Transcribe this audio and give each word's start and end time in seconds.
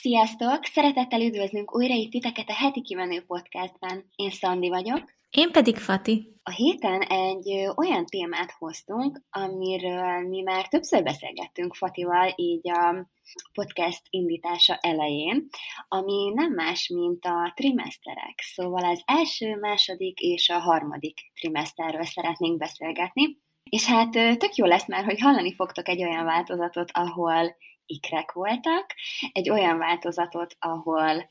Sziasztok! 0.00 0.64
Szeretettel 0.64 1.20
üdvözlünk 1.20 1.74
újra 1.74 1.94
itt 1.94 2.10
titeket 2.10 2.48
a 2.48 2.54
heti 2.54 2.80
kimenő 2.80 3.24
podcastban. 3.26 4.10
Én 4.16 4.30
Szandi 4.30 4.68
vagyok. 4.68 5.12
Én 5.30 5.50
pedig 5.52 5.76
Fati. 5.76 6.34
A 6.42 6.50
héten 6.50 7.00
egy 7.00 7.48
olyan 7.76 8.06
témát 8.06 8.50
hoztunk, 8.58 9.22
amiről 9.30 10.28
mi 10.28 10.40
már 10.42 10.68
többször 10.68 11.02
beszélgettünk 11.02 11.74
Fatival, 11.74 12.32
így 12.36 12.70
a 12.70 13.08
podcast 13.52 14.02
indítása 14.10 14.78
elején, 14.80 15.48
ami 15.88 16.32
nem 16.34 16.52
más, 16.52 16.88
mint 16.88 17.24
a 17.24 17.52
trimeszterek. 17.56 18.34
Szóval 18.54 18.84
az 18.84 19.02
első, 19.04 19.56
második 19.56 20.20
és 20.20 20.48
a 20.48 20.58
harmadik 20.58 21.18
trimeszterről 21.40 22.04
szeretnénk 22.04 22.58
beszélgetni. 22.58 23.38
És 23.70 23.84
hát 23.84 24.10
tök 24.10 24.54
jó 24.54 24.66
lesz 24.66 24.88
már, 24.88 25.04
hogy 25.04 25.20
hallani 25.20 25.54
fogtok 25.54 25.88
egy 25.88 26.02
olyan 26.02 26.24
változatot, 26.24 26.90
ahol 26.92 27.56
ikrek 27.90 28.32
voltak, 28.32 28.94
egy 29.32 29.50
olyan 29.50 29.78
változatot, 29.78 30.56
ahol 30.58 31.28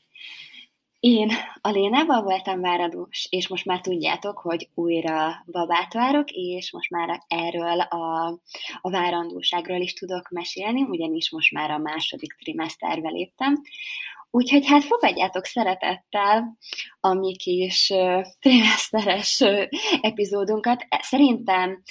én 1.00 1.30
a 1.60 1.70
Lénával 1.70 2.22
voltam 2.22 2.60
váradós, 2.60 3.26
és 3.30 3.48
most 3.48 3.64
már 3.64 3.80
tudjátok, 3.80 4.38
hogy 4.38 4.68
újra 4.74 5.44
babát 5.46 5.92
várok, 5.92 6.30
és 6.30 6.72
most 6.72 6.90
már 6.90 7.22
erről 7.28 7.80
a, 7.80 8.26
a 8.80 8.90
várandóságról 8.90 9.80
is 9.80 9.92
tudok 9.92 10.28
mesélni, 10.28 10.82
ugyanis 10.82 11.30
most 11.30 11.52
már 11.52 11.70
a 11.70 11.78
második 11.78 12.32
trimeszterbe 12.32 13.08
léptem. 13.08 13.62
Úgyhogy 14.30 14.66
hát 14.66 14.84
fogadjátok 14.84 15.44
szeretettel 15.44 16.56
a 17.00 17.14
mi 17.14 17.36
kis 17.36 17.92
trimeszteres 18.38 19.44
epizódunkat. 20.00 20.86
Szerintem 21.00 21.82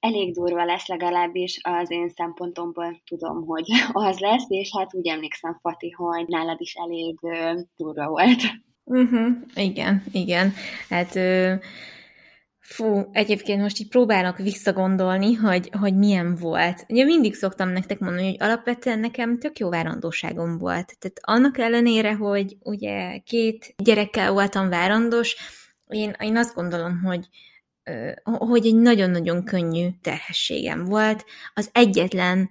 elég 0.00 0.34
durva 0.34 0.64
lesz 0.64 0.86
legalábbis 0.86 1.58
az 1.62 1.90
én 1.90 2.08
szempontomból 2.08 3.00
tudom, 3.06 3.46
hogy 3.46 3.64
az 3.92 4.18
lesz, 4.18 4.44
és 4.48 4.70
hát 4.78 4.94
úgy 4.94 5.08
emlékszem, 5.08 5.58
Fati, 5.60 5.90
hogy 5.90 6.26
nálad 6.26 6.60
is 6.60 6.74
elég 6.74 7.18
uh, 7.22 7.60
durva 7.76 8.08
volt. 8.08 8.40
Uh-huh. 8.84 9.28
Igen, 9.54 10.02
igen. 10.12 10.52
Hát 10.88 11.14
uh, 11.14 11.52
fú, 12.58 13.08
egyébként 13.12 13.60
most 13.60 13.80
így 13.80 13.88
próbálok 13.88 14.38
visszagondolni, 14.38 15.34
hogy, 15.34 15.70
hogy 15.80 15.96
milyen 15.96 16.36
volt. 16.36 16.84
Ugye 16.88 17.04
mindig 17.04 17.34
szoktam 17.34 17.68
nektek 17.68 17.98
mondani, 17.98 18.26
hogy 18.26 18.36
alapvetően 18.38 18.98
nekem 18.98 19.38
tök 19.38 19.58
jó 19.58 19.68
várandóságom 19.68 20.58
volt. 20.58 20.98
Tehát 20.98 21.18
annak 21.20 21.58
ellenére, 21.58 22.14
hogy 22.14 22.56
ugye 22.62 23.18
két 23.18 23.74
gyerekkel 23.76 24.32
voltam 24.32 24.68
várandós, 24.68 25.36
én, 25.86 26.14
én 26.18 26.36
azt 26.36 26.54
gondolom, 26.54 27.00
hogy 27.02 27.28
hogy 28.22 28.66
egy 28.66 28.76
nagyon-nagyon 28.76 29.44
könnyű 29.44 29.88
terhességem 30.02 30.84
volt. 30.84 31.24
Az 31.54 31.70
egyetlen 31.72 32.50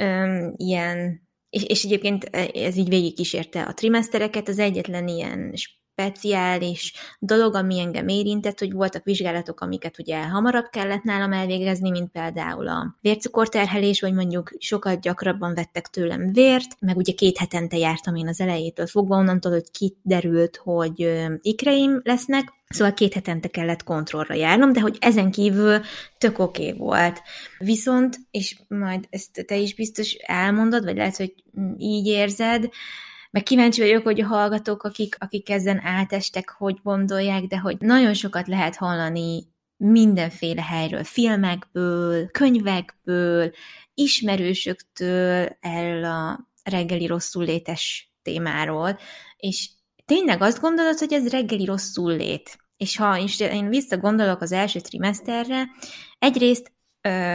um, 0.00 0.54
ilyen, 0.56 1.28
és, 1.50 1.64
és 1.64 1.84
egyébként 1.84 2.24
ez 2.54 2.76
így 2.76 2.88
végigkísérte 2.88 3.62
a 3.62 3.74
trimesztereket, 3.74 4.48
az 4.48 4.58
egyetlen 4.58 5.08
ilyen 5.08 5.50
speciális 5.98 6.92
dolog, 7.18 7.54
ami 7.54 7.80
engem 7.80 8.08
érintett, 8.08 8.58
hogy 8.58 8.72
voltak 8.72 9.04
vizsgálatok, 9.04 9.60
amiket 9.60 9.98
ugye 9.98 10.22
hamarabb 10.22 10.68
kellett 10.70 11.02
nálam 11.02 11.32
elvégezni, 11.32 11.90
mint 11.90 12.10
például 12.10 12.68
a 12.68 12.96
vércukorterhelés, 13.00 14.00
vagy 14.00 14.12
mondjuk 14.12 14.52
sokat 14.58 15.00
gyakrabban 15.00 15.54
vettek 15.54 15.86
tőlem 15.86 16.32
vért, 16.32 16.80
meg 16.80 16.96
ugye 16.96 17.12
két 17.12 17.38
hetente 17.38 17.76
jártam 17.76 18.14
én 18.14 18.28
az 18.28 18.40
elejétől 18.40 18.86
fogva, 18.86 19.16
onnantól, 19.16 19.52
hogy 19.52 19.70
kiderült, 19.70 20.56
hogy 20.56 21.28
ikreim 21.40 22.00
lesznek, 22.04 22.56
Szóval 22.68 22.94
két 22.94 23.14
hetente 23.14 23.48
kellett 23.48 23.82
kontrollra 23.82 24.34
járnom, 24.34 24.72
de 24.72 24.80
hogy 24.80 24.96
ezen 25.00 25.30
kívül 25.30 25.80
tök 26.18 26.38
oké 26.38 26.66
okay 26.66 26.78
volt. 26.78 27.22
Viszont, 27.58 28.16
és 28.30 28.56
majd 28.68 29.04
ezt 29.10 29.44
te 29.46 29.56
is 29.56 29.74
biztos 29.74 30.12
elmondod, 30.12 30.84
vagy 30.84 30.96
lehet, 30.96 31.16
hogy 31.16 31.34
így 31.78 32.06
érzed, 32.06 32.68
meg 33.38 33.46
kíváncsi 33.46 33.80
vagyok, 33.80 34.02
hogy 34.02 34.20
a 34.20 34.26
hallgatók, 34.26 34.82
akik, 34.82 35.16
akik 35.18 35.50
ezen 35.50 35.80
átestek, 35.84 36.50
hogy 36.50 36.78
gondolják, 36.82 37.42
de 37.42 37.58
hogy 37.58 37.76
nagyon 37.80 38.14
sokat 38.14 38.46
lehet 38.46 38.76
hallani 38.76 39.42
mindenféle 39.76 40.62
helyről, 40.62 41.04
filmekből, 41.04 42.30
könyvekből, 42.30 43.50
ismerősöktől 43.94 45.56
erről 45.60 46.04
a 46.04 46.48
reggeli 46.62 47.06
rosszul 47.06 47.44
létes 47.44 48.12
témáról, 48.22 48.98
és 49.36 49.70
tényleg 50.04 50.42
azt 50.42 50.60
gondolod, 50.60 50.98
hogy 50.98 51.12
ez 51.12 51.30
reggeli 51.30 51.64
rosszul 51.64 52.16
lét. 52.16 52.58
És 52.76 52.96
ha 52.96 53.18
én 53.38 53.68
visszagondolok 53.68 54.40
az 54.40 54.52
első 54.52 54.80
trimeszterre, 54.80 55.64
egyrészt 56.18 56.72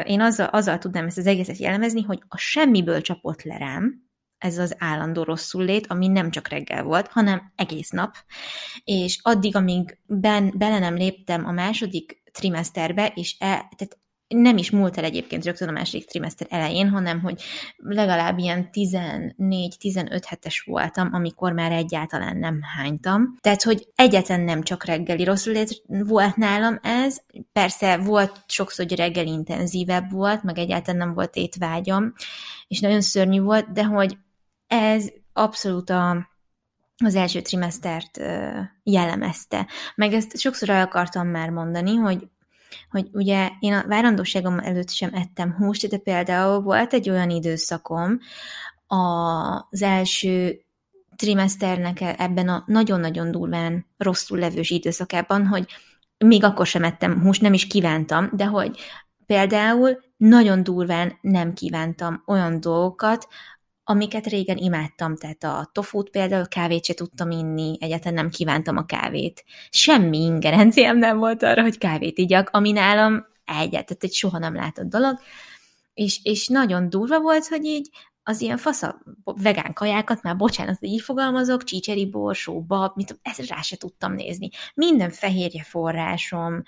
én 0.06 0.22
azzal, 0.22 0.47
azzal 0.47 0.78
tudnám 0.78 1.06
ezt 1.06 1.18
az 1.18 1.28
egészet 1.28 1.58
jellemezni, 1.58 2.02
hogy 2.02 2.20
a 2.28 2.38
semmiből 2.38 3.02
csapott 3.02 3.44
le 3.44 3.58
rám, 3.58 4.03
ez 4.44 4.58
az 4.58 4.76
állandó 4.78 5.24
rosszul 5.24 5.64
lét, 5.64 5.88
ami 5.88 6.08
nem 6.08 6.31
csak 6.31 6.48
reggel 6.48 6.84
volt, 6.84 7.08
hanem 7.08 7.52
egész 7.56 7.90
nap. 7.90 8.16
És 8.84 9.20
addig, 9.22 9.56
amíg 9.56 10.00
ben, 10.06 10.54
bele 10.58 10.80
nem 10.80 10.96
léptem 10.96 11.46
a 11.46 11.52
második 11.52 12.22
trimeszterbe, 12.31 13.12
és 13.16 13.36
e, 13.40 13.46
tehát 13.48 13.98
nem 14.28 14.58
is 14.58 14.72
múlt 14.72 14.98
el 14.98 15.03
egyébként 15.03 15.46
rögtön 15.46 15.68
a 15.68 15.72
második 15.72 16.08
trimester 16.08 16.48
elején, 16.50 16.90
hanem 16.90 17.22
hogy 17.22 17.42
legalább 17.78 18.38
ilyen 18.38 18.70
14-15 18.72 20.22
hetes 20.28 20.59
voltam, 20.59 21.09
amikor 21.12 21.52
már 21.53 21.72
egyáltalán 21.72 22.38
nem 22.38 22.59
hánytam. 22.78 23.38
Tehát, 23.42 23.64
hogy 23.64 23.88
egyetlen 23.96 24.42
nem 24.42 24.64
csak 24.64 24.86
reggeli 24.86 25.24
rosszul 25.24 25.64
volt 25.88 26.36
nálam 26.36 26.80
ez, 26.82 27.22
persze 27.52 27.98
volt 27.98 28.44
sokszor, 28.48 28.86
hogy 28.88 28.98
reggel 28.98 29.26
intenzívebb 29.26 30.12
volt, 30.12 30.44
meg 30.44 30.58
egyáltalán 30.58 31.00
nem 31.08 31.14
volt 31.14 31.36
étvágyam, 31.36 32.14
és 32.68 32.80
nagyon 32.80 33.02
szörnyű 33.02 33.42
volt, 33.42 33.72
de 33.72 33.84
hogy 33.84 34.18
ez 34.73 35.09
abszolút 35.34 35.89
a, 35.89 36.29
az 37.03 37.16
első 37.16 37.41
trimesztert 37.41 38.19
jellemezte. 38.84 39.67
Meg 39.95 40.13
ezt 40.13 40.38
sokszor 40.38 40.69
el 40.69 40.81
akartam 40.85 41.28
már 41.28 41.50
mondani, 41.50 41.95
hogy 41.95 42.28
hogy 42.89 43.09
ugye 43.11 43.50
én 43.59 43.73
a 43.73 43.88
várandóságom 43.88 44.59
előtt 44.59 44.89
sem 44.89 45.13
ettem 45.13 45.53
húst, 45.53 45.88
de 45.88 45.97
például 45.97 46.61
volt 46.61 46.94
egy 46.94 47.09
olyan 47.09 47.29
időszakom 47.29 48.19
az 48.88 49.81
első 49.81 50.66
trimeszternek 51.16 52.01
ebben 52.01 52.50
a 52.50 52.63
nagyon-nagyon 52.66 53.31
durván 53.31 53.85
rosszul 53.97 54.40
levős 54.40 54.69
időszakában, 54.69 55.47
hogy 55.47 55.66
még 56.17 56.44
akkor 56.44 56.66
sem 56.66 56.84
ettem 56.84 57.22
húst, 57.22 57.41
nem 57.41 57.53
is 57.53 57.67
kívántam, 57.67 58.29
de 58.31 58.45
hogy 58.45 58.79
például 59.25 60.03
nagyon 60.17 60.63
durván 60.63 61.17
nem 61.22 61.53
kívántam 61.53 62.23
olyan 62.25 62.59
dolgokat, 62.59 63.28
amiket 63.84 64.28
régen 64.28 64.58
imádtam, 64.58 65.16
tehát 65.16 65.44
a 65.44 65.70
tofút 65.72 66.10
például 66.10 66.48
kávét 66.48 66.86
se 66.86 66.94
tudtam 66.94 67.32
inni, 67.32 67.78
egyáltalán 67.80 68.14
nem 68.14 68.30
kívántam 68.30 68.78
a 68.78 68.86
kávét. 68.86 69.44
Semmi 69.70 70.18
ingerenciám 70.18 70.98
nem 70.98 71.18
volt 71.18 71.44
arra, 71.44 71.62
hogy 71.62 71.78
kávét 71.78 72.18
igyak, 72.18 72.50
ami 72.50 72.72
nálam 72.72 73.26
egyet, 73.46 73.98
egy 74.00 74.14
soha 74.14 74.38
nem 74.38 74.56
látott 74.56 74.90
dolog, 74.90 75.20
és, 75.94 76.20
és 76.24 76.48
nagyon 76.48 76.90
durva 76.90 77.20
volt, 77.20 77.48
hogy 77.48 77.66
így 77.66 77.90
az 78.24 78.42
ilyen 78.42 78.58
fasza 78.58 79.02
vegán 79.24 79.74
kajákat, 79.74 80.22
már 80.22 80.36
bocsánat, 80.36 80.80
hogy 80.80 80.90
így 80.90 81.02
fogalmazok, 81.02 81.64
csícseri 81.64 82.10
borsó, 82.10 82.62
bab, 82.62 82.92
mit, 82.96 83.20
ezt 83.22 83.48
rá 83.48 83.62
se 83.62 83.78
tudtam 83.78 84.14
nézni. 84.14 84.50
Minden 84.74 85.10
fehérje 85.10 85.64
forrásom, 85.64 86.64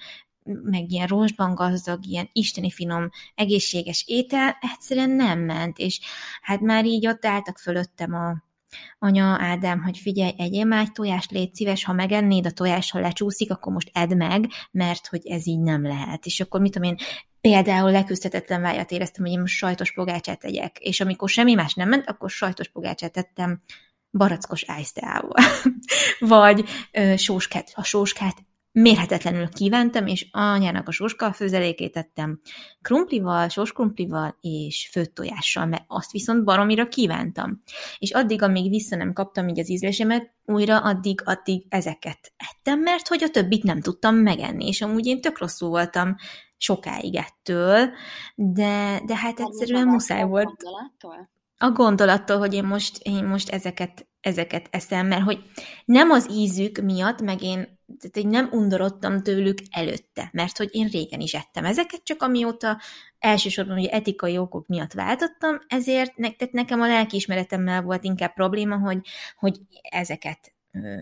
meg 0.63 0.91
ilyen 0.91 1.07
rostban 1.07 1.56
gazdag, 1.56 2.06
ilyen 2.06 2.29
isteni 2.33 2.72
finom, 2.72 3.09
egészséges 3.35 4.03
étel 4.07 4.57
egyszerűen 4.73 5.09
nem 5.09 5.39
ment, 5.39 5.78
és 5.78 6.00
hát 6.41 6.59
már 6.59 6.85
így 6.85 7.07
ott 7.07 7.25
álltak 7.25 7.57
fölöttem 7.57 8.13
a 8.13 8.44
anya 9.00 9.38
Ádám, 9.39 9.81
hogy 9.81 9.97
figyelj, 9.97 10.34
egyél 10.38 10.66
már 10.66 10.81
egy 10.81 10.91
tojást, 10.91 11.31
légy 11.31 11.53
szíves, 11.53 11.84
ha 11.84 11.94
megennéd 11.94 12.45
a 12.45 12.51
tojást, 12.51 12.91
ha 12.91 13.00
lecsúszik, 13.00 13.51
akkor 13.51 13.73
most 13.73 13.89
edd 13.94 14.16
meg, 14.16 14.45
mert 14.72 15.07
hogy 15.07 15.28
ez 15.28 15.47
így 15.47 15.59
nem 15.59 15.84
lehet. 15.84 16.25
És 16.25 16.39
akkor 16.39 16.61
mit 16.61 16.72
tudom 16.72 16.89
én, 16.89 16.97
például 17.41 17.91
leküzdhetetlen 17.91 18.61
vágyat 18.61 18.91
éreztem, 18.91 19.23
hogy 19.23 19.34
én 19.34 19.39
most 19.39 19.55
sajtos 19.55 19.94
pogácsát 19.94 20.39
tegyek, 20.39 20.78
és 20.79 21.01
amikor 21.01 21.29
semmi 21.29 21.53
más 21.53 21.73
nem 21.73 21.89
ment, 21.89 22.07
akkor 22.07 22.29
sajtos 22.29 22.69
pogácsát 22.69 23.11
tettem 23.11 23.61
barackos 24.11 24.63
ájszteával. 24.67 25.43
Vagy 26.20 26.66
ö, 26.91 27.16
sóskát. 27.17 27.72
A 27.75 27.84
sóskát 27.84 28.35
mérhetetlenül 28.81 29.49
kívántam, 29.49 30.07
és 30.07 30.27
anyának 30.31 30.87
a 30.87 30.91
soska 30.91 31.33
főzelékét 31.33 31.91
tettem 31.91 32.39
krumplival, 32.81 33.49
sóskrumplival 33.49 34.37
és 34.41 34.89
főtt 34.91 35.13
tojással, 35.13 35.66
mert 35.66 35.83
azt 35.87 36.11
viszont 36.11 36.43
baromira 36.43 36.87
kívántam. 36.87 37.61
És 37.97 38.11
addig, 38.11 38.41
amíg 38.41 38.69
vissza 38.69 38.95
nem 38.95 39.13
kaptam 39.13 39.47
így 39.47 39.59
az 39.59 39.69
ízlésemet, 39.69 40.33
újra 40.45 40.79
addig, 40.79 41.22
addig 41.25 41.66
ezeket 41.69 42.33
ettem, 42.37 42.79
mert 42.79 43.07
hogy 43.07 43.23
a 43.23 43.29
többit 43.29 43.63
nem 43.63 43.81
tudtam 43.81 44.16
megenni, 44.16 44.67
és 44.67 44.81
amúgy 44.81 45.05
én 45.05 45.22
tök 45.22 45.39
rosszul 45.39 45.69
voltam 45.69 46.16
sokáig 46.57 47.16
ettől, 47.16 47.89
de, 48.35 49.01
de 49.05 49.16
hát 49.16 49.39
egyszerűen 49.39 49.87
muszáj 49.87 50.23
volt. 50.23 50.45
Gondolattól? 50.45 51.29
A 51.57 51.69
gondolattól, 51.69 52.37
hogy 52.37 52.53
én 52.53 52.63
most, 52.63 52.99
én 53.03 53.23
most 53.23 53.49
ezeket, 53.49 54.07
ezeket 54.22 54.67
eszem, 54.72 55.07
mert 55.07 55.23
hogy 55.23 55.43
nem 55.85 56.09
az 56.09 56.29
ízük 56.31 56.77
miatt, 56.77 57.22
meg 57.22 57.41
én 57.41 57.74
tehát 57.99 58.17
én 58.17 58.28
nem 58.28 58.49
undorodtam 58.52 59.23
tőlük 59.23 59.58
előtte, 59.70 60.29
mert 60.32 60.58
hogy 60.58 60.70
én 60.72 60.87
régen 60.87 61.20
is 61.20 61.34
ettem 61.34 61.66
ezeket, 61.66 62.03
csak 62.03 62.22
amióta 62.22 62.82
elsősorban 63.20 63.78
ugye 63.78 63.90
etikai 63.90 64.37
okok 64.37 64.67
miatt 64.67 64.93
váltottam, 64.93 65.59
ezért 65.67 66.17
ne, 66.17 66.32
tehát 66.32 66.53
nekem 66.53 66.82
a 66.82 66.87
lelkiismeretemmel 66.87 67.82
volt 67.82 68.03
inkább 68.03 68.34
probléma, 68.34 68.78
hogy, 68.78 68.99
hogy 69.35 69.59
ezeket 69.82 70.55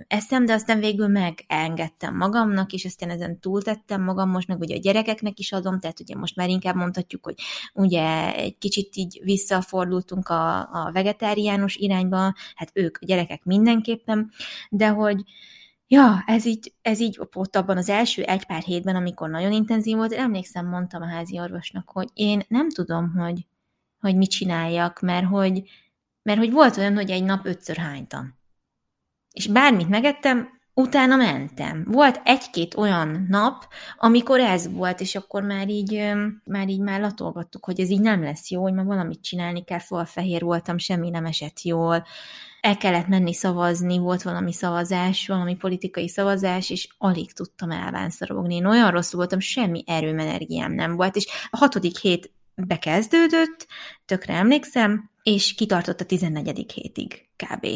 eszem, 0.08 0.46
de 0.46 0.54
aztán 0.54 0.80
végül 0.80 1.08
megengedtem 1.08 2.16
magamnak, 2.16 2.74
és 2.74 2.86
aztán 2.86 3.10
ezen 3.10 3.40
túltettem 3.40 4.04
magam, 4.04 4.30
most 4.30 4.48
meg 4.48 4.60
ugye 4.60 4.76
a 4.76 4.80
gyerekeknek 4.80 5.40
is 5.40 5.52
adom, 5.52 5.80
tehát 5.80 6.00
ugye 6.00 6.16
most 6.16 6.36
már 6.36 6.50
inkább 6.50 6.76
mondhatjuk, 6.76 7.26
hogy 7.26 7.36
ugye 7.74 8.36
egy 8.36 8.58
kicsit 8.58 8.96
így 8.96 9.20
visszafordultunk 9.24 10.30
a, 10.30 10.60
a 10.60 10.92
vegetáriánus 10.94 11.76
irányba, 11.76 12.34
hát 12.56 12.72
ők, 12.74 12.98
a 13.02 13.06
gyerekek 13.06 13.44
mindenképpen, 13.44 14.32
de 14.70 14.88
hogy 14.88 15.24
ja, 15.94 16.24
ez 16.26 16.46
így, 16.46 16.74
ez 16.82 17.00
így 17.00 17.20
ott 17.36 17.56
abban 17.56 17.78
az 17.78 17.90
első 17.90 18.24
egy 18.24 18.46
pár 18.46 18.62
hétben, 18.62 18.96
amikor 18.96 19.30
nagyon 19.30 19.52
intenzív 19.52 19.96
volt, 19.96 20.12
emlékszem, 20.12 20.68
mondtam 20.68 21.02
a 21.02 21.08
házi 21.08 21.40
orvosnak, 21.40 21.90
hogy 21.90 22.10
én 22.14 22.42
nem 22.48 22.70
tudom, 22.70 23.12
hogy, 23.12 23.46
hogy 24.00 24.16
mit 24.16 24.30
csináljak, 24.30 25.00
mert 25.00 25.26
hogy, 25.26 25.70
mert 26.22 26.40
hogy 26.40 26.52
volt 26.52 26.78
olyan, 26.78 26.96
hogy 26.96 27.12
egy 27.12 27.24
nap 27.24 27.46
ötször 27.46 27.78
hánytam. 27.78 28.36
És 29.32 29.48
bármit 29.48 29.90
megettem, 29.90 30.48
utána 30.74 31.16
mentem. 31.16 31.86
Volt 31.88 32.22
egy-két 32.24 32.76
olyan 32.76 33.26
nap, 33.30 33.68
amikor 33.98 34.40
ez 34.40 34.72
volt, 34.72 35.00
és 35.00 35.16
akkor 35.16 35.44
már 35.44 35.70
így, 35.70 36.12
már 36.44 36.70
így 36.70 36.80
már 36.80 37.02
latolgattuk, 37.02 37.66
hogy 37.66 37.80
ez 37.80 37.90
így 37.90 38.02
nem 38.02 38.24
lesz 38.24 38.50
jó, 38.50 38.62
hogy 38.62 38.74
már 38.74 38.86
valamit 38.86 39.24
csinálni 39.24 39.64
kell, 39.64 40.06
fehér 40.06 40.42
voltam, 40.42 40.78
semmi 40.78 41.10
nem 41.10 41.26
esett 41.26 41.62
jól, 41.62 42.06
el 42.62 42.78
kellett 42.78 43.08
menni 43.08 43.34
szavazni, 43.34 43.98
volt 43.98 44.22
valami 44.22 44.54
szavazás, 44.54 45.28
valami 45.28 45.56
politikai 45.56 46.08
szavazás, 46.10 46.70
és 46.70 46.88
alig 46.98 47.34
tudtam 47.34 47.72
elvánszorogni. 47.72 48.56
Én 48.56 48.66
olyan 48.66 48.92
rosszul 48.92 49.20
voltam, 49.20 49.40
semmi 49.40 49.84
erőm, 49.88 50.20
energiám 50.20 50.72
nem 50.72 50.96
volt, 50.96 51.16
és 51.16 51.28
a 51.50 51.58
hatodik 51.58 51.98
hét 51.98 52.32
bekezdődött, 52.56 53.68
tökre 54.06 54.34
emlékszem, 54.34 55.10
és 55.24 55.54
kitartott 55.54 56.02
a 56.02 56.06
14. 56.06 56.72
hétig 56.72 57.26
kb 57.36 57.68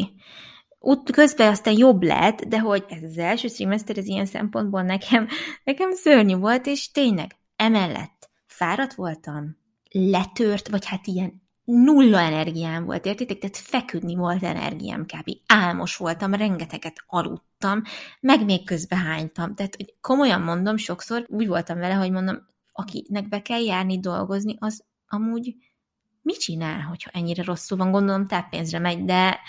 út 0.80 1.12
közben 1.12 1.50
aztán 1.50 1.78
jobb 1.78 2.04
lett, 2.04 2.42
de 2.42 2.60
hogy 2.60 2.86
ez 2.88 3.04
az 3.04 3.18
első 3.18 3.48
trimester, 3.48 3.98
ez 3.98 4.08
ilyen 4.08 4.26
szempontból 4.26 4.82
nekem, 4.82 5.28
nekem 5.64 5.92
szörnyű 5.92 6.36
volt, 6.36 6.66
és 6.66 6.92
tényleg, 6.92 7.36
emellett 7.56 8.30
fáradt 8.46 8.94
voltam, 8.94 9.58
letört, 9.92 10.68
vagy 10.68 10.86
hát 10.86 11.08
ilyen 11.08 11.42
nulla 11.64 12.20
energiám 12.20 12.86
volt, 12.86 13.06
értitek? 13.06 13.38
Tehát 13.38 13.58
feküdni 13.58 14.16
volt 14.16 14.44
energiám 14.44 15.06
kb. 15.06 15.32
Álmos 15.48 15.96
voltam, 15.96 16.34
rengeteget 16.34 17.04
aludtam, 17.08 17.82
meg 18.20 18.46
még 18.46 18.66
közben 18.66 19.00
hánytam. 19.00 19.56
Tehát 19.56 19.76
hogy 19.76 19.94
komolyan 20.02 20.42
mondom, 20.42 20.78
sokszor 20.78 21.26
úgy 21.28 21.48
voltam 21.48 21.78
vele, 21.78 21.94
hogy 21.94 22.12
mondom, 22.12 22.48
akinek 22.72 23.28
be 23.28 23.42
kell 23.42 23.62
járni 23.62 24.00
dolgozni, 24.00 24.56
az 24.60 24.84
amúgy 25.08 25.56
mit 26.22 26.40
csinál, 26.40 26.82
hogyha 26.82 27.10
ennyire 27.14 27.44
rosszul 27.44 27.78
van? 27.78 27.92
Gondolom 27.92 28.28
táppénzre 28.28 28.80
megy, 28.80 29.06
de 29.06 29.40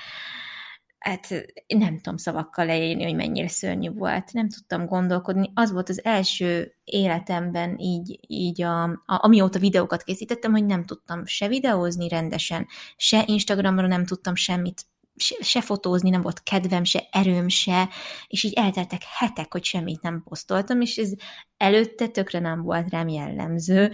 hát 0.99 1.29
nem 1.67 1.97
tudom 1.97 2.17
szavakkal 2.17 2.67
leírni, 2.67 3.03
hogy 3.03 3.15
mennyire 3.15 3.49
szörnyű 3.49 3.91
volt. 3.91 4.33
Nem 4.33 4.49
tudtam 4.49 4.87
gondolkodni. 4.87 5.51
Az 5.55 5.73
volt 5.73 5.89
az 5.89 6.05
első 6.05 6.75
életemben 6.85 7.79
így, 7.79 8.19
így 8.27 8.63
a, 8.63 8.83
a, 8.83 8.99
amióta 9.07 9.59
videókat 9.59 10.03
készítettem, 10.03 10.53
hogy 10.53 10.67
nem 10.67 10.85
tudtam 10.85 11.27
se 11.27 11.49
videózni 11.49 12.09
rendesen, 12.09 12.67
se 12.97 13.23
Instagramra 13.27 13.87
nem 13.87 14.05
tudtam 14.05 14.35
semmit 14.35 14.87
se, 15.21 15.37
se 15.41 15.61
fotózni, 15.61 16.11
nem 16.11 16.21
volt 16.21 16.43
kedvem, 16.43 16.85
se 16.85 17.09
erőm, 17.11 17.49
se, 17.49 17.89
és 18.27 18.43
így 18.43 18.53
elteltek 18.53 19.01
hetek, 19.19 19.53
hogy 19.53 19.65
semmit 19.65 20.03
nem 20.03 20.23
posztoltam, 20.23 20.81
és 20.81 20.97
ez 20.97 21.13
előtte 21.57 22.09
tökre 22.09 22.39
nem 22.39 22.63
volt 22.63 22.91
rám 22.91 23.09
jellemző, 23.09 23.93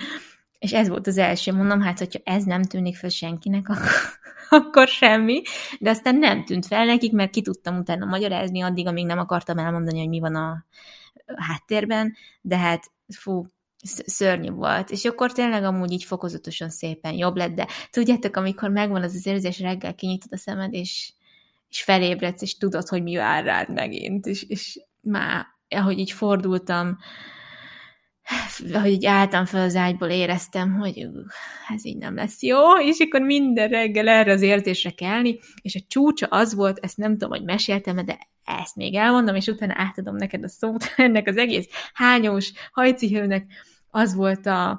és 0.58 0.72
ez 0.72 0.88
volt 0.88 1.06
az 1.06 1.18
első, 1.18 1.52
mondom, 1.52 1.80
hát 1.80 1.98
hogyha 1.98 2.20
ez 2.24 2.44
nem 2.44 2.62
tűnik 2.62 2.96
fel 2.96 3.10
senkinek, 3.10 3.68
akkor, 3.68 3.90
akkor 4.54 4.88
semmi, 4.88 5.42
de 5.80 5.90
aztán 5.90 6.16
nem 6.16 6.44
tűnt 6.44 6.66
fel 6.66 6.84
nekik, 6.84 7.12
mert 7.12 7.30
ki 7.30 7.42
tudtam 7.42 7.78
utána 7.78 8.04
magyarázni 8.04 8.60
addig, 8.60 8.86
amíg 8.86 9.06
nem 9.06 9.18
akartam 9.18 9.58
elmondani, 9.58 9.98
hogy 9.98 10.08
mi 10.08 10.20
van 10.20 10.34
a 10.34 10.64
háttérben, 11.36 12.14
de 12.40 12.56
hát 12.58 12.92
fú, 13.16 13.46
szörnyű 13.86 14.50
volt, 14.50 14.90
és 14.90 15.04
akkor 15.04 15.32
tényleg 15.32 15.64
amúgy 15.64 15.92
így 15.92 16.04
fokozatosan 16.04 16.68
szépen 16.68 17.12
jobb 17.12 17.36
lett, 17.36 17.54
de 17.54 17.68
tudjátok, 17.90 18.36
amikor 18.36 18.70
megvan 18.70 19.02
az 19.02 19.14
az 19.14 19.26
érzés, 19.26 19.60
reggel 19.60 19.94
kinyitod 19.94 20.32
a 20.32 20.36
szemed, 20.36 20.72
és, 20.72 21.12
és 21.68 21.82
felébredsz, 21.82 22.42
és 22.42 22.56
tudod, 22.56 22.88
hogy 22.88 23.02
mi 23.02 23.16
vár 23.16 23.44
rád 23.44 23.72
megint, 23.72 24.26
és, 24.26 24.42
és 24.42 24.80
már, 25.00 25.46
ahogy 25.68 25.98
így 25.98 26.10
fordultam, 26.10 26.98
hogy 28.72 28.90
így 28.90 29.06
álltam 29.06 29.44
fel 29.44 29.62
az 29.62 29.76
ágyból, 29.76 30.08
éreztem, 30.08 30.74
hogy 30.74 31.06
ez 31.74 31.84
így 31.84 31.96
nem 31.96 32.14
lesz 32.14 32.42
jó, 32.42 32.78
és 32.78 32.98
akkor 32.98 33.20
minden 33.20 33.68
reggel 33.68 34.08
erre 34.08 34.32
az 34.32 34.42
érzésre 34.42 34.90
kelni, 34.90 35.38
és 35.62 35.74
a 35.74 35.84
csúcsa 35.88 36.26
az 36.26 36.54
volt, 36.54 36.78
ezt 36.78 36.96
nem 36.96 37.12
tudom, 37.12 37.30
hogy 37.30 37.44
meséltem 37.44 38.04
de 38.04 38.18
ezt 38.44 38.76
még 38.76 38.94
elmondom, 38.94 39.34
és 39.34 39.46
utána 39.46 39.74
átadom 39.76 40.16
neked 40.16 40.44
a 40.44 40.48
szót 40.48 40.84
ennek 40.96 41.28
az 41.28 41.36
egész 41.36 41.68
hányós 41.92 42.52
hajcihőnek, 42.72 43.46
az 43.90 44.14
volt 44.14 44.46
a, 44.46 44.70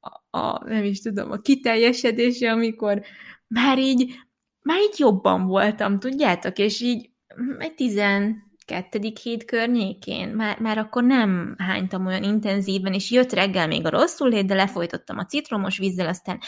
a, 0.00 0.38
a, 0.38 0.64
nem 0.64 0.84
is 0.84 1.00
tudom, 1.00 1.30
a 1.30 1.36
kiteljesedése, 1.36 2.50
amikor 2.50 3.02
már 3.46 3.78
így, 3.78 4.14
már 4.62 4.80
így 4.80 4.98
jobban 4.98 5.46
voltam, 5.46 5.98
tudjátok, 5.98 6.58
és 6.58 6.80
így 6.80 7.10
egy 7.58 7.74
tizen 7.74 8.50
kettedik 8.64 9.18
hét 9.18 9.44
környékén, 9.44 10.28
már, 10.28 10.58
már 10.58 10.78
akkor 10.78 11.04
nem 11.04 11.54
hánytam 11.58 12.06
olyan 12.06 12.22
intenzíven, 12.22 12.92
és 12.92 13.10
jött 13.10 13.32
reggel 13.32 13.66
még 13.66 13.86
a 13.86 13.90
rosszul 13.90 14.28
lét, 14.28 14.46
de 14.46 14.54
lefolytottam 14.54 15.18
a 15.18 15.24
citromos 15.24 15.78
vízzel, 15.78 16.06
aztán 16.06 16.40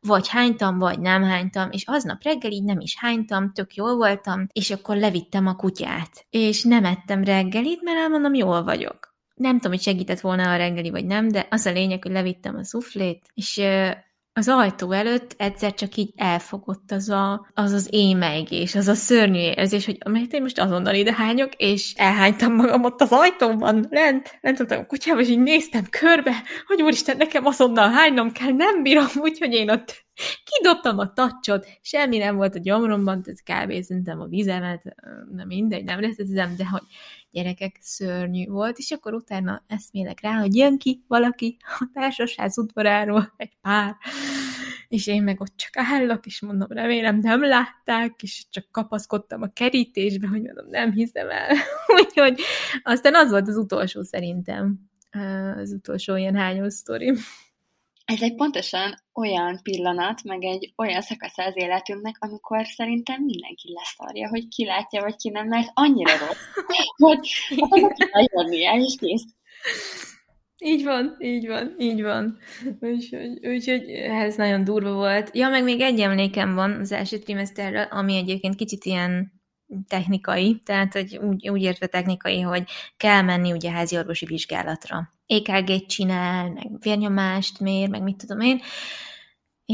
vagy 0.00 0.28
hánytam, 0.28 0.78
vagy 0.78 0.98
nem 0.98 1.22
hánytam, 1.22 1.70
és 1.70 1.82
aznap 1.86 2.22
reggel 2.22 2.50
így 2.50 2.64
nem 2.64 2.80
is 2.80 2.96
hánytam, 2.98 3.52
tök 3.52 3.74
jól 3.74 3.96
voltam, 3.96 4.46
és 4.52 4.70
akkor 4.70 4.96
levittem 4.96 5.46
a 5.46 5.56
kutyát, 5.56 6.26
és 6.30 6.62
nem 6.62 6.84
ettem 6.84 7.24
reggelit, 7.24 7.82
mert 7.82 7.98
elmondom, 7.98 8.34
jól 8.34 8.62
vagyok. 8.62 9.14
Nem 9.34 9.56
tudom, 9.56 9.72
hogy 9.72 9.82
segített 9.82 10.20
volna 10.20 10.52
a 10.52 10.56
reggeli, 10.56 10.90
vagy 10.90 11.04
nem, 11.04 11.28
de 11.28 11.46
az 11.50 11.66
a 11.66 11.72
lényeg, 11.72 12.02
hogy 12.02 12.12
levittem 12.12 12.56
a 12.56 12.64
szuflét, 12.64 13.30
és 13.34 13.60
az 14.34 14.48
ajtó 14.48 14.92
előtt 14.92 15.34
egyszer 15.36 15.74
csak 15.74 15.96
így 15.96 16.12
elfogott 16.16 16.90
az 16.90 17.08
a, 17.08 17.46
az, 17.54 17.72
az 17.72 17.88
émeigés, 17.90 18.74
az 18.74 18.88
a 18.88 18.94
szörnyű 18.94 19.38
érzés, 19.38 19.86
hogy 19.86 19.98
amelyet 20.00 20.32
én 20.32 20.42
most 20.42 20.58
azonnal 20.58 20.94
ide 20.94 21.12
hányok, 21.12 21.54
és 21.56 21.92
elhánytam 21.96 22.54
magam 22.54 22.84
ott 22.84 23.00
az 23.00 23.12
ajtóban, 23.12 23.86
lent, 23.90 24.38
lent 24.40 24.58
voltam 24.58 24.78
a 24.78 24.86
kutyába, 24.86 25.20
és 25.20 25.28
így 25.28 25.38
néztem 25.38 25.84
körbe, 25.90 26.42
hogy 26.66 26.82
úristen, 26.82 27.16
nekem 27.16 27.46
azonnal 27.46 27.90
hánynom 27.90 28.32
kell, 28.32 28.52
nem 28.52 28.82
bírom, 28.82 29.06
úgyhogy 29.26 29.52
én 29.52 29.70
ott 29.70 30.04
kidobtam 30.44 30.98
a 30.98 31.12
tacsot, 31.12 31.66
semmi 31.80 32.18
nem 32.18 32.36
volt 32.36 32.54
a 32.54 32.60
gyomromban, 32.62 33.22
tehát 33.22 33.66
kb. 33.66 33.82
szerintem 33.82 34.20
a 34.20 34.26
vizemet, 34.26 34.82
nem 35.32 35.46
mindegy, 35.46 35.84
nem 35.84 35.98
részletezem, 36.00 36.54
de 36.56 36.66
hogy 36.66 36.82
gyerekek 37.32 37.76
szörnyű 37.80 38.46
volt, 38.46 38.78
és 38.78 38.90
akkor 38.90 39.14
utána 39.14 39.64
eszmélek 39.66 40.20
rá, 40.20 40.32
hogy 40.40 40.56
jön 40.56 40.78
ki 40.78 41.04
valaki 41.08 41.56
a 41.78 41.90
társasház 41.92 42.58
udvaráról, 42.58 43.32
egy 43.36 43.56
pár, 43.60 43.96
és 44.88 45.06
én 45.06 45.22
meg 45.22 45.40
ott 45.40 45.56
csak 45.56 45.70
állok, 45.76 46.26
és 46.26 46.40
mondom, 46.40 46.68
remélem 46.70 47.18
nem 47.18 47.44
látták, 47.44 48.22
és 48.22 48.46
csak 48.50 48.64
kapaszkodtam 48.70 49.42
a 49.42 49.52
kerítésbe, 49.52 50.28
hogy 50.28 50.42
mondom, 50.42 50.68
nem 50.68 50.92
hiszem 50.92 51.30
el. 51.30 51.56
Úgyhogy 52.02 52.40
aztán 52.82 53.14
az 53.14 53.30
volt 53.30 53.48
az 53.48 53.56
utolsó 53.56 54.02
szerintem, 54.02 54.90
az 55.56 55.72
utolsó 55.72 56.16
ilyen 56.16 56.36
hányos 56.36 56.72
sztori 56.72 57.12
ez 58.04 58.22
egy 58.22 58.34
pontosan 58.34 58.94
olyan 59.12 59.60
pillanat, 59.62 60.22
meg 60.22 60.44
egy 60.44 60.72
olyan 60.76 61.00
szakasz 61.00 61.38
az 61.38 61.56
életünknek, 61.56 62.16
amikor 62.18 62.66
szerintem 62.66 63.22
mindenki 63.22 63.72
leszarja, 63.72 64.28
hogy 64.28 64.48
ki 64.48 64.64
látja, 64.64 65.02
vagy 65.02 65.16
ki 65.16 65.28
nem, 65.30 65.48
mert 65.48 65.70
annyira 65.74 66.10
rossz, 66.18 66.68
hogy 67.04 67.30
hát 67.70 68.10
kell 68.10 68.24
jönnie, 68.32 68.76
és 68.76 68.94
kész. 68.98 69.24
Így 70.64 70.84
van, 70.84 71.16
így 71.18 71.46
van, 71.46 71.74
így 71.78 72.02
van. 72.02 72.38
Úgyhogy, 72.80 73.46
úgyhogy 73.46 73.90
ez 73.90 74.36
nagyon 74.36 74.64
durva 74.64 74.92
volt. 74.92 75.36
Ja, 75.36 75.48
meg 75.48 75.64
még 75.64 75.80
egy 75.80 76.00
emlékem 76.00 76.54
van 76.54 76.70
az 76.70 76.92
első 76.92 77.18
trimeszterről, 77.18 77.82
ami 77.90 78.16
egyébként 78.16 78.54
kicsit 78.54 78.84
ilyen 78.84 79.41
technikai, 79.88 80.60
tehát 80.64 80.92
hogy 80.92 81.16
úgy, 81.16 81.48
úgy 81.48 81.62
értve 81.62 81.86
technikai, 81.86 82.40
hogy 82.40 82.64
kell 82.96 83.22
menni 83.22 83.52
ugye 83.52 83.70
házi 83.70 83.96
orvosi 83.96 84.26
vizsgálatra. 84.26 85.12
EKG-t 85.26 85.86
csinál, 85.86 86.50
meg 86.50 86.66
vérnyomást 86.80 87.60
mér, 87.60 87.88
meg 87.88 88.02
mit 88.02 88.16
tudom 88.16 88.40
én, 88.40 88.60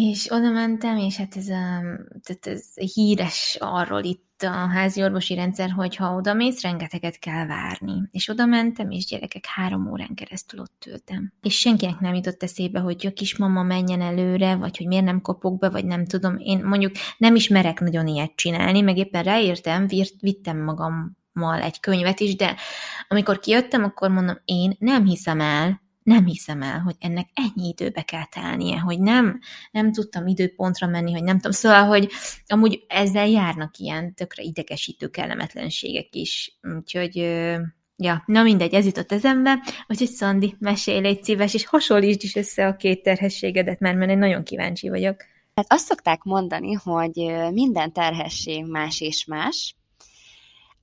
és 0.01 0.31
oda 0.31 0.51
mentem, 0.51 0.97
és 0.97 1.17
hát 1.17 1.37
ez, 1.37 1.49
a, 1.49 1.81
tehát 2.23 2.47
ez 2.47 2.93
híres 2.93 3.57
arról 3.61 4.03
itt 4.03 4.43
a 4.43 4.49
házi 4.49 5.03
orvosi 5.03 5.35
rendszer, 5.35 5.71
hogy 5.71 5.97
ha 5.97 6.15
oda 6.15 6.35
mész, 6.35 6.63
rengeteget 6.63 7.19
kell 7.19 7.47
várni. 7.47 8.09
És 8.11 8.29
oda 8.29 8.47
mentem, 8.47 8.91
és 8.91 9.07
gyerekek 9.07 9.45
három 9.47 9.91
órán 9.91 10.15
keresztül 10.15 10.61
ott 10.61 10.85
ültem. 10.87 11.33
És 11.43 11.59
senkinek 11.59 12.01
nem 12.01 12.15
jutott 12.15 12.43
eszébe, 12.43 12.81
hogy 12.81 13.07
a 13.07 13.13
kismama 13.13 13.63
menjen 13.63 14.01
előre, 14.01 14.57
vagy 14.57 14.77
hogy 14.77 14.87
miért 14.87 15.05
nem 15.05 15.21
kopok 15.21 15.59
be, 15.59 15.69
vagy 15.69 15.85
nem 15.85 16.07
tudom. 16.07 16.37
Én 16.39 16.65
mondjuk 16.65 16.93
nem 17.19 17.35
is 17.35 17.49
merek 17.49 17.81
nagyon 17.81 18.07
ilyet 18.07 18.33
csinálni, 18.35 18.81
meg 18.81 18.97
éppen 18.97 19.23
ráértem, 19.23 19.87
vittem 20.21 20.59
magam 20.59 21.17
mal 21.33 21.61
egy 21.61 21.81
könyvet 21.81 22.21
is, 22.21 22.37
de 22.37 22.57
amikor 23.09 23.39
kijöttem, 23.39 23.85
akkor 23.85 24.11
mondom, 24.11 24.39
én 24.45 24.77
nem 24.79 25.05
hiszem 25.05 25.41
el, 25.41 25.81
nem 26.09 26.27
hiszem 26.27 26.63
el, 26.63 26.81
hogy 26.81 26.95
ennek 26.99 27.29
ennyi 27.35 27.69
időbe 27.69 28.03
kell 28.03 28.25
telnie, 28.25 28.79
hogy 28.79 29.01
nem, 29.01 29.41
nem 29.71 29.93
tudtam 29.93 30.27
időpontra 30.27 30.87
menni, 30.87 31.13
hogy 31.13 31.23
nem 31.23 31.37
tudom. 31.37 31.51
Szóval, 31.53 31.85
hogy 31.85 32.11
amúgy 32.47 32.85
ezzel 32.89 33.29
járnak 33.29 33.79
ilyen 33.79 34.15
tökre 34.15 34.43
idegesítő 34.43 35.09
kellemetlenségek 35.09 36.15
is. 36.15 36.59
Úgyhogy, 36.77 37.17
ja, 37.97 38.23
na 38.27 38.43
mindegy, 38.43 38.75
ez 38.75 38.85
jutott 38.85 39.13
eszembe. 39.13 39.59
Úgyhogy 39.89 40.09
Szandi, 40.09 40.57
mesélj 40.59 41.07
egy 41.07 41.25
szíves, 41.25 41.55
és 41.55 41.67
hasonlítsd 41.67 42.23
is 42.23 42.35
össze 42.35 42.67
a 42.67 42.77
két 42.77 43.03
terhességedet, 43.03 43.81
mert, 43.81 43.97
mert 43.97 44.11
én 44.11 44.19
nagyon 44.19 44.45
kíváncsi 44.45 44.89
vagyok. 44.89 45.17
Hát 45.55 45.73
azt 45.73 45.87
szokták 45.87 46.23
mondani, 46.23 46.73
hogy 46.73 47.33
minden 47.53 47.93
terhesség 47.93 48.65
más 48.67 49.01
és 49.01 49.25
más, 49.25 49.77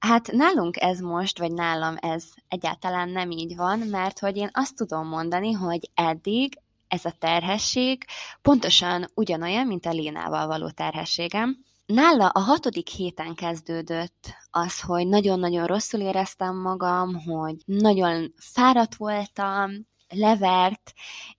Hát 0.05 0.31
nálunk 0.31 0.81
ez 0.81 0.99
most, 0.99 1.39
vagy 1.39 1.51
nálam 1.51 1.95
ez 1.99 2.23
egyáltalán 2.47 3.09
nem 3.09 3.31
így 3.31 3.55
van, 3.55 3.79
mert 3.79 4.19
hogy 4.19 4.37
én 4.37 4.49
azt 4.53 4.75
tudom 4.75 5.07
mondani, 5.07 5.51
hogy 5.51 5.89
eddig 5.93 6.59
ez 6.87 7.05
a 7.05 7.15
terhesség 7.19 8.05
pontosan 8.41 9.05
ugyanolyan, 9.13 9.67
mint 9.67 9.85
a 9.85 9.91
Lénával 9.91 10.47
való 10.47 10.69
terhességem. 10.69 11.57
Nála 11.85 12.27
a 12.27 12.39
hatodik 12.39 12.87
héten 12.87 13.35
kezdődött 13.35 14.33
az, 14.51 14.81
hogy 14.81 15.07
nagyon-nagyon 15.07 15.65
rosszul 15.65 15.99
éreztem 15.99 16.55
magam, 16.55 17.13
hogy 17.23 17.55
nagyon 17.65 18.33
fáradt 18.37 18.95
voltam, 18.95 19.71
levert, 20.09 20.93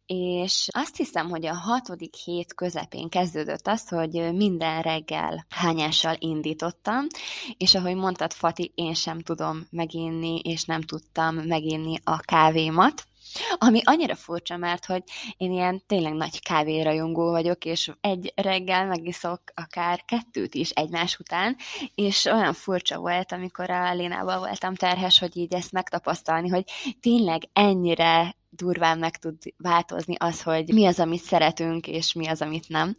és 0.06 0.68
azt 0.70 0.96
hiszem, 0.96 1.28
hogy 1.28 1.46
a 1.46 1.54
hatodik 1.54 2.14
hét 2.14 2.54
közepén 2.54 3.08
kezdődött 3.08 3.66
az, 3.66 3.88
hogy 3.88 4.34
minden 4.34 4.82
reggel 4.82 5.46
hányással 5.48 6.16
indítottam, 6.18 7.06
és 7.56 7.74
ahogy 7.74 7.94
mondtad, 7.94 8.32
Fati, 8.32 8.72
én 8.74 8.94
sem 8.94 9.20
tudom 9.20 9.66
meginni, 9.70 10.38
és 10.38 10.64
nem 10.64 10.80
tudtam 10.80 11.34
meginni 11.34 11.98
a 12.04 12.20
kávémat, 12.20 13.06
ami 13.58 13.80
annyira 13.84 14.14
furcsa, 14.14 14.56
mert 14.56 14.84
hogy 14.84 15.02
én 15.36 15.52
ilyen 15.52 15.82
tényleg 15.86 16.12
nagy 16.12 16.42
kávérajongó 16.42 17.30
vagyok, 17.30 17.64
és 17.64 17.92
egy 18.00 18.32
reggel 18.34 18.86
megiszok 18.86 19.40
akár 19.54 20.04
kettőt 20.04 20.54
is 20.54 20.70
egymás 20.70 21.18
után, 21.18 21.56
és 21.94 22.24
olyan 22.24 22.52
furcsa 22.52 22.98
volt, 22.98 23.32
amikor 23.32 23.70
a 23.70 23.94
Lénával 23.94 24.38
voltam 24.38 24.74
terhes, 24.74 25.18
hogy 25.18 25.36
így 25.36 25.54
ezt 25.54 25.72
megtapasztalni, 25.72 26.48
hogy 26.48 26.64
tényleg 27.00 27.48
ennyire 27.52 28.34
durván 28.56 28.98
meg 28.98 29.16
tud 29.16 29.36
változni 29.56 30.14
az, 30.18 30.42
hogy 30.42 30.72
mi 30.72 30.86
az, 30.86 30.98
amit 30.98 31.22
szeretünk, 31.22 31.86
és 31.86 32.12
mi 32.12 32.26
az, 32.26 32.42
amit 32.42 32.68
nem. 32.68 32.96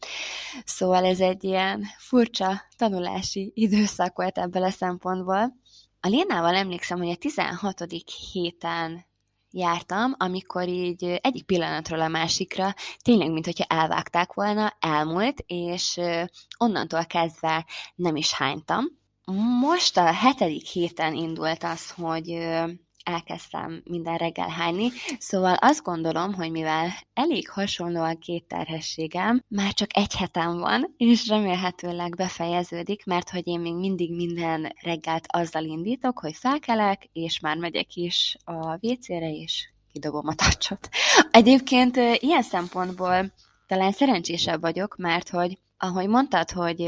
Szóval 0.66 1.06
ez 1.06 1.20
egy 1.20 1.44
ilyen 1.44 1.84
furcsa 1.98 2.62
tanulási 2.78 3.52
időszak 3.56 4.18
volt 4.18 4.38
ebből 4.38 4.64
a 4.64 4.70
szempontból. 4.70 5.56
A 6.00 6.08
Lénával 6.08 6.56
emlékszem, 6.56 6.98
hogy 6.98 7.10
a 7.10 7.16
16. 7.16 7.86
héten 8.32 9.06
jártam, 9.52 10.16
amikor 10.18 10.68
így 10.68 11.04
egyik 11.04 11.46
pillanatról 11.46 12.02
a 12.02 12.08
másikra 12.08 12.74
tényleg, 13.02 13.32
mint 13.32 13.46
hogyha 13.46 13.66
elvágták 13.68 14.34
volna, 14.34 14.78
elmúlt, 14.80 15.44
és 15.48 16.00
onnantól 16.58 17.06
kezdve 17.06 17.66
nem 17.96 18.16
is 18.16 18.34
hánytam. 18.34 18.86
Most 19.60 19.98
a 19.98 20.14
hetedik 20.14 20.66
héten 20.66 21.14
indult 21.14 21.64
az, 21.64 21.92
hogy 21.92 22.38
elkezdtem 23.08 23.82
minden 23.86 24.18
reggel 24.18 24.50
hányni, 24.50 24.90
szóval 25.20 25.54
azt 25.54 25.84
gondolom, 25.84 26.34
hogy 26.34 26.52
mivel 26.52 26.90
elég 27.14 27.50
hasonló 27.50 28.02
a 28.02 28.18
két 28.20 28.44
terhességem, 28.44 29.44
már 29.48 29.74
csak 29.74 29.98
egy 29.98 30.16
hetem 30.16 30.58
van, 30.58 30.94
és 30.98 31.28
remélhetőleg 31.28 32.16
befejeződik, 32.16 33.06
mert 33.06 33.30
hogy 33.30 33.48
én 33.48 33.60
még 33.60 33.76
mindig 33.76 34.16
minden 34.16 34.74
reggelt 34.82 35.26
azzal 35.28 35.64
indítok, 35.64 36.20
hogy 36.20 36.36
felkelek, 36.36 37.10
és 37.14 37.40
már 37.40 37.58
megyek 37.58 37.96
is 37.96 38.38
a 38.44 38.78
WC-re, 38.88 39.32
és 39.32 39.70
kidobom 39.92 40.28
a 40.28 40.34
tacsot. 40.34 40.90
Egyébként 41.32 41.96
ilyen 42.20 42.44
szempontból 42.44 43.34
talán 43.68 43.92
szerencsésebb 43.92 44.62
vagyok, 44.62 44.96
mert 44.98 45.30
hogy 45.30 45.58
ahogy 45.78 46.08
mondtad, 46.08 46.52
hogy 46.52 46.82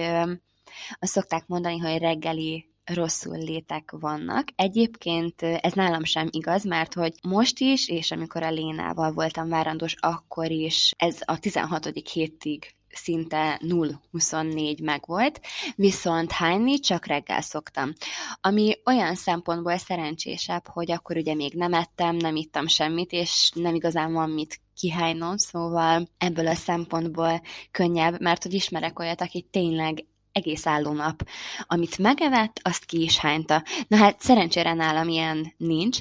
azt 1.00 1.12
szokták 1.12 1.48
mondani, 1.48 1.78
hogy 1.78 1.98
reggeli 1.98 2.69
rosszul 2.94 3.38
létek 3.38 3.92
vannak. 4.00 4.48
Egyébként 4.56 5.42
ez 5.42 5.74
nálam 5.74 6.04
sem 6.04 6.28
igaz, 6.32 6.64
mert 6.64 6.94
hogy 6.94 7.14
most 7.22 7.60
is, 7.60 7.88
és 7.88 8.12
amikor 8.12 8.44
a 8.44 8.52
Lénával 8.52 9.12
voltam 9.12 9.50
várandós, 9.50 9.96
akkor 10.00 10.52
is 10.52 10.94
ez 10.98 11.18
a 11.26 11.40
16. 11.40 11.92
hétig 12.12 12.74
szinte 12.94 13.62
0-24 13.64 14.84
megvolt, 14.84 15.42
viszont 15.76 16.32
hányni 16.32 16.80
csak 16.80 17.06
reggel 17.06 17.42
szoktam. 17.42 17.94
Ami 18.42 18.76
olyan 18.86 19.16
szempontból 19.16 19.78
szerencsésebb, 19.78 20.68
hogy 20.68 20.92
akkor 20.92 21.18
ugye 21.18 21.36
még 21.36 21.54
nem 21.54 21.74
ettem, 21.74 22.16
nem 22.16 22.36
ittam 22.36 22.68
semmit, 22.68 23.12
és 23.12 23.52
nem 23.54 23.76
igazán 23.76 24.14
van 24.14 24.30
mit 24.30 24.60
kihánynom, 24.76 25.38
szóval 25.38 26.08
ebből 26.18 26.48
a 26.48 26.56
szempontból 26.56 27.42
könnyebb, 27.72 28.22
mert 28.22 28.44
hogy 28.44 28.54
ismerek 28.54 29.00
olyat, 29.00 29.22
aki 29.22 29.48
tényleg 29.52 30.06
egész 30.32 30.66
álló 30.66 30.92
nap. 30.92 31.28
Amit 31.62 31.98
megevett, 31.98 32.60
azt 32.64 32.86
ki 32.86 33.02
is 33.02 33.18
hányta. 33.18 33.64
Na 33.88 33.98
hát 33.98 34.22
szerencsére 34.22 34.74
nálam 34.74 35.08
ilyen 35.08 35.54
nincs, 35.58 36.00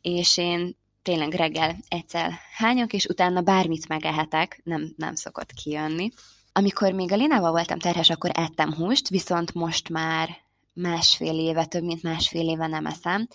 és 0.00 0.36
én 0.36 0.76
tényleg 1.02 1.32
reggel 1.32 1.76
egyszer 1.88 2.32
hányok, 2.56 2.92
és 2.92 3.04
utána 3.04 3.40
bármit 3.40 3.88
megehetek, 3.88 4.60
nem, 4.64 4.92
nem 4.96 5.14
szokott 5.14 5.52
kijönni. 5.52 6.10
Amikor 6.52 6.92
még 6.92 7.12
a 7.12 7.16
Linával 7.16 7.50
voltam 7.50 7.78
terhes, 7.78 8.10
akkor 8.10 8.30
ettem 8.34 8.74
húst, 8.74 9.08
viszont 9.08 9.54
most 9.54 9.88
már 9.88 10.47
másfél 10.80 11.38
éve, 11.38 11.64
több 11.64 11.82
mint 11.82 12.02
másfél 12.02 12.48
éve 12.48 12.66
nem 12.66 12.86
eszem, 12.86 13.26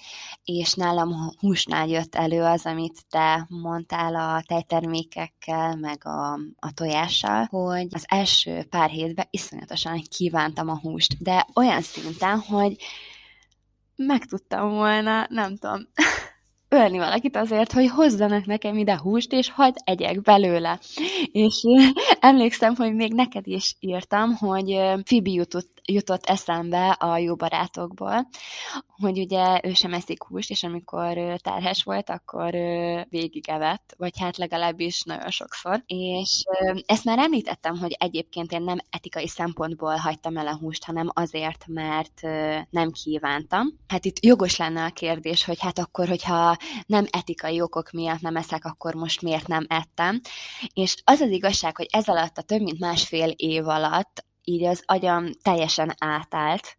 és 0.43 0.73
nálam 0.73 1.13
húsnál 1.39 1.87
jött 1.87 2.15
elő 2.15 2.41
az, 2.43 2.65
amit 2.65 3.05
te 3.09 3.45
mondtál 3.49 4.15
a 4.15 4.43
tejtermékekkel, 4.47 5.75
meg 5.75 6.05
a, 6.05 6.33
a 6.59 6.73
tojással, 6.73 7.47
hogy 7.49 7.87
az 7.91 8.05
első 8.07 8.63
pár 8.69 8.89
hétben 8.89 9.27
iszonyatosan 9.29 10.01
kívántam 10.09 10.69
a 10.69 10.79
húst, 10.79 11.23
de 11.23 11.47
olyan 11.55 11.81
szinten, 11.81 12.39
hogy 12.39 12.75
meg 13.95 14.25
tudtam 14.25 14.69
volna, 14.69 15.25
nem 15.29 15.57
tudom, 15.57 15.87
ölni 16.73 16.97
valakit 16.97 17.35
azért, 17.35 17.71
hogy 17.71 17.89
hozzanak 17.89 18.45
nekem 18.45 18.77
ide 18.77 18.97
húst, 18.97 19.31
és 19.31 19.49
hagyd 19.49 19.75
egyek 19.83 20.21
belőle. 20.21 20.79
És 21.31 21.61
emlékszem, 22.19 22.75
hogy 22.75 22.93
még 22.93 23.13
neked 23.13 23.47
is 23.47 23.75
írtam, 23.79 24.35
hogy 24.35 24.79
Fibi 25.05 25.33
jutott, 25.33 25.71
jutott 25.85 26.25
eszembe 26.25 26.89
a 26.89 27.17
jó 27.17 27.35
barátokból, 27.35 28.27
hogy 28.97 29.19
ugye 29.19 29.59
ő 29.63 29.73
sem 29.73 29.93
eszik 29.93 30.23
húst, 30.23 30.49
és 30.49 30.63
amikor 30.63 31.13
terhes 31.41 31.83
volt, 31.83 32.09
akkor 32.09 32.51
végigevett, 33.09 33.93
vagy 33.97 34.19
hát 34.19 34.37
legalábbis 34.37 35.03
nagyon 35.03 35.29
sokszor. 35.29 35.83
És 35.85 36.43
ezt 36.85 37.03
már 37.05 37.19
említettem, 37.19 37.77
hogy 37.77 37.95
egyébként 37.99 38.51
én 38.51 38.61
nem 38.61 38.77
etikai 38.89 39.27
szempontból 39.27 39.95
hagytam 39.95 40.37
el 40.37 40.47
a 40.47 40.57
húst, 40.57 40.85
hanem 40.85 41.09
azért, 41.13 41.65
mert 41.67 42.21
nem 42.69 42.91
kívántam. 42.91 43.67
Hát 43.87 44.05
itt 44.05 44.25
jogos 44.25 44.57
lenne 44.57 44.83
a 44.83 44.89
kérdés, 44.89 45.45
hogy 45.45 45.59
hát 45.59 45.79
akkor, 45.79 46.07
hogyha 46.07 46.57
nem 46.85 47.05
etikai 47.09 47.61
okok 47.61 47.91
miatt 47.91 48.21
nem 48.21 48.35
eszek, 48.35 48.65
akkor 48.65 48.93
most 48.93 49.21
miért 49.21 49.47
nem 49.47 49.65
ettem. 49.67 50.21
És 50.73 50.95
az 51.03 51.19
az 51.19 51.29
igazság, 51.29 51.77
hogy 51.77 51.87
ez 51.91 52.07
alatt 52.07 52.37
a 52.37 52.41
több 52.41 52.61
mint 52.61 52.79
másfél 52.79 53.29
év 53.29 53.67
alatt 53.67 54.25
így 54.43 54.63
az 54.63 54.83
agyam 54.85 55.31
teljesen 55.41 55.93
átállt, 55.97 56.77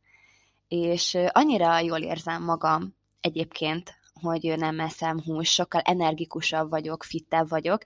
és 0.68 1.18
annyira 1.28 1.78
jól 1.78 2.00
érzem 2.00 2.42
magam 2.42 2.96
egyébként, 3.20 3.94
hogy 4.24 4.54
nem 4.56 4.80
eszem 4.80 5.22
hús, 5.24 5.48
sokkal 5.48 5.80
energikusabb 5.80 6.70
vagyok, 6.70 7.02
fittebb 7.02 7.48
vagyok. 7.48 7.82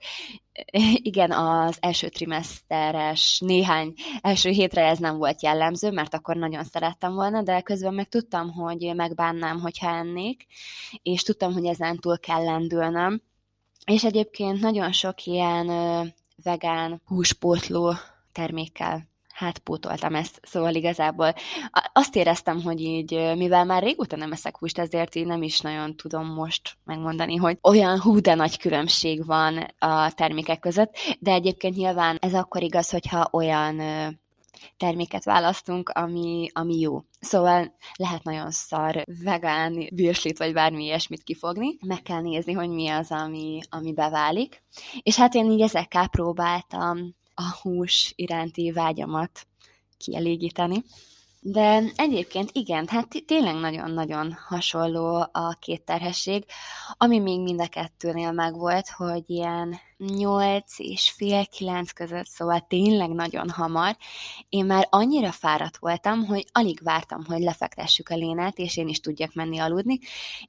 Igen, 1.09 1.31
az 1.31 1.77
első 1.79 2.09
trimeszteres 2.09 3.39
néhány 3.45 3.93
első 4.21 4.49
hétre 4.49 4.85
ez 4.85 4.97
nem 4.97 5.17
volt 5.17 5.41
jellemző, 5.41 5.91
mert 5.91 6.13
akkor 6.13 6.35
nagyon 6.35 6.63
szerettem 6.63 7.13
volna, 7.13 7.41
de 7.41 7.61
közben 7.61 7.93
meg 7.93 8.09
tudtam, 8.09 8.51
hogy 8.51 8.91
megbánnám, 8.95 9.59
hogyha 9.59 9.89
ennék, 9.89 10.45
és 11.01 11.23
tudtam, 11.23 11.53
hogy 11.53 11.65
ezen 11.65 11.97
túl 11.97 12.19
kell 12.19 12.43
lendülnöm. 12.43 13.21
És 13.85 14.03
egyébként 14.03 14.61
nagyon 14.61 14.91
sok 14.91 15.25
ilyen 15.25 15.67
vegán 16.43 17.01
húspótló 17.05 17.93
termékkel 18.31 19.08
hát 19.39 19.59
pótoltam 19.59 20.15
ezt, 20.15 20.39
szóval 20.43 20.75
igazából 20.75 21.33
azt 21.93 22.15
éreztem, 22.15 22.61
hogy 22.61 22.81
így, 22.81 23.11
mivel 23.35 23.65
már 23.65 23.83
régóta 23.83 24.15
nem 24.15 24.31
eszek 24.31 24.57
húst, 24.57 24.79
ezért 24.79 25.15
így 25.15 25.25
nem 25.25 25.41
is 25.43 25.59
nagyon 25.59 25.95
tudom 25.95 26.33
most 26.33 26.77
megmondani, 26.83 27.35
hogy 27.35 27.57
olyan 27.61 27.99
hú, 27.99 28.19
de 28.19 28.35
nagy 28.35 28.57
különbség 28.57 29.25
van 29.25 29.57
a 29.79 30.11
termékek 30.11 30.59
között, 30.59 30.95
de 31.19 31.31
egyébként 31.31 31.75
nyilván 31.75 32.17
ez 32.21 32.33
akkor 32.33 32.63
igaz, 32.63 32.89
hogyha 32.89 33.29
olyan 33.31 33.81
terméket 34.77 35.23
választunk, 35.23 35.89
ami, 35.89 36.49
ami 36.53 36.79
jó. 36.79 37.01
Szóval 37.19 37.75
lehet 37.95 38.23
nagyon 38.23 38.51
szar 38.51 39.03
vegán 39.23 39.87
virslit, 39.89 40.37
vagy 40.37 40.53
bármi 40.53 40.83
ilyesmit 40.83 41.23
kifogni. 41.23 41.77
Meg 41.85 42.01
kell 42.01 42.21
nézni, 42.21 42.53
hogy 42.53 42.69
mi 42.69 42.87
az, 42.87 43.11
ami, 43.11 43.59
ami 43.69 43.93
beválik. 43.93 44.63
És 45.01 45.15
hát 45.15 45.33
én 45.33 45.51
így 45.51 45.61
ezekkel 45.61 46.07
próbáltam 46.07 47.17
a 47.39 47.57
hús 47.61 48.13
iránti 48.15 48.71
vágyamat 48.71 49.47
kielégíteni. 49.97 50.83
De 51.41 51.83
egyébként 51.95 52.49
igen, 52.53 52.87
hát 52.87 53.07
tényleg 53.25 53.55
nagyon-nagyon 53.55 54.37
hasonló 54.47 55.29
a 55.31 55.57
két 55.59 55.81
terhesség, 55.81 56.45
ami 56.97 57.19
még 57.19 57.41
mind 57.41 57.61
a 57.61 57.67
kettőnél 57.67 58.31
megvolt, 58.31 58.89
hogy 58.89 59.23
ilyen 59.27 59.79
8 60.07 60.79
és 60.79 61.11
fél 61.11 61.45
9 61.45 61.91
között, 61.91 62.25
szóval 62.25 62.65
tényleg 62.67 63.09
nagyon 63.09 63.49
hamar. 63.49 63.97
Én 64.49 64.65
már 64.65 64.87
annyira 64.89 65.31
fáradt 65.31 65.77
voltam, 65.77 66.25
hogy 66.25 66.45
alig 66.51 66.79
vártam, 66.83 67.25
hogy 67.25 67.39
lefektessük 67.39 68.09
a 68.09 68.15
lénát, 68.15 68.57
és 68.57 68.77
én 68.77 68.87
is 68.87 68.99
tudjak 68.99 69.33
menni 69.33 69.59
aludni, 69.59 69.99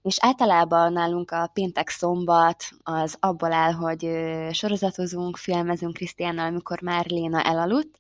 és 0.03 0.17
általában 0.21 0.93
nálunk 0.93 1.31
a 1.31 1.51
péntek-szombat 1.53 2.65
az 2.83 3.17
abból 3.21 3.53
áll, 3.53 3.73
hogy 3.73 4.09
sorozatozunk, 4.53 5.37
filmezünk 5.37 5.93
Krisztiánnal, 5.93 6.47
amikor 6.47 6.81
már 6.81 7.07
Léna 7.07 7.43
elaludt, 7.43 7.99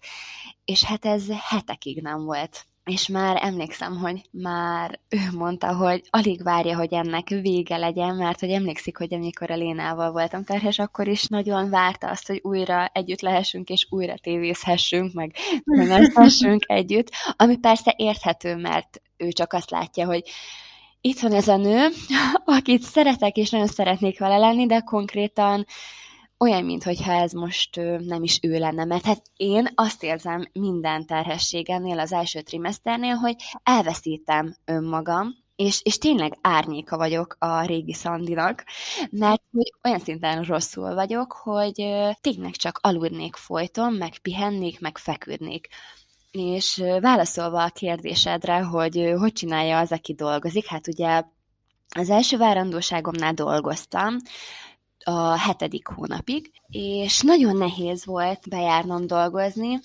és 0.64 0.84
hát 0.84 1.04
ez 1.04 1.24
hetekig 1.30 2.02
nem 2.02 2.24
volt 2.24 2.64
és 2.84 3.08
már 3.08 3.38
emlékszem, 3.42 3.96
hogy 3.96 4.22
már 4.30 5.00
ő 5.08 5.18
mondta, 5.36 5.76
hogy 5.76 6.02
alig 6.10 6.42
várja, 6.42 6.76
hogy 6.76 6.92
ennek 6.92 7.28
vége 7.28 7.76
legyen, 7.76 8.16
mert 8.16 8.40
hogy 8.40 8.50
emlékszik, 8.50 8.96
hogy 8.96 9.14
amikor 9.14 9.50
a 9.50 9.56
Lénával 9.56 10.12
voltam 10.12 10.44
terhes, 10.44 10.78
akkor 10.78 11.08
is 11.08 11.26
nagyon 11.26 11.39
várta 11.70 12.08
azt, 12.08 12.26
hogy 12.26 12.40
újra 12.42 12.90
együtt 12.92 13.20
lehessünk, 13.20 13.68
és 13.68 13.86
újra 13.90 14.14
tévézhessünk, 14.22 15.12
meg 15.12 15.34
menezhessünk 15.64 16.64
együtt, 16.78 17.10
ami 17.36 17.56
persze 17.56 17.94
érthető, 17.96 18.56
mert 18.56 19.02
ő 19.16 19.28
csak 19.28 19.52
azt 19.52 19.70
látja, 19.70 20.06
hogy 20.06 20.22
itt 21.00 21.20
van 21.20 21.32
ez 21.32 21.48
a 21.48 21.56
nő, 21.56 21.88
akit 22.44 22.82
szeretek, 22.82 23.36
és 23.36 23.50
nagyon 23.50 23.66
szeretnék 23.66 24.18
vele 24.18 24.36
lenni, 24.36 24.66
de 24.66 24.80
konkrétan 24.80 25.66
olyan, 26.38 26.64
mintha 26.64 27.12
ez 27.12 27.32
most 27.32 27.76
nem 27.98 28.22
is 28.22 28.38
ő 28.42 28.58
lenne, 28.58 28.84
mert 28.84 29.04
hát 29.04 29.22
én 29.36 29.68
azt 29.74 30.02
érzem 30.02 30.48
minden 30.52 31.06
terhességemnél, 31.06 31.98
az 31.98 32.12
első 32.12 32.40
trimeszternél, 32.40 33.14
hogy 33.14 33.34
elveszítem 33.62 34.56
önmagam, 34.64 35.34
és, 35.60 35.80
és 35.82 35.98
tényleg 35.98 36.38
árnyéka 36.40 36.96
vagyok 36.96 37.36
a 37.38 37.64
régi 37.64 37.92
Szandinak, 37.92 38.64
mert 39.10 39.42
hogy 39.52 39.72
olyan 39.82 39.98
szinten 39.98 40.42
rosszul 40.42 40.94
vagyok, 40.94 41.32
hogy 41.32 41.74
tényleg 42.20 42.50
csak 42.50 42.78
aludnék 42.82 43.36
folyton, 43.36 43.92
meg 43.92 44.18
pihennék, 44.18 44.80
meg 44.80 44.98
feküdnék. 44.98 45.68
És 46.30 46.82
válaszolva 47.00 47.62
a 47.62 47.68
kérdésedre, 47.68 48.62
hogy 48.62 49.14
hogy 49.18 49.32
csinálja 49.32 49.78
az, 49.78 49.92
aki 49.92 50.14
dolgozik, 50.14 50.66
hát 50.66 50.88
ugye 50.88 51.22
az 51.96 52.10
első 52.10 52.36
várandóságomnál 52.36 53.32
dolgoztam, 53.34 54.16
a 55.04 55.38
hetedik 55.38 55.86
hónapig, 55.86 56.50
és 56.68 57.20
nagyon 57.20 57.56
nehéz 57.56 58.04
volt 58.04 58.48
bejárnom 58.48 59.06
dolgozni, 59.06 59.80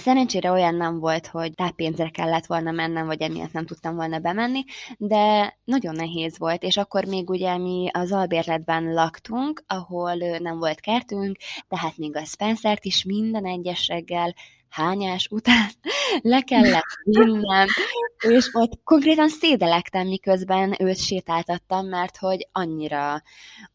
Szerencsére 0.00 0.50
olyan 0.50 0.74
nem 0.74 0.98
volt, 0.98 1.26
hogy 1.26 1.54
táppénzre 1.54 2.08
kellett 2.08 2.46
volna 2.46 2.70
mennem, 2.70 3.06
vagy 3.06 3.22
emiatt 3.22 3.52
nem 3.52 3.66
tudtam 3.66 3.94
volna 3.96 4.18
bemenni, 4.18 4.64
de 4.96 5.56
nagyon 5.64 5.94
nehéz 5.94 6.38
volt, 6.38 6.62
és 6.62 6.76
akkor 6.76 7.04
még 7.04 7.30
ugye 7.30 7.58
mi 7.58 7.88
az 7.92 8.12
albérletben 8.12 8.92
laktunk, 8.92 9.62
ahol 9.66 10.14
nem 10.38 10.58
volt 10.58 10.80
kertünk, 10.80 11.36
tehát 11.68 11.96
még 11.96 12.16
a 12.16 12.24
Spencer-t 12.24 12.84
is 12.84 13.04
minden 13.04 13.46
egyes 13.46 13.88
reggel 13.88 14.34
hányás 14.70 15.28
után 15.30 15.70
le 16.22 16.40
kellett 16.40 16.98
vinnem, 17.04 17.66
és 18.28 18.48
ott 18.52 18.80
konkrétan 18.84 19.28
szédelektem, 19.28 20.06
miközben 20.06 20.74
őt 20.78 20.98
sétáltattam, 20.98 21.86
mert 21.86 22.16
hogy 22.16 22.48
annyira, 22.52 23.22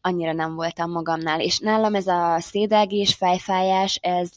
annyira 0.00 0.32
nem 0.32 0.54
voltam 0.54 0.90
magamnál, 0.90 1.40
és 1.40 1.58
nálam 1.58 1.94
ez 1.94 2.06
a 2.06 2.40
szédelgés, 2.40 3.14
fejfájás, 3.14 3.98
ez 4.02 4.30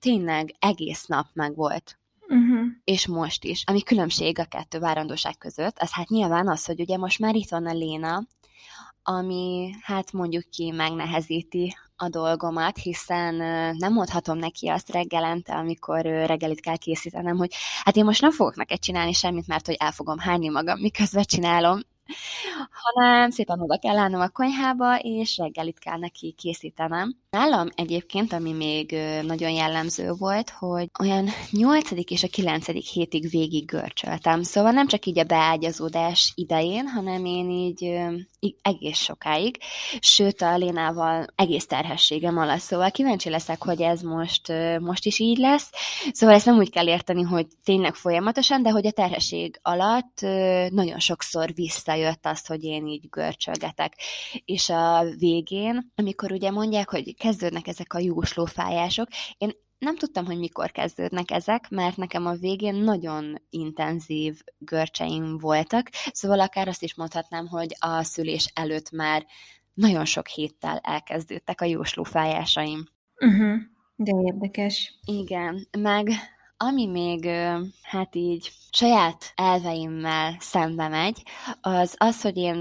tényleg 0.00 0.54
egész 0.58 1.06
nap 1.06 1.26
meg 1.32 1.54
volt. 1.54 1.98
Uh-huh. 2.28 2.66
És 2.84 3.06
most 3.06 3.44
is. 3.44 3.62
Ami 3.66 3.82
különbség 3.82 4.38
a 4.38 4.44
kettő 4.44 4.78
várandóság 4.78 5.38
között, 5.38 5.78
az 5.78 5.92
hát 5.92 6.08
nyilván 6.08 6.48
az, 6.48 6.64
hogy 6.64 6.80
ugye 6.80 6.96
most 6.96 7.18
már 7.18 7.34
itt 7.34 7.50
van 7.50 7.66
a 7.66 7.72
Léna, 7.72 8.22
ami 9.02 9.70
hát 9.82 10.12
mondjuk 10.12 10.50
ki 10.50 10.70
megnehezíti 10.70 11.76
a 11.96 12.08
dolgomat, 12.08 12.78
hiszen 12.78 13.34
nem 13.76 13.92
mondhatom 13.92 14.38
neki 14.38 14.68
azt 14.68 14.90
reggelente, 14.90 15.54
amikor 15.54 16.00
reggelit 16.02 16.60
kell 16.60 16.76
készítenem, 16.76 17.36
hogy 17.36 17.54
hát 17.84 17.96
én 17.96 18.04
most 18.04 18.20
nem 18.20 18.32
fogok 18.32 18.56
neked 18.56 18.78
csinálni 18.78 19.12
semmit, 19.12 19.46
mert 19.46 19.66
hogy 19.66 19.76
el 19.78 19.92
fogom 19.92 20.18
hányni 20.18 20.48
magam, 20.48 20.80
miközben 20.80 21.22
csinálom, 21.22 21.80
hanem 22.70 23.30
szépen 23.30 23.60
oda 23.60 23.78
kell 23.78 23.98
állnom 23.98 24.20
a 24.20 24.28
konyhába, 24.28 24.98
és 24.98 25.36
reggelit 25.36 25.78
kell 25.78 25.98
neki 25.98 26.34
készítenem. 26.38 27.16
Nálam 27.30 27.68
egyébként, 27.74 28.32
ami 28.32 28.52
még 28.52 28.96
nagyon 29.22 29.50
jellemző 29.50 30.12
volt, 30.12 30.50
hogy 30.50 30.90
olyan 31.00 31.28
8. 31.50 31.90
és 31.90 32.22
a 32.22 32.28
9. 32.28 32.66
hétig 32.92 33.28
végig 33.30 33.64
görcsöltem. 33.64 34.42
Szóval 34.42 34.70
nem 34.70 34.86
csak 34.86 35.06
így 35.06 35.18
a 35.18 35.24
beágyazódás 35.24 36.32
idején, 36.34 36.86
hanem 36.86 37.24
én 37.24 37.50
így, 37.50 37.98
egész 38.62 38.98
sokáig, 38.98 39.58
sőt 40.00 40.42
a 40.42 40.56
Lénával 40.56 41.26
egész 41.34 41.66
terhességem 41.66 42.38
alatt. 42.38 42.58
Szóval 42.58 42.90
kíváncsi 42.90 43.30
leszek, 43.30 43.64
hogy 43.64 43.82
ez 43.82 44.00
most, 44.00 44.52
most 44.80 45.06
is 45.06 45.18
így 45.18 45.38
lesz. 45.38 45.70
Szóval 46.12 46.34
ezt 46.34 46.46
nem 46.46 46.56
úgy 46.56 46.70
kell 46.70 46.86
érteni, 46.86 47.22
hogy 47.22 47.46
tényleg 47.64 47.94
folyamatosan, 47.94 48.62
de 48.62 48.70
hogy 48.70 48.86
a 48.86 48.90
terhesség 48.90 49.58
alatt 49.62 50.20
nagyon 50.70 50.98
sokszor 50.98 51.52
visszajött 52.00 52.26
azt, 52.26 52.46
hogy 52.46 52.64
én 52.64 52.86
így 52.86 53.08
görcsölgetek. 53.08 53.94
És 54.44 54.68
a 54.68 55.04
végén, 55.18 55.92
amikor 55.94 56.32
ugye 56.32 56.50
mondják, 56.50 56.90
hogy 56.90 57.16
kezdődnek 57.16 57.66
ezek 57.66 57.94
a 57.94 57.98
jóslófájások. 57.98 59.08
Én 59.38 59.50
nem 59.78 59.96
tudtam, 59.96 60.24
hogy 60.24 60.38
mikor 60.38 60.70
kezdődnek 60.70 61.30
ezek, 61.30 61.68
mert 61.70 61.96
nekem 61.96 62.26
a 62.26 62.34
végén 62.34 62.74
nagyon 62.74 63.42
intenzív 63.50 64.40
görcseim 64.58 65.38
voltak, 65.38 65.90
szóval 66.12 66.40
akár 66.40 66.68
azt 66.68 66.82
is 66.82 66.94
mondhatnám, 66.94 67.46
hogy 67.46 67.76
a 67.78 68.02
szülés 68.02 68.50
előtt 68.54 68.90
már 68.90 69.26
nagyon 69.74 70.04
sok 70.04 70.26
héttel 70.26 70.78
elkezdődtek 70.82 71.60
a 71.60 71.64
jóslófájásaim. 71.64 72.88
Uh-huh. 73.20 73.58
De 73.96 74.12
érdekes. 74.24 74.98
Igen, 75.04 75.68
meg 75.78 76.10
ami 76.62 76.86
még, 76.86 77.26
hát 77.82 78.14
így 78.14 78.50
saját 78.70 79.32
elveimmel 79.34 80.36
szembe 80.38 80.88
megy, 80.88 81.22
az 81.60 81.94
az, 81.98 82.22
hogy 82.22 82.36
én 82.36 82.58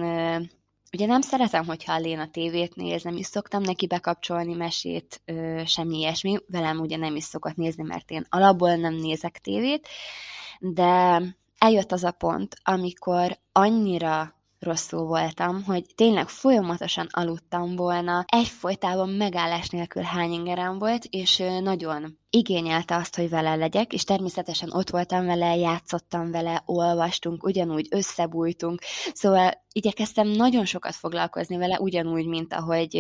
Ugye 0.94 1.06
nem 1.06 1.22
szeretem, 1.22 1.66
hogyha 1.66 1.94
a 1.94 2.00
Léna 2.00 2.30
tévét 2.30 2.76
néz, 2.76 3.04
nem 3.04 3.16
is 3.16 3.26
szoktam 3.26 3.62
neki 3.62 3.88
bekapcsolni 3.88 4.54
mesét, 4.54 5.22
semmi 5.66 5.98
ilyesmi. 5.98 6.38
Velem 6.48 6.80
ugye 6.80 6.98
nem 6.98 7.16
is 7.16 7.24
szokott 7.24 7.56
nézni, 7.56 7.84
mert 7.84 8.12
én 8.12 8.26
alapból 8.30 8.76
nem 8.76 8.94
nézek 8.94 9.38
tévét, 9.38 9.88
de 10.60 11.22
eljött 11.58 11.92
az 11.92 12.04
a 12.04 12.12
pont, 12.12 12.56
amikor 12.64 13.38
annyira 13.52 14.34
rosszul 14.60 15.06
voltam, 15.06 15.64
hogy 15.64 15.86
tényleg 15.96 16.30
folyamatosan 16.30 17.08
aludtam 17.10 17.76
volna, 17.76 18.26
egyfolytában 18.28 19.10
megállás 19.10 19.70
nélkül 19.70 20.02
hány 20.02 20.32
ingerem 20.32 20.80
volt, 20.80 21.06
és 21.10 21.44
nagyon 21.62 22.18
igényelte 22.30 22.96
azt, 22.96 23.16
hogy 23.16 23.30
vele 23.30 23.56
legyek, 23.56 23.94
és 23.94 24.04
természetesen 24.04 24.70
ott 24.72 24.90
voltam 24.90 25.26
vele, 25.26 25.56
játszottam 25.56 26.32
vele, 26.32 26.64
olvastunk, 26.66 27.44
ugyanúgy 27.44 27.88
összebújtunk, 27.90 28.82
szóval 29.14 29.52
igyekeztem 29.72 30.28
nagyon 30.28 30.66
sokat 30.66 30.96
foglalkozni 30.96 31.58
vele, 31.58 31.80
ugyanúgy, 31.80 32.26
mint 32.26 32.54
ahogy 32.54 32.96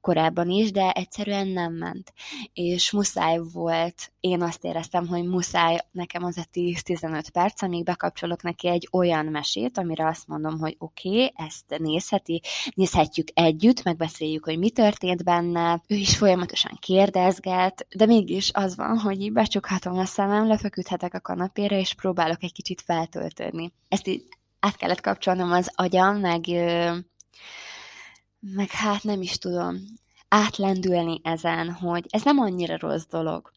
korábban 0.00 0.50
is, 0.50 0.70
de 0.70 0.90
egyszerűen 0.90 1.48
nem 1.48 1.72
ment. 1.72 2.12
És 2.52 2.90
muszáj 2.90 3.38
volt, 3.52 4.12
én 4.20 4.42
azt 4.42 4.64
éreztem, 4.64 5.06
hogy 5.06 5.24
muszáj 5.24 5.78
nekem 5.90 6.24
az 6.24 6.38
a 6.38 6.44
10-15 6.52 7.24
perc, 7.32 7.62
amíg 7.62 7.84
bekapcsolok 7.84 8.42
neki 8.42 8.68
egy 8.68 8.88
olyan 8.92 9.26
mesét, 9.26 9.78
amire 9.78 10.06
azt 10.06 10.26
mondom, 10.26 10.58
hogy 10.58 10.76
oké, 10.78 11.08
okay, 11.08 11.32
ezt 11.34 11.78
nézheti, 11.78 12.42
nézhetjük 12.74 13.28
együtt, 13.34 13.82
megbeszéljük, 13.82 14.44
hogy 14.44 14.58
mi 14.58 14.70
történt 14.70 15.24
benne, 15.24 15.82
ő 15.86 15.94
is 15.94 16.16
folyamatosan 16.16 16.78
kérdezget, 16.80 17.86
de 17.96 18.06
mégis 18.06 18.50
az 18.52 18.76
van, 18.76 18.98
hogy 18.98 19.20
így 19.20 19.32
becsukhatom 19.32 19.98
a 19.98 20.04
szemem, 20.04 20.46
lefeküdhetek 20.46 21.14
a 21.14 21.20
kanapére, 21.20 21.78
és 21.78 21.94
próbálok 21.94 22.42
egy 22.42 22.52
kicsit 22.52 22.80
feltöltődni. 22.80 23.72
Ezt 23.88 24.06
így 24.06 24.24
át 24.60 24.76
kellett 24.76 25.00
kapcsolnom 25.00 25.52
az 25.52 25.70
agyam, 25.74 26.16
meg 26.16 26.44
meg 28.42 28.70
hát 28.70 29.02
nem 29.02 29.22
is 29.22 29.38
tudom, 29.38 29.76
átlendülni 30.28 31.20
ezen, 31.22 31.72
hogy 31.72 32.06
ez 32.08 32.22
nem 32.22 32.38
annyira 32.38 32.76
rossz 32.78 33.06
dolog, 33.10 33.50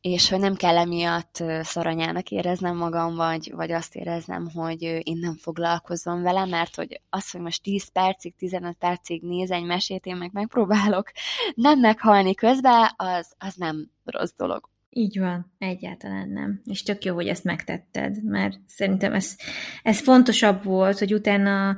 és 0.00 0.28
hogy 0.28 0.40
nem 0.40 0.54
kell 0.54 0.76
emiatt 0.76 1.42
szaranyának 1.62 2.30
éreznem 2.30 2.76
magam, 2.76 3.14
vagy, 3.14 3.52
vagy 3.54 3.72
azt 3.72 3.94
éreznem, 3.94 4.50
hogy 4.54 4.82
én 4.82 5.18
nem 5.20 5.36
foglalkozom 5.36 6.22
vele, 6.22 6.44
mert 6.44 6.74
hogy 6.74 7.00
az, 7.10 7.30
hogy 7.30 7.40
most 7.40 7.62
10 7.62 7.88
percig, 7.88 8.34
15 8.34 8.76
percig 8.78 9.22
néz 9.22 9.50
egy 9.50 9.64
mesét, 9.64 10.06
én 10.06 10.16
meg 10.16 10.30
megpróbálok 10.32 11.10
nem 11.54 11.80
meghalni 11.80 12.34
közben, 12.34 12.90
az, 12.96 13.32
az 13.38 13.54
nem 13.54 13.90
rossz 14.04 14.32
dolog. 14.36 14.68
Így 14.90 15.18
van, 15.18 15.52
egyáltalán 15.58 16.28
nem. 16.28 16.60
És 16.64 16.82
tök 16.82 17.04
jó, 17.04 17.14
hogy 17.14 17.28
ezt 17.28 17.44
megtetted, 17.44 18.24
mert 18.24 18.58
szerintem 18.66 19.12
ez, 19.12 19.36
ez 19.82 20.00
fontosabb 20.00 20.64
volt, 20.64 20.98
hogy 20.98 21.14
utána 21.14 21.76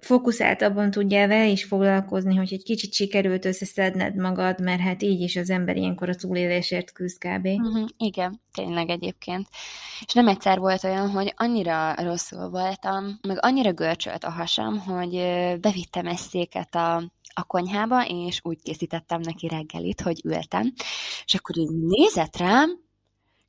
fókuszáltabban 0.00 0.90
tudjál 0.90 1.28
vele 1.28 1.46
is 1.46 1.64
foglalkozni, 1.64 2.36
hogy 2.36 2.52
egy 2.52 2.62
kicsit 2.62 2.92
sikerült 2.92 3.44
összeszedned 3.44 4.16
magad, 4.16 4.60
mert 4.60 4.80
hát 4.80 5.02
így 5.02 5.20
is 5.20 5.36
az 5.36 5.50
ember 5.50 5.76
ilyenkor 5.76 6.08
a 6.08 6.14
túlélésért 6.14 6.92
küzd 6.92 7.18
kb. 7.18 7.46
Uh-huh, 7.46 7.88
igen, 7.96 8.40
tényleg 8.52 8.88
egyébként. 8.88 9.48
És 10.06 10.12
nem 10.12 10.28
egyszer 10.28 10.58
volt 10.58 10.84
olyan, 10.84 11.10
hogy 11.10 11.34
annyira 11.36 11.94
rosszul 12.02 12.48
voltam, 12.48 13.18
meg 13.28 13.36
annyira 13.40 13.72
görcsölt 13.72 14.24
a 14.24 14.30
hasam, 14.30 14.78
hogy 14.78 15.10
bevittem 15.60 16.06
egy 16.06 16.16
széket 16.16 16.74
a, 16.74 16.96
a 17.34 17.44
konyhába, 17.44 18.06
és 18.06 18.40
úgy 18.42 18.62
készítettem 18.62 19.20
neki 19.20 19.48
reggelit, 19.48 20.00
hogy 20.00 20.20
ültem, 20.24 20.72
és 21.24 21.34
akkor 21.34 21.56
így 21.56 21.70
nézett 21.70 22.36
rám, 22.36 22.70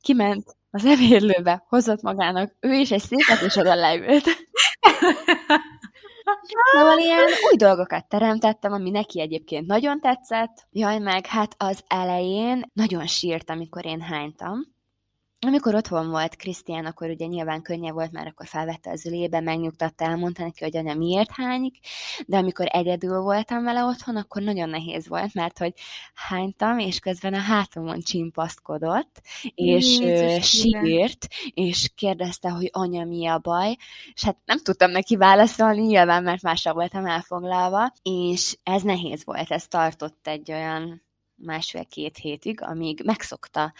kiment 0.00 0.56
az 0.70 0.84
evérlőbe, 0.84 1.64
hozott 1.68 2.02
magának 2.02 2.54
ő 2.60 2.72
is 2.72 2.90
egy 2.90 3.02
széket, 3.02 3.40
és 3.40 3.56
oda 3.56 3.74
leült. 3.74 4.24
Szóval 6.72 6.98
ilyen 6.98 7.28
új 7.50 7.56
dolgokat 7.56 8.08
teremtettem, 8.08 8.72
ami 8.72 8.90
neki 8.90 9.20
egyébként 9.20 9.66
nagyon 9.66 10.00
tetszett. 10.00 10.66
Jaj, 10.70 10.98
meg 10.98 11.26
hát 11.26 11.54
az 11.58 11.84
elején 11.86 12.62
nagyon 12.72 13.06
sírt, 13.06 13.50
amikor 13.50 13.86
én 13.86 14.00
hánytam, 14.00 14.72
amikor 15.46 15.74
otthon 15.74 16.10
volt 16.10 16.36
Krisztián, 16.36 16.84
akkor 16.84 17.08
ugye 17.08 17.26
nyilván 17.26 17.62
könnyebb 17.62 17.94
volt, 17.94 18.12
mert 18.12 18.26
akkor 18.26 18.46
felvette 18.46 18.90
az 18.90 19.06
ülébe, 19.06 19.40
megnyugtatta, 19.40 20.04
elmondta 20.04 20.42
neki, 20.42 20.64
hogy 20.64 20.76
anya 20.76 20.94
miért 20.94 21.30
hányik, 21.30 21.78
de 22.26 22.36
amikor 22.36 22.66
egyedül 22.70 23.20
voltam 23.20 23.64
vele 23.64 23.84
otthon, 23.84 24.16
akkor 24.16 24.42
nagyon 24.42 24.68
nehéz 24.68 25.08
volt, 25.08 25.34
mert 25.34 25.58
hogy 25.58 25.72
hánytam, 26.14 26.78
és 26.78 26.98
közben 26.98 27.34
a 27.34 27.38
hátamon 27.40 28.00
csimpaszkodott, 28.00 29.20
és 29.54 29.98
Jézus, 29.98 30.48
sírt, 30.48 31.26
és 31.54 31.90
kérdezte, 31.94 32.48
hogy 32.48 32.68
anya 32.72 33.04
mi 33.04 33.26
a 33.26 33.38
baj, 33.38 33.76
és 34.14 34.24
hát 34.24 34.36
nem 34.44 34.58
tudtam 34.58 34.90
neki 34.90 35.16
válaszolni, 35.16 35.80
nyilván, 35.80 36.22
mert 36.22 36.42
másra 36.42 36.72
voltam 36.72 37.06
elfoglalva, 37.06 37.92
és 38.02 38.56
ez 38.62 38.82
nehéz 38.82 39.24
volt, 39.24 39.50
ez 39.50 39.66
tartott 39.66 40.26
egy 40.26 40.52
olyan 40.52 41.02
másfél-két 41.42 42.16
hétig, 42.16 42.62
amíg 42.62 43.02
megszokta, 43.04 43.72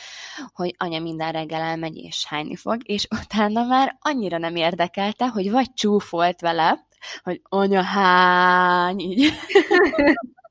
hogy 0.52 0.74
anya 0.78 1.00
minden 1.00 1.32
reggel 1.32 1.60
elmegy 1.60 1.96
és 1.96 2.26
hányni 2.26 2.56
fog, 2.56 2.88
és 2.88 3.06
utána 3.22 3.64
már 3.64 3.98
annyira 4.00 4.38
nem 4.38 4.56
érdekelte, 4.56 5.26
hogy 5.26 5.50
vagy 5.50 5.72
csúfolt 5.72 6.40
vele, 6.40 6.86
hogy 7.22 7.40
anya 7.42 7.82
hány, 7.82 9.00
így. 9.00 9.32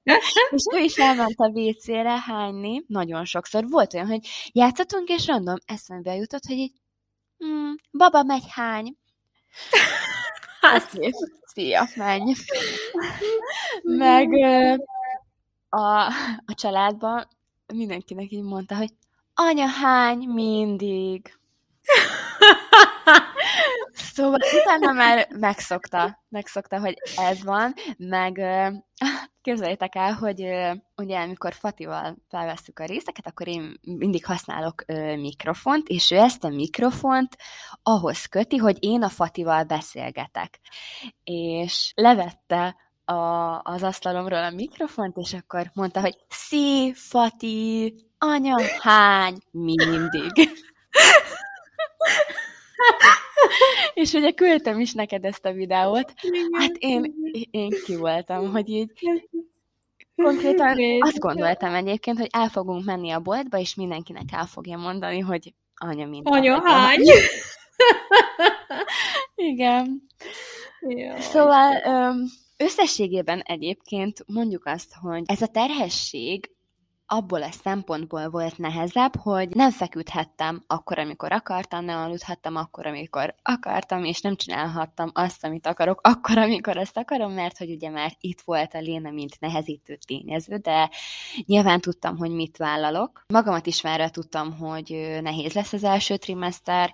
és 0.52 0.64
ő 0.74 0.80
is 0.80 0.96
elment 0.96 1.40
a 1.40 1.52
WC-re 1.54 2.20
hányni, 2.20 2.84
nagyon 2.88 3.26
sokszor. 3.26 3.70
Volt 3.70 3.94
olyan, 3.94 4.08
hogy 4.08 4.28
játszottunk, 4.52 5.10
és 5.10 5.26
random 5.26 5.58
eszembe 5.66 6.16
jutott, 6.16 6.46
hogy 6.46 6.58
így, 6.58 6.74
hmm, 7.38 7.76
baba 7.92 8.24
megy 8.24 8.44
hány. 8.50 8.96
Hát, 10.62 11.00
szia, 11.46 11.88
menj. 11.96 12.34
Meg 13.84 14.30
a, 15.74 16.06
a 16.46 16.54
családban 16.54 17.28
mindenkinek 17.74 18.32
így 18.32 18.44
mondta, 18.44 18.76
hogy 18.76 18.90
anya 19.34 19.68
hány 19.68 20.18
mindig. 20.18 21.40
szóval 24.14 24.40
utána 24.62 24.92
már 24.92 25.28
megszokta, 25.30 26.24
megszokta, 26.30 26.80
hogy 26.80 26.96
ez 27.16 27.44
van, 27.44 27.74
meg 27.98 28.42
képzeljétek 29.42 29.96
el, 29.96 30.14
hogy 30.14 30.42
ugye 30.96 31.20
amikor 31.20 31.54
Fatival 31.54 32.18
felveszük 32.30 32.80
a 32.80 32.86
részeket, 32.86 33.28
akkor 33.28 33.48
én 33.48 33.80
mindig 33.82 34.26
használok 34.26 34.86
mikrofont, 35.16 35.88
és 35.88 36.12
ő 36.12 36.18
ezt 36.18 36.44
a 36.44 36.50
mikrofont 36.50 37.38
ahhoz 37.84 38.26
köti, 38.26 38.58
hogy 38.58 38.78
én 38.80 39.04
a 39.04 39.10
Fatival 39.10 39.64
beszélgetek. 39.64 40.60
És 41.24 41.92
levette 41.96 42.76
a, 43.12 43.62
az 43.64 43.84
asztalomról 43.84 44.44
a 44.44 44.50
mikrofont, 44.50 45.18
és 45.18 45.34
akkor 45.34 45.72
mondta, 45.74 46.02
hogy 46.02 46.18
Szí, 46.30 46.94
Fati, 46.96 47.96
anya, 48.18 48.56
hány, 48.80 49.38
mindig. 49.52 50.32
és 53.94 54.14
ugye 54.14 54.32
küldtem 54.32 54.80
is 54.80 54.94
neked 54.94 55.26
ezt 55.26 55.46
a 55.46 55.52
videót. 55.52 56.14
Hát 56.52 56.76
én, 56.78 57.14
én 57.52 57.70
ki 57.86 57.96
voltam, 57.96 58.52
hogy 58.52 58.70
így 58.70 58.92
konkrétan 60.16 60.78
azt 61.00 61.20
gondoltam 61.20 61.74
egyébként, 61.74 62.18
hogy 62.18 62.30
el 62.32 62.48
fogunk 62.48 62.86
menni 62.86 63.12
a 63.12 63.20
boltba, 63.20 63.58
és 63.58 63.76
mindenkinek 63.76 64.32
el 64.32 64.46
fogja 64.46 64.78
mondani, 64.78 65.20
hogy 65.20 65.54
anya 65.76 66.06
minden. 66.06 66.34
Anya 66.34 66.62
hány. 66.64 67.00
Igen. 69.36 70.08
Jaj. 70.82 71.20
Szóval 71.20 71.82
um, 71.86 72.24
Összességében 72.62 73.40
egyébként 73.40 74.24
mondjuk 74.28 74.66
azt, 74.66 74.94
hogy 75.02 75.24
ez 75.26 75.42
a 75.42 75.48
terhesség 75.48 76.50
abból 77.06 77.44
a 77.44 77.52
szempontból 77.52 78.30
volt 78.30 78.58
nehezebb, 78.58 79.16
hogy 79.16 79.50
nem 79.50 79.72
feküdhettem 79.72 80.64
akkor, 80.68 81.00
amikor 81.00 81.32
akartam, 81.32 81.86
nem 81.86 82.00
aludhattam 82.00 82.56
akkor, 82.56 82.86
amikor 82.86 83.36
akartam, 83.42 84.04
és 84.04 84.22
nem 84.22 84.36
csinálhattam 84.36 85.12
azt, 85.14 85.44
amit 85.44 85.68
akarok, 85.68 86.00
akkor, 86.04 86.38
amikor 86.38 86.78
azt 86.78 86.98
akarom, 86.98 87.32
mert 87.32 87.58
hogy 87.58 87.72
ugye 87.72 87.90
már 87.90 88.16
itt 88.20 88.42
volt 88.42 88.74
a 88.74 88.80
léne, 88.80 89.12
mint 89.12 89.40
nehezítő 89.40 89.98
tényező, 90.08 90.58
de 90.58 90.90
nyilván 91.46 91.82
tudtam, 91.82 92.18
hogy 92.18 92.32
mit 92.32 92.58
vállalok. 92.58 93.26
Magamat 93.28 93.66
is 93.66 93.82
már 93.82 94.10
tudtam, 94.10 94.58
hogy 94.58 95.18
nehéz 95.22 95.54
lesz 95.54 95.74
az 95.74 95.84
első 95.84 96.18
trimester, 96.18 96.94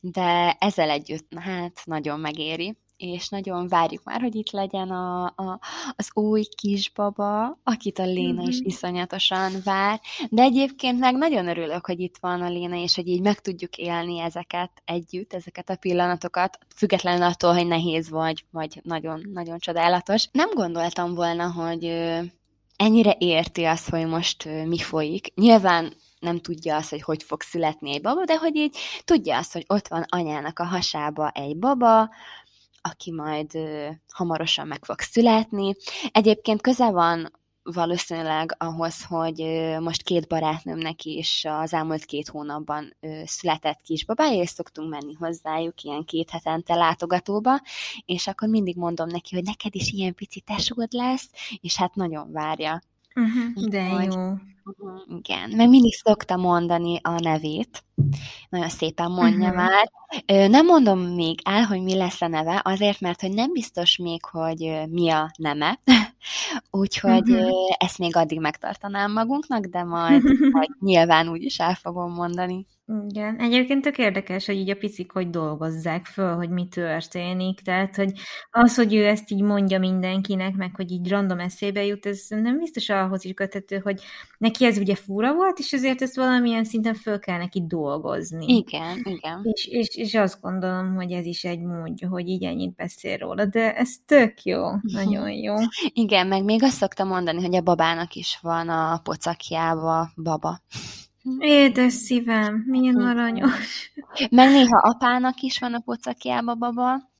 de 0.00 0.56
ezzel 0.58 0.90
együtt, 0.90 1.34
hát 1.34 1.82
nagyon 1.84 2.20
megéri 2.20 2.76
és 3.02 3.28
nagyon 3.28 3.68
várjuk 3.68 4.04
már, 4.04 4.20
hogy 4.20 4.34
itt 4.34 4.50
legyen 4.50 4.90
a, 4.90 5.24
a, 5.24 5.60
az 5.96 6.10
új 6.14 6.42
kisbaba, 6.42 7.58
akit 7.62 7.98
a 7.98 8.04
Léna 8.04 8.32
mm-hmm. 8.32 8.48
is 8.48 8.58
mhm. 8.58 8.68
iszonyatosan 8.68 9.52
vár, 9.64 10.00
de 10.30 10.42
egyébként 10.42 10.98
meg 10.98 11.16
nagyon 11.16 11.48
örülök, 11.48 11.86
hogy 11.86 12.00
itt 12.00 12.16
van 12.20 12.40
a 12.40 12.48
Léna, 12.48 12.76
és 12.76 12.94
hogy 12.94 13.08
így 13.08 13.20
meg 13.20 13.40
tudjuk 13.40 13.76
élni 13.76 14.18
ezeket 14.18 14.70
együtt, 14.84 15.32
ezeket 15.32 15.70
a 15.70 15.76
pillanatokat, 15.76 16.58
függetlenül 16.76 17.22
attól, 17.22 17.54
hogy 17.54 17.66
nehéz 17.66 18.10
vagy, 18.10 18.44
vagy 18.50 18.80
nagyon, 18.82 19.28
nagyon 19.32 19.58
csodálatos. 19.58 20.28
Nem 20.32 20.50
gondoltam 20.54 21.14
volna, 21.14 21.50
hogy 21.50 21.84
ennyire 22.76 23.16
érti 23.18 23.64
azt, 23.64 23.88
hogy 23.88 24.06
most 24.06 24.48
mi 24.66 24.78
folyik. 24.78 25.34
Nyilván 25.34 25.92
nem 26.22 26.40
tudja 26.40 26.76
azt, 26.76 26.90
hogy 26.90 27.02
hogy 27.02 27.22
fog 27.22 27.42
születni 27.42 27.92
egy 27.92 28.00
baba, 28.00 28.24
de 28.24 28.36
hogy 28.36 28.56
így 28.56 28.76
tudja 29.04 29.36
azt, 29.36 29.52
hogy 29.52 29.64
ott 29.66 29.88
van 29.88 30.04
anyának 30.08 30.58
a 30.58 30.64
hasába 30.64 31.30
egy 31.30 31.56
baba, 31.56 32.10
aki 32.82 33.12
majd 33.12 33.58
hamarosan 34.12 34.66
meg 34.66 34.84
fog 34.84 35.00
születni. 35.00 35.74
Egyébként 36.10 36.60
köze 36.60 36.90
van 36.90 37.40
valószínűleg 37.64 38.54
ahhoz, 38.58 39.04
hogy 39.04 39.38
most 39.80 40.02
két 40.02 40.28
barátnőmnek 40.28 41.04
is 41.04 41.44
az 41.48 41.72
elmúlt 41.72 42.04
két 42.04 42.28
hónapban 42.28 42.96
született 43.24 43.80
kisbabája, 43.80 44.42
és 44.42 44.48
szoktunk 44.48 44.90
menni 44.90 45.12
hozzájuk 45.12 45.82
ilyen 45.82 46.04
két 46.04 46.30
hetente 46.30 46.74
látogatóba, 46.74 47.60
és 48.04 48.26
akkor 48.26 48.48
mindig 48.48 48.76
mondom 48.76 49.08
neki, 49.08 49.34
hogy 49.34 49.44
neked 49.44 49.74
is 49.74 49.90
ilyen 49.90 50.14
pici 50.14 50.40
tesód 50.40 50.92
lesz, 50.92 51.30
és 51.60 51.76
hát 51.76 51.94
nagyon 51.94 52.32
várja. 52.32 52.80
Uh-huh, 53.14 53.68
de 53.68 53.88
hogy, 53.88 54.12
jó. 54.12 54.20
Uh-huh, 54.20 55.18
igen, 55.18 55.50
mert 55.50 55.70
mindig 55.70 55.92
szokta 55.92 56.36
mondani 56.36 56.98
a 57.02 57.20
nevét, 57.20 57.84
nagyon 58.48 58.68
szépen 58.68 59.10
mondja 59.10 59.48
uh-huh. 59.50 59.56
már. 59.56 59.90
Nem 60.50 60.66
mondom 60.66 61.00
még 61.00 61.40
el, 61.44 61.62
hogy 61.62 61.82
mi 61.82 61.94
lesz 61.94 62.22
a 62.22 62.26
neve, 62.26 62.60
azért, 62.64 63.00
mert 63.00 63.20
hogy 63.20 63.32
nem 63.32 63.52
biztos 63.52 63.96
még, 63.96 64.24
hogy 64.24 64.82
mi 64.90 65.10
a 65.10 65.30
neme, 65.36 65.80
úgyhogy 66.70 67.30
uh-huh. 67.30 67.50
ezt 67.78 67.98
még 67.98 68.16
addig 68.16 68.40
megtartanám 68.40 69.12
magunknak, 69.12 69.64
de 69.64 69.84
majd, 69.84 70.22
majd 70.50 70.68
nyilván 70.80 71.28
úgy 71.28 71.42
is 71.42 71.58
el 71.58 71.74
fogom 71.74 72.12
mondani. 72.12 72.66
Igen, 73.08 73.38
egyébként 73.38 73.82
tök 73.82 73.98
érdekes, 73.98 74.46
hogy 74.46 74.56
így 74.56 74.70
a 74.70 74.76
picik 74.76 75.12
hogy 75.12 75.30
dolgozzák 75.30 76.06
föl, 76.06 76.34
hogy 76.34 76.50
mi 76.50 76.66
történik, 76.68 77.60
tehát, 77.60 77.96
hogy 77.96 78.12
az, 78.50 78.76
hogy 78.76 78.94
ő 78.94 79.06
ezt 79.06 79.30
így 79.30 79.40
mondja 79.40 79.78
mindenkinek, 79.78 80.54
meg 80.54 80.74
hogy 80.74 80.90
így 80.90 81.08
random 81.08 81.38
eszébe 81.38 81.84
jut, 81.84 82.06
ez 82.06 82.26
nem 82.28 82.58
biztos 82.58 82.88
ahhoz 82.88 83.24
is 83.24 83.32
kötető, 83.34 83.78
hogy 83.78 84.00
neki 84.38 84.64
ez 84.64 84.78
ugye 84.78 84.94
fura 84.94 85.34
volt, 85.34 85.58
és 85.58 85.72
ezért 85.72 86.02
ezt 86.02 86.16
valamilyen 86.16 86.64
szinten 86.64 86.94
föl 86.94 87.18
kell 87.18 87.38
neki 87.38 87.62
dolgozni. 87.66 88.56
Igen, 88.56 89.00
igen. 89.04 89.40
És, 89.42 89.66
és, 89.66 89.96
és 89.96 90.14
azt 90.14 90.40
gondolom, 90.40 90.94
hogy 90.94 91.12
ez 91.12 91.24
is 91.24 91.44
egy 91.44 91.60
módja, 91.60 92.08
hogy 92.08 92.28
így 92.28 92.44
ennyit 92.44 92.74
beszél 92.74 93.16
róla, 93.16 93.44
de 93.44 93.74
ez 93.74 93.90
tök 94.06 94.42
jó, 94.42 94.60
nagyon 94.82 95.30
jó. 95.46 95.54
Igen, 95.92 96.26
meg 96.26 96.44
még 96.44 96.62
azt 96.62 96.76
szoktam 96.76 97.08
mondani, 97.08 97.40
hogy 97.40 97.54
a 97.54 97.60
babának 97.60 98.14
is 98.14 98.38
van 98.42 98.68
a 98.68 98.98
pocakjába 98.98 100.10
baba. 100.16 100.60
Édes 101.38 101.92
szívem, 101.92 102.64
milyen 102.66 102.96
aranyos. 102.96 103.92
Meg 104.30 104.50
néha 104.50 104.78
apának 104.78 105.40
is 105.40 105.58
van 105.58 105.74
a 105.74 105.80
pocakjába 105.80 106.54
baba. 106.54 107.10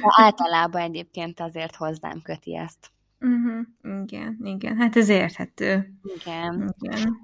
általában 0.00 0.80
egyébként 0.80 1.40
azért 1.40 1.76
hozzám 1.76 2.22
köti 2.22 2.56
ezt. 2.56 2.90
Uh-huh. 3.20 4.00
Igen, 4.02 4.38
igen. 4.42 4.76
Hát 4.76 4.96
ez 4.96 5.08
érthető. 5.08 5.92
Igen. 6.20 6.74
igen. 6.78 7.16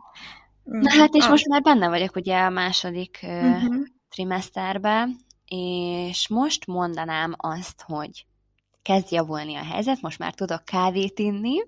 Na 0.62 0.90
hát, 0.90 1.14
és 1.14 1.28
most 1.28 1.48
már 1.48 1.62
benne 1.62 1.88
vagyok 1.88 2.16
ugye 2.16 2.38
a 2.38 2.50
második 2.50 3.18
uh-huh. 3.22 3.84
trimesterben, 4.08 5.16
és 5.46 6.28
most 6.28 6.66
mondanám 6.66 7.34
azt, 7.36 7.82
hogy 7.86 8.26
kezd 8.84 9.12
javulni 9.12 9.54
a 9.54 9.64
helyzet, 9.64 10.00
most 10.00 10.18
már 10.18 10.34
tudok 10.34 10.64
kávét 10.64 11.18
inni, 11.18 11.62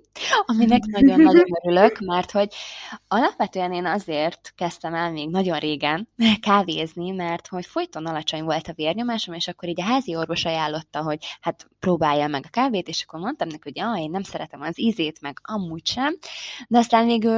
aminek 0.47 0.85
nagyon-nagyon 0.85 1.45
örülök, 1.63 1.99
mert 1.99 2.31
hogy 2.31 2.55
alapvetően 3.09 3.73
én 3.73 3.87
azért 3.87 4.53
kezdtem 4.57 4.95
el 4.95 5.13
még 5.13 5.29
nagyon 5.31 5.59
régen 5.59 6.09
kávézni, 6.41 7.11
mert 7.11 7.47
hogy 7.47 7.67
folyton 7.67 8.07
alacsony 8.07 8.43
volt 8.43 8.69
a 8.69 8.73
vérnyomásom, 8.73 9.35
és 9.35 9.49
akkor 9.49 9.69
így 9.69 9.81
a 9.81 9.85
házi 9.85 10.17
orvos 10.17 10.45
ajánlotta, 10.45 11.03
hogy 11.03 11.19
hát 11.41 11.69
próbálja 11.81 12.27
meg 12.27 12.45
a 12.47 12.51
kávét, 12.51 12.89
és 12.89 13.03
akkor 13.07 13.21
mondtam 13.21 13.49
neki, 13.49 13.61
hogy 13.63 13.81
ah, 13.81 14.01
én 14.01 14.11
nem 14.11 14.23
szeretem 14.23 14.61
az 14.61 14.81
ízét, 14.81 15.21
meg 15.21 15.39
amúgy 15.43 15.87
sem, 15.87 16.17
de 16.69 16.79
aztán 16.79 17.05
még 17.05 17.29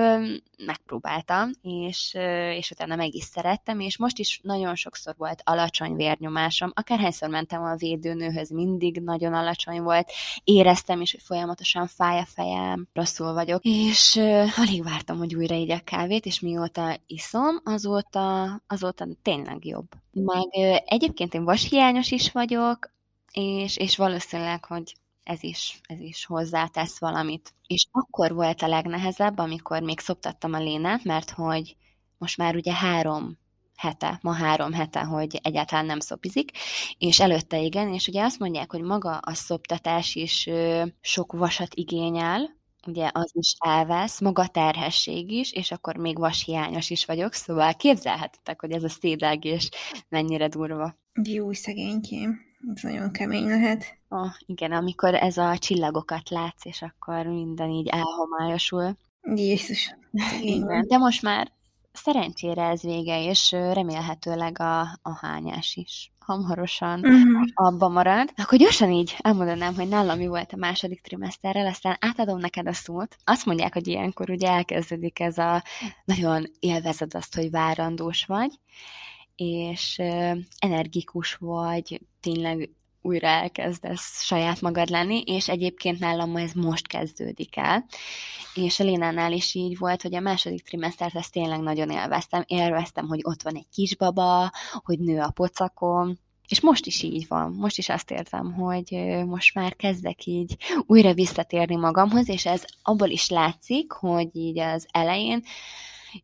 megpróbáltam, 0.67 1.51
és, 1.63 2.17
és 2.57 2.71
utána 2.71 2.97
meg 2.97 3.15
is 3.15 3.25
szerettem, 3.25 3.81
és 3.81 3.99
most 3.99 4.19
is 4.19 4.41
nagyon 4.43 4.75
sokszor 4.75 5.15
volt 5.17 5.43
alacsony 5.45 5.95
vérnyomásom, 5.95 6.73
akárhányszor 6.75 7.29
mentem 7.29 7.63
a 7.63 7.77
védőnőhöz, 7.77 8.51
mindig 8.51 9.01
nagyon 9.01 9.35
alacsony 9.35 9.68
volt, 9.77 10.11
éreztem 10.45 11.01
is, 11.01 11.13
hogy 11.13 11.23
folyamatosan 11.23 11.87
fáj 11.87 12.19
a 12.19 12.27
fejem, 12.27 12.89
rosszul 12.93 13.33
vagyok, 13.33 13.61
és 13.63 14.15
uh, 14.15 14.59
alig 14.59 14.83
vártam, 14.83 15.19
hogy 15.19 15.35
újra 15.35 15.55
így 15.55 15.71
a 15.71 15.81
kávét, 15.85 16.27
és 16.27 16.41
mióta 16.41 16.97
iszom, 17.07 17.61
azóta, 17.65 18.45
azóta 18.67 19.07
tényleg 19.23 19.65
jobb. 19.65 19.89
Meg 20.13 20.47
uh, 20.53 20.77
egyébként 20.85 21.35
én 21.35 21.45
vashiányos 21.45 22.11
is 22.11 22.33
vagyok, 22.33 22.91
és, 23.33 23.77
és 23.77 23.97
valószínűleg, 23.97 24.65
hogy 24.65 24.95
ez 25.23 25.43
is, 25.43 25.81
ez 25.83 26.01
is 26.01 26.25
hozzátesz 26.25 26.99
valamit. 26.99 27.55
És 27.67 27.87
akkor 27.91 28.35
volt 28.35 28.63
a 28.63 28.69
legnehezebb, 28.69 29.39
amikor 29.39 29.83
még 29.83 30.01
szoptattam 30.01 30.53
a 30.53 30.59
lénát, 30.59 31.05
mert 31.05 31.31
hogy 31.31 31.77
most 32.19 32.37
már 32.37 32.55
ugye 32.55 32.73
három 32.73 33.39
hete, 33.79 34.19
ma 34.23 34.33
három 34.33 34.73
hete, 34.73 35.01
hogy 35.01 35.41
egyáltalán 35.43 35.87
nem 35.87 36.01
szopizik, 36.01 36.51
és 36.99 37.21
előtte 37.21 37.61
igen, 37.61 37.93
és 37.93 38.09
ugye 38.09 38.23
azt 38.23 38.39
mondják, 38.39 38.71
hogy 38.71 38.83
maga 38.83 39.17
a 39.17 39.35
szoptatás 39.35 40.15
is 40.15 40.49
sok 41.01 41.33
vasat 41.33 41.75
igényel, 41.75 42.57
ugye 42.87 43.11
az 43.13 43.31
is 43.33 43.55
elvesz, 43.59 44.21
maga 44.21 44.47
terhesség 44.47 45.31
is, 45.31 45.53
és 45.53 45.71
akkor 45.71 45.97
még 45.97 46.19
vashiányos 46.19 46.91
is 46.91 47.05
vagyok, 47.05 47.33
szóval 47.33 47.75
képzelhetitek, 47.75 48.61
hogy 48.61 48.71
ez 48.71 48.83
a 48.83 48.89
szédelgés 48.89 49.69
mennyire 50.09 50.49
durva. 50.49 50.97
Jó 51.23 51.53
szegénykém. 51.53 52.41
Ez 52.75 52.83
nagyon 52.83 53.13
kemény 53.13 53.45
lehet. 53.45 53.99
Oh, 54.09 54.31
igen, 54.47 54.73
amikor 54.73 55.15
ez 55.15 55.37
a 55.37 55.59
csillagokat 55.59 56.31
látsz, 56.31 56.65
és 56.65 56.83
akkor 56.83 57.27
minden 57.27 57.71
így 57.71 57.89
elhomályosul. 57.89 58.97
Jézus. 59.35 59.95
Igen, 60.41 60.87
de 60.87 60.97
most 60.97 61.23
már 61.23 61.53
szerencsére 61.99 62.63
ez 62.63 62.83
vége, 62.83 63.23
és 63.23 63.51
remélhetőleg 63.53 64.61
a, 64.61 64.81
a 64.81 65.17
hányás 65.21 65.77
is 65.77 66.13
hamarosan 66.29 66.99
uh-huh. 66.99 67.49
abba 67.55 67.89
marad. 67.89 68.33
Akkor 68.37 68.59
gyorsan 68.59 68.91
így 68.91 69.17
elmondanám, 69.19 69.75
hogy 69.75 69.89
nálam 69.89 70.19
mi 70.19 70.27
volt 70.27 70.53
a 70.53 70.57
második 70.57 71.01
trimeszterrel, 71.01 71.67
aztán 71.67 71.97
átadom 72.01 72.39
neked 72.39 72.67
a 72.67 72.73
szót. 72.73 73.17
Azt 73.25 73.47
mondják, 73.47 73.73
hogy 73.73 73.89
ilyenkor 73.89 74.31
ugye 74.31 74.49
elkezdődik 74.49 75.21
ez 75.21 75.39
a 75.39 75.63
nagyon 76.05 76.45
élvezed 76.59 77.15
azt, 77.15 77.35
hogy 77.35 77.51
várandós 77.51 78.25
vagy, 78.25 78.51
és 79.37 79.99
energikus 80.59 81.35
vagy, 81.35 82.01
tényleg 82.21 82.71
újra 83.09 83.27
elkezdesz 83.27 84.23
saját 84.23 84.61
magad 84.61 84.89
lenni, 84.89 85.23
és 85.27 85.49
egyébként 85.49 85.99
nálam 85.99 86.37
ez 86.37 86.53
most 86.53 86.87
kezdődik 86.87 87.57
el. 87.57 87.85
És 88.55 88.81
a 88.81 88.85
Lénánál 88.85 89.33
is 89.33 89.55
így 89.55 89.79
volt, 89.79 90.03
hogy 90.03 90.15
a 90.15 90.21
második 90.21 90.63
trimesztert 90.63 91.15
ezt 91.15 91.33
tényleg 91.33 91.61
nagyon 91.61 91.91
élveztem. 91.91 92.45
Élveztem, 92.47 93.07
hogy 93.07 93.21
ott 93.23 93.43
van 93.43 93.55
egy 93.55 93.67
kisbaba, 93.73 94.51
hogy 94.85 94.99
nő 94.99 95.21
a 95.21 95.31
pocakom, 95.31 96.19
és 96.49 96.61
most 96.61 96.87
is 96.87 97.03
így 97.03 97.29
van. 97.29 97.53
Most 97.53 97.79
is 97.79 97.89
azt 97.89 98.11
érzem, 98.11 98.53
hogy 98.53 98.93
most 99.27 99.55
már 99.55 99.77
kezdek 99.77 100.27
így 100.27 100.57
újra 100.87 101.15
visszatérni 101.15 101.77
magamhoz, 101.77 102.29
és 102.29 102.47
ez 102.47 102.65
abból 102.83 103.09
is 103.09 103.29
látszik, 103.29 103.93
hogy 103.93 104.37
így 104.37 104.59
az 104.59 104.87
elején 104.91 105.43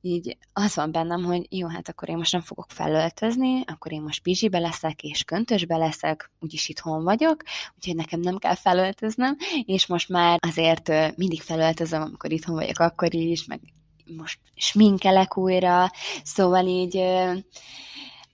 így 0.00 0.36
az 0.52 0.74
van 0.74 0.92
bennem, 0.92 1.24
hogy 1.24 1.46
jó, 1.50 1.68
hát 1.68 1.88
akkor 1.88 2.08
én 2.08 2.16
most 2.16 2.32
nem 2.32 2.40
fogok 2.40 2.70
felöltözni, 2.70 3.62
akkor 3.66 3.92
én 3.92 4.02
most 4.02 4.22
pizsibe 4.22 4.58
leszek, 4.58 5.02
és 5.02 5.22
köntösbe 5.22 5.76
leszek, 5.76 6.30
úgyis 6.40 6.68
itthon 6.68 7.04
vagyok, 7.04 7.42
úgyhogy 7.76 7.94
nekem 7.94 8.20
nem 8.20 8.36
kell 8.36 8.54
felöltöznem, 8.54 9.36
és 9.64 9.86
most 9.86 10.08
már 10.08 10.38
azért 10.42 11.16
mindig 11.16 11.42
felöltözöm, 11.42 12.02
amikor 12.02 12.32
itthon 12.32 12.54
vagyok, 12.54 12.78
akkor 12.78 13.14
is, 13.14 13.44
meg 13.44 13.60
most 14.16 14.38
sminkelek 14.54 15.36
újra, 15.36 15.90
szóval 16.22 16.66
így 16.66 17.02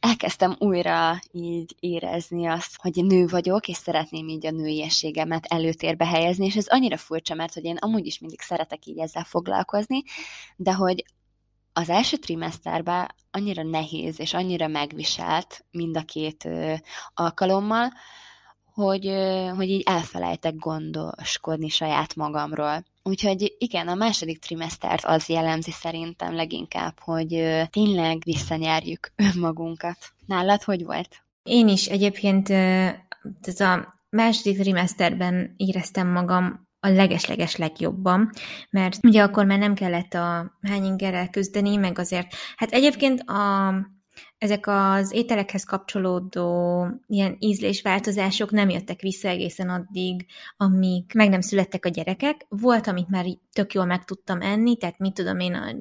elkezdtem 0.01 0.57
újra 0.59 1.21
így 1.33 1.77
érezni 1.81 2.47
azt, 2.47 2.77
hogy 2.77 3.05
nő 3.05 3.27
vagyok, 3.27 3.69
és 3.69 3.77
szeretném 3.77 4.29
így 4.29 4.47
a 4.47 4.51
nőiességemet 4.51 5.47
előtérbe 5.47 6.07
helyezni, 6.07 6.47
és 6.47 6.57
ez 6.57 6.67
annyira 6.67 6.97
furcsa, 6.97 7.35
mert 7.35 7.55
hogy 7.55 7.65
én 7.65 7.77
amúgy 7.77 8.07
is 8.07 8.19
mindig 8.19 8.41
szeretek 8.41 8.87
így 8.87 8.99
ezzel 8.99 9.25
foglalkozni, 9.25 10.03
de 10.57 10.73
hogy 10.73 11.05
az 11.73 11.89
első 11.89 12.17
trimeszterben 12.17 13.09
annyira 13.31 13.63
nehéz 13.63 14.21
és 14.21 14.35
annyira 14.35 14.67
megviselt 14.67 15.65
mind 15.71 15.97
a 15.97 16.03
két 16.03 16.45
ö, 16.45 16.75
alkalommal, 17.15 17.93
hogy, 18.73 19.07
ö, 19.07 19.53
hogy 19.57 19.69
így 19.69 19.83
elfelejtek 19.87 20.57
gondoskodni 20.57 21.69
saját 21.69 22.15
magamról. 22.15 22.85
Úgyhogy 23.03 23.55
igen, 23.59 23.89
a 23.89 23.95
második 23.95 24.39
trimesztert 24.39 25.05
az 25.05 25.29
jellemzi 25.29 25.71
szerintem 25.71 26.35
leginkább, 26.35 26.99
hogy 27.01 27.35
ö, 27.35 27.63
tényleg 27.71 28.23
visszanyerjük 28.25 29.13
önmagunkat. 29.35 29.99
Nálad 30.27 30.63
hogy 30.63 30.85
volt? 30.85 31.23
Én 31.43 31.69
is 31.69 31.87
egyébként 31.87 32.49
ez 33.43 33.61
a 33.61 33.95
második 34.11 34.59
trimeszterben 34.59 35.55
éreztem 35.57 36.09
magam 36.09 36.69
a 36.81 36.89
legesleges 36.89 37.57
legjobban, 37.57 38.31
mert 38.71 38.99
ugye 39.03 39.23
akkor 39.23 39.45
már 39.45 39.59
nem 39.59 39.75
kellett 39.75 40.15
a 40.15 40.59
hányingerrel 40.63 41.29
küzdeni, 41.31 41.77
meg 41.77 41.99
azért, 41.99 42.35
hát 42.57 42.71
egyébként 42.71 43.21
a, 43.21 43.75
ezek 44.39 44.67
az 44.67 45.13
ételekhez 45.13 45.65
kapcsolódó 45.65 46.87
ilyen 47.07 47.37
ízlésváltozások 47.39 48.51
nem 48.51 48.69
jöttek 48.69 49.01
vissza 49.01 49.29
egészen 49.29 49.69
addig, 49.69 50.27
amíg 50.57 51.05
meg 51.15 51.29
nem 51.29 51.41
születtek 51.41 51.85
a 51.85 51.89
gyerekek. 51.89 52.47
Volt, 52.49 52.87
amit 52.87 53.09
már 53.09 53.25
tök 53.53 53.73
jól 53.75 53.85
meg 53.85 54.05
tudtam 54.05 54.41
enni, 54.41 54.77
tehát 54.77 54.99
mit 54.99 55.15
tudom 55.15 55.39
én, 55.39 55.55
a 55.55 55.73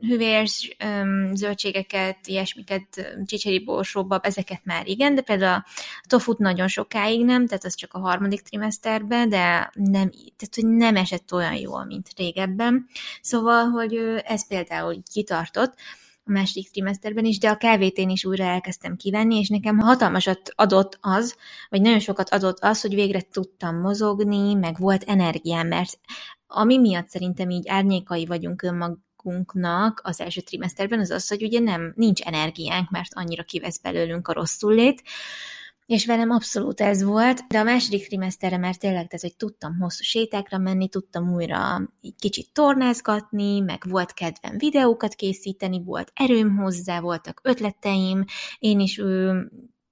hüvelyes 0.00 0.76
um, 0.84 1.34
zöldségeket, 1.34 2.26
ilyesmiket, 2.26 3.14
csicseri 3.24 3.64
borsóba, 3.64 4.20
ezeket 4.22 4.60
már 4.64 4.86
igen, 4.86 5.14
de 5.14 5.20
például 5.20 5.54
a 5.54 5.64
tofut 6.08 6.38
nagyon 6.38 6.68
sokáig 6.68 7.24
nem, 7.24 7.46
tehát 7.46 7.64
az 7.64 7.74
csak 7.74 7.94
a 7.94 7.98
harmadik 7.98 8.40
trimeszterben, 8.40 9.28
de 9.28 9.70
nem, 9.74 10.10
tehát, 10.10 10.54
hogy 10.54 10.66
nem 10.66 10.96
esett 10.96 11.32
olyan 11.32 11.54
jól, 11.54 11.84
mint 11.84 12.08
régebben. 12.16 12.86
Szóval, 13.20 13.64
hogy 13.64 13.94
ez 14.24 14.46
például 14.48 15.02
kitartott, 15.12 15.74
a 16.24 16.32
második 16.32 16.70
trimeszterben 16.70 17.24
is, 17.24 17.38
de 17.38 17.48
a 17.48 17.56
kávét 17.56 17.96
én 17.96 18.08
is 18.08 18.24
újra 18.24 18.44
elkezdtem 18.44 18.96
kivenni, 18.96 19.38
és 19.38 19.48
nekem 19.48 19.78
hatalmasat 19.78 20.52
adott 20.54 20.98
az, 21.00 21.36
vagy 21.68 21.80
nagyon 21.80 21.98
sokat 21.98 22.28
adott 22.28 22.58
az, 22.58 22.80
hogy 22.80 22.94
végre 22.94 23.20
tudtam 23.20 23.80
mozogni, 23.80 24.54
meg 24.54 24.78
volt 24.78 25.02
energiám, 25.02 25.66
mert 25.66 25.98
ami 26.46 26.78
miatt 26.78 27.08
szerintem 27.08 27.50
így 27.50 27.68
árnyékai 27.68 28.26
vagyunk 28.26 28.62
önmag, 28.62 28.98
magunknak 29.22 30.00
az 30.04 30.20
első 30.20 30.40
trimeszterben 30.40 31.00
az 31.00 31.10
az, 31.10 31.28
hogy 31.28 31.42
ugye 31.42 31.60
nem, 31.60 31.92
nincs 31.96 32.20
energiánk, 32.20 32.90
mert 32.90 33.14
annyira 33.14 33.42
kivesz 33.42 33.78
belőlünk 33.78 34.28
a 34.28 34.32
rosszul 34.32 34.74
lét, 34.74 35.02
és 35.86 36.06
velem 36.06 36.30
abszolút 36.30 36.80
ez 36.80 37.02
volt, 37.02 37.46
de 37.48 37.58
a 37.58 37.62
második 37.62 38.06
trimeszterre 38.06 38.56
már 38.56 38.76
tényleg, 38.76 39.06
tehát, 39.06 39.20
hogy 39.20 39.36
tudtam 39.36 39.78
hosszú 39.78 40.02
sétákra 40.02 40.58
menni, 40.58 40.88
tudtam 40.88 41.32
újra 41.32 41.90
egy 42.02 42.14
kicsit 42.18 42.52
tornázgatni, 42.52 43.60
meg 43.60 43.82
volt 43.88 44.12
kedvem 44.12 44.58
videókat 44.58 45.14
készíteni, 45.14 45.82
volt 45.84 46.12
erőm 46.14 46.56
hozzá, 46.56 47.00
voltak 47.00 47.40
ötleteim, 47.42 48.24
én 48.58 48.80
is 48.80 49.00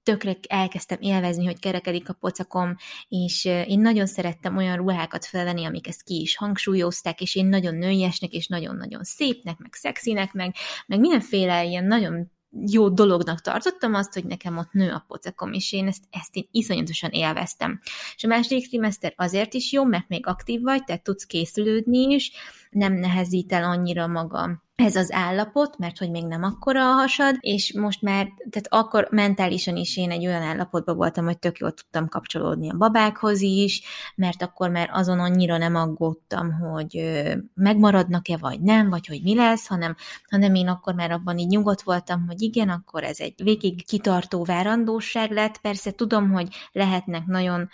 tökre 0.09 0.37
elkezdtem 0.47 0.97
élvezni, 1.01 1.45
hogy 1.45 1.59
kerekedik 1.59 2.09
a 2.09 2.13
pocakom, 2.13 2.75
és 3.07 3.45
én 3.45 3.79
nagyon 3.79 4.05
szerettem 4.05 4.57
olyan 4.57 4.75
ruhákat 4.75 5.25
felvenni, 5.25 5.65
amik 5.65 5.87
ezt 5.87 6.03
ki 6.03 6.21
is 6.21 6.37
hangsúlyozták, 6.37 7.21
és 7.21 7.35
én 7.35 7.45
nagyon 7.45 7.75
nőiesnek, 7.75 8.31
és 8.31 8.47
nagyon-nagyon 8.47 9.03
szépnek, 9.03 9.57
meg 9.57 9.73
szexinek, 9.73 10.33
meg, 10.33 10.55
meg 10.87 10.99
mindenféle 10.99 11.63
ilyen 11.63 11.85
nagyon 11.85 12.31
jó 12.65 12.89
dolognak 12.89 13.41
tartottam 13.41 13.93
azt, 13.93 14.13
hogy 14.13 14.25
nekem 14.25 14.57
ott 14.57 14.71
nő 14.71 14.91
a 14.91 15.03
pocakom, 15.07 15.53
és 15.53 15.73
én 15.73 15.87
ezt, 15.87 16.03
ezt 16.09 16.35
én 16.35 16.47
iszonyatosan 16.51 17.09
élveztem. 17.09 17.79
És 18.15 18.23
a 18.23 18.27
második 18.27 18.67
trimester 18.67 19.13
azért 19.15 19.53
is 19.53 19.71
jó, 19.71 19.83
mert 19.83 20.07
még 20.07 20.27
aktív 20.27 20.61
vagy, 20.61 20.83
tehát 20.83 21.03
tudsz 21.03 21.25
készülődni 21.25 22.13
is, 22.13 22.31
nem 22.69 22.93
nehezít 22.93 23.53
el 23.53 23.63
annyira 23.63 24.07
maga 24.07 24.68
ez 24.79 24.95
az 24.95 25.11
állapot, 25.11 25.77
mert 25.77 25.97
hogy 25.97 26.09
még 26.09 26.25
nem 26.25 26.43
akkora 26.43 26.89
a 26.89 26.93
hasad, 26.93 27.35
és 27.39 27.73
most 27.73 28.01
már, 28.01 28.27
tehát 28.49 28.67
akkor 28.69 29.07
mentálisan 29.11 29.75
is 29.75 29.97
én 29.97 30.11
egy 30.11 30.25
olyan 30.25 30.41
állapotban 30.41 30.95
voltam, 30.95 31.25
hogy 31.25 31.39
tök 31.39 31.57
jól 31.57 31.71
tudtam 31.71 32.07
kapcsolódni 32.07 32.69
a 32.69 32.77
babákhoz 32.77 33.41
is, 33.41 33.81
mert 34.15 34.41
akkor 34.41 34.69
már 34.69 34.89
azon 34.93 35.19
annyira 35.19 35.57
nem 35.57 35.75
aggódtam, 35.75 36.51
hogy 36.51 37.21
megmaradnak-e, 37.53 38.37
vagy 38.37 38.61
nem, 38.61 38.89
vagy 38.89 39.07
hogy 39.07 39.21
mi 39.23 39.35
lesz, 39.35 39.67
hanem, 39.67 39.95
hanem 40.29 40.55
én 40.55 40.67
akkor 40.67 40.93
már 40.93 41.11
abban 41.11 41.37
így 41.37 41.47
nyugodt 41.47 41.81
voltam, 41.81 42.25
hogy 42.27 42.41
igen, 42.41 42.69
akkor 42.69 43.03
ez 43.03 43.19
egy 43.19 43.43
végig 43.43 43.85
kitartó 43.85 44.43
várandóság 44.43 45.31
lett. 45.31 45.57
Persze 45.57 45.91
tudom, 45.91 46.31
hogy 46.31 46.47
lehetnek 46.71 47.25
nagyon 47.25 47.69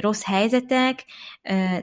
rossz 0.00 0.24
helyzetek, 0.24 1.04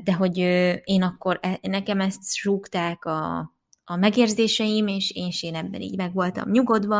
de 0.03 0.13
hogy 0.17 0.38
én 0.83 1.03
akkor, 1.03 1.39
e, 1.41 1.59
nekem 1.62 1.99
ezt 2.01 2.33
súgták 2.33 3.05
a, 3.05 3.51
a 3.89 3.95
megérzéseim, 3.95 4.88
és 4.88 5.12
én 5.12 5.30
én 5.41 5.56
ebben 5.56 5.82
így 5.82 5.97
meg 5.97 6.13
voltam 6.13 6.52
nyugodva. 6.52 6.95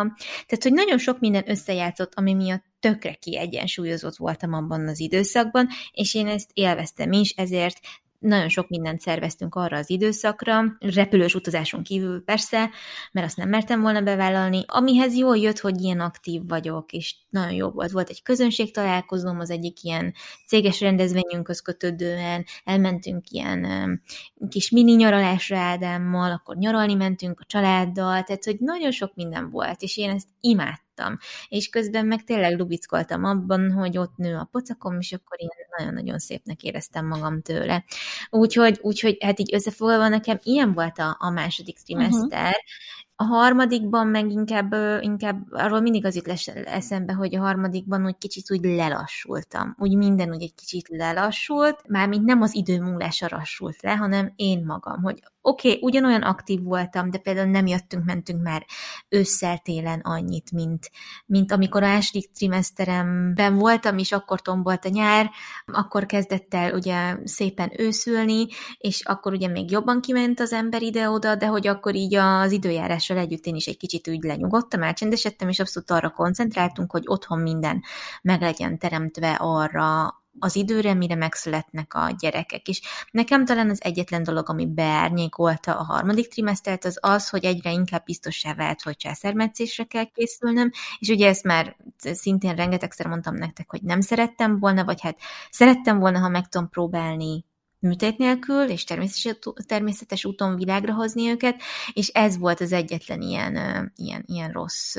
Tehát, 0.45 0.63
hogy 0.63 0.73
nagyon 0.73 0.97
sok 0.97 1.19
minden 1.19 1.49
összejátszott, 1.49 2.13
ami 2.15 2.34
miatt 2.34 2.63
tökre 2.80 3.13
kiegyensúlyozott 3.13 4.15
voltam 4.15 4.54
abban 4.54 4.88
az 4.88 4.99
időszakban, 4.99 5.67
és 5.91 6.13
én 6.13 6.28
ezt 6.28 6.49
élveztem 6.54 7.12
is, 7.12 7.30
ezért 7.30 7.80
nagyon 8.19 8.49
sok 8.49 8.69
mindent 8.69 8.99
szerveztünk 8.99 9.55
arra 9.55 9.77
az 9.77 9.89
időszakra, 9.89 10.63
repülős 10.79 11.36
utazáson 11.36 11.84
kívül 11.84 12.23
persze, 12.23 12.69
mert 13.12 13.27
azt 13.27 13.38
nem 13.38 13.49
mertem 13.49 13.82
volna 13.82 14.01
bevállalni, 14.01 14.63
amihez 14.67 15.15
jól 15.15 15.38
jött, 15.38 15.60
hogy 15.60 15.82
ilyen 15.82 15.99
aktív 15.99 16.41
vagyok, 16.47 16.91
és 16.91 17.15
nagyon 17.29 17.51
jó 17.51 17.69
volt. 17.69 17.91
Volt 17.91 18.10
egy 18.10 18.21
közönség 18.21 18.73
találkozóm 18.73 19.39
az 19.39 19.49
egyik 19.49 19.84
ilyen 19.84 20.13
céges 20.47 20.82
rendezvényünkhöz 20.82 21.60
kötődően, 21.60 22.45
elmentünk 22.63 23.29
ilyen 23.29 24.01
kis 24.49 24.69
mini 24.69 24.93
nyaralásra 24.93 25.58
Ádámmal, 25.58 26.32
akkor 26.32 26.55
nyaralni 26.55 26.93
mentünk 26.93 27.39
a 27.39 27.45
családdal, 27.47 28.23
tehát 28.23 28.45
hogy 28.45 28.58
nagyon 28.60 28.91
sok 28.91 29.15
minden 29.15 29.49
volt, 29.49 29.82
és 29.82 29.97
én 29.97 30.10
ezt 30.10 30.27
imádtam 30.39 30.88
tudtam. 30.99 31.17
És 31.47 31.69
közben 31.69 32.05
meg 32.05 32.23
tényleg 32.23 32.57
lubickoltam 32.57 33.23
abban, 33.23 33.71
hogy 33.71 33.97
ott 33.97 34.17
nő 34.17 34.35
a 34.35 34.47
pocakom, 34.51 34.99
és 34.99 35.12
akkor 35.13 35.41
én 35.41 35.47
nagyon-nagyon 35.77 36.19
szépnek 36.19 36.63
éreztem 36.63 37.07
magam 37.07 37.41
tőle. 37.41 37.83
Úgyhogy, 38.29 38.79
úgyhogy 38.81 39.17
hát 39.19 39.39
így 39.39 39.53
összefoglalva 39.53 40.07
nekem 40.07 40.39
ilyen 40.43 40.73
volt 40.73 40.99
a, 40.99 41.15
a 41.19 41.29
második 41.29 41.79
trimester, 41.79 42.47
uh-huh. 42.47 43.07
A 43.21 43.25
harmadikban 43.25 44.07
meg 44.07 44.31
inkább, 44.31 44.75
inkább 45.01 45.51
arról 45.51 45.79
mindig 45.79 46.05
az 46.05 46.15
itt 46.15 46.27
eszembe, 46.65 47.13
hogy 47.13 47.35
a 47.35 47.39
harmadikban 47.39 48.05
úgy 48.05 48.17
kicsit 48.17 48.51
úgy 48.51 48.63
lelassultam. 48.63 49.75
Úgy 49.79 49.95
minden 49.95 50.29
úgy 50.29 50.41
egy 50.41 50.53
kicsit 50.53 50.88
lelassult, 50.88 51.88
mármint 51.88 52.25
nem 52.25 52.41
az 52.41 52.55
idő 52.55 52.81
múlása 52.81 53.27
lassult 53.31 53.81
le, 53.81 53.95
hanem 53.95 54.33
én 54.35 54.63
magam, 54.65 55.01
hogy 55.01 55.23
oké, 55.49 55.67
okay, 55.67 55.79
ugyanolyan 55.81 56.21
aktív 56.21 56.63
voltam, 56.63 57.09
de 57.09 57.17
például 57.17 57.49
nem 57.49 57.67
jöttünk, 57.67 58.05
mentünk 58.05 58.43
már 58.43 58.65
ősszel 59.09 59.57
télen 59.57 59.99
annyit, 59.99 60.51
mint, 60.51 60.91
mint 61.25 61.51
amikor 61.51 61.83
a 61.83 61.88
második 61.88 62.31
trimeszteremben 62.31 63.57
voltam, 63.57 63.97
és 63.97 64.12
akkor 64.12 64.41
tombolt 64.41 64.85
a 64.85 64.89
nyár, 64.89 65.29
akkor 65.65 66.05
kezdett 66.05 66.53
el 66.53 66.73
ugye 66.73 67.15
szépen 67.23 67.71
őszülni, 67.77 68.47
és 68.77 69.01
akkor 69.01 69.33
ugye 69.33 69.47
még 69.47 69.71
jobban 69.71 70.01
kiment 70.01 70.39
az 70.39 70.53
ember 70.53 70.81
ide-oda, 70.81 71.35
de 71.35 71.45
hogy 71.45 71.67
akkor 71.67 71.95
így 71.95 72.15
az 72.15 72.51
időjárással 72.51 73.17
együtt 73.17 73.45
én 73.45 73.55
is 73.55 73.65
egy 73.65 73.77
kicsit 73.77 74.07
úgy 74.07 74.23
lenyugodtam, 74.23 74.83
elcsendesedtem, 74.83 75.49
és 75.49 75.59
abszolút 75.59 75.91
arra 75.91 76.09
koncentráltunk, 76.09 76.91
hogy 76.91 77.03
otthon 77.05 77.39
minden 77.39 77.83
meg 78.21 78.41
legyen 78.41 78.77
teremtve 78.77 79.31
arra, 79.39 80.17
az 80.39 80.56
időre, 80.56 80.93
mire 80.93 81.15
megszületnek 81.15 81.93
a 81.93 82.15
gyerekek. 82.19 82.67
És 82.67 82.82
nekem 83.12 83.45
talán 83.45 83.69
az 83.69 83.84
egyetlen 83.84 84.23
dolog, 84.23 84.49
ami 84.49 84.67
beárnyékolta 84.67 85.78
a 85.80 85.84
harmadik 85.84 86.28
trimesztert, 86.28 86.86
az 86.86 86.97
az, 87.02 87.30
hogy 87.30 87.45
egyre 87.45 87.71
inkább 87.71 88.04
biztossá 88.04 88.54
vált, 88.54 88.82
hogy 88.82 88.97
császármetszésre 88.97 89.84
kell 89.84 90.06
készülnöm, 90.06 90.71
és 90.99 91.08
ugye 91.08 91.28
ezt 91.28 91.43
már 91.43 91.75
szintén 91.97 92.56
rengetegszer 92.56 93.08
mondtam 93.08 93.36
nektek, 93.36 93.69
hogy 93.69 93.82
nem 93.82 94.02
szerettem 94.02 94.60
volna, 94.60 94.84
vagy 94.86 95.02
hát 95.02 95.17
szerettem 95.49 95.99
volna, 95.99 96.19
ha 96.19 96.30
meg 96.30 96.47
tudom 96.47 96.69
próbálni 96.69 97.45
műtét 97.80 98.17
nélkül, 98.17 98.69
és 98.69 98.84
természetes, 98.84 99.54
természetes 99.65 100.25
úton 100.25 100.56
világra 100.56 100.93
hozni 100.93 101.30
őket, 101.30 101.62
és 101.93 102.08
ez 102.08 102.38
volt 102.38 102.60
az 102.62 102.71
egyetlen 102.71 103.21
ilyen, 103.21 103.56
ilyen, 103.95 104.23
ilyen 104.25 104.52
rossz 104.52 104.95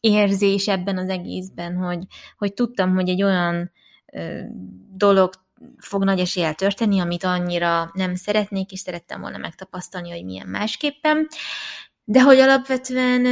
érzés 0.00 0.68
ebben 0.68 0.98
az 0.98 1.08
egészben, 1.08 1.76
hogy, 1.76 2.04
hogy 2.36 2.54
tudtam, 2.54 2.94
hogy 2.94 3.08
egy 3.08 3.22
olyan 3.22 3.70
dolog 4.96 5.32
fog 5.78 6.04
nagy 6.04 6.18
eséllyel 6.18 6.54
történni, 6.54 7.00
amit 7.00 7.24
annyira 7.24 7.90
nem 7.92 8.14
szeretnék, 8.14 8.72
és 8.72 8.80
szerettem 8.80 9.20
volna 9.20 9.38
megtapasztalni, 9.38 10.10
hogy 10.10 10.24
milyen 10.24 10.48
másképpen. 10.48 11.26
De 12.04 12.22
hogy 12.22 12.38
alapvetően 12.38 13.26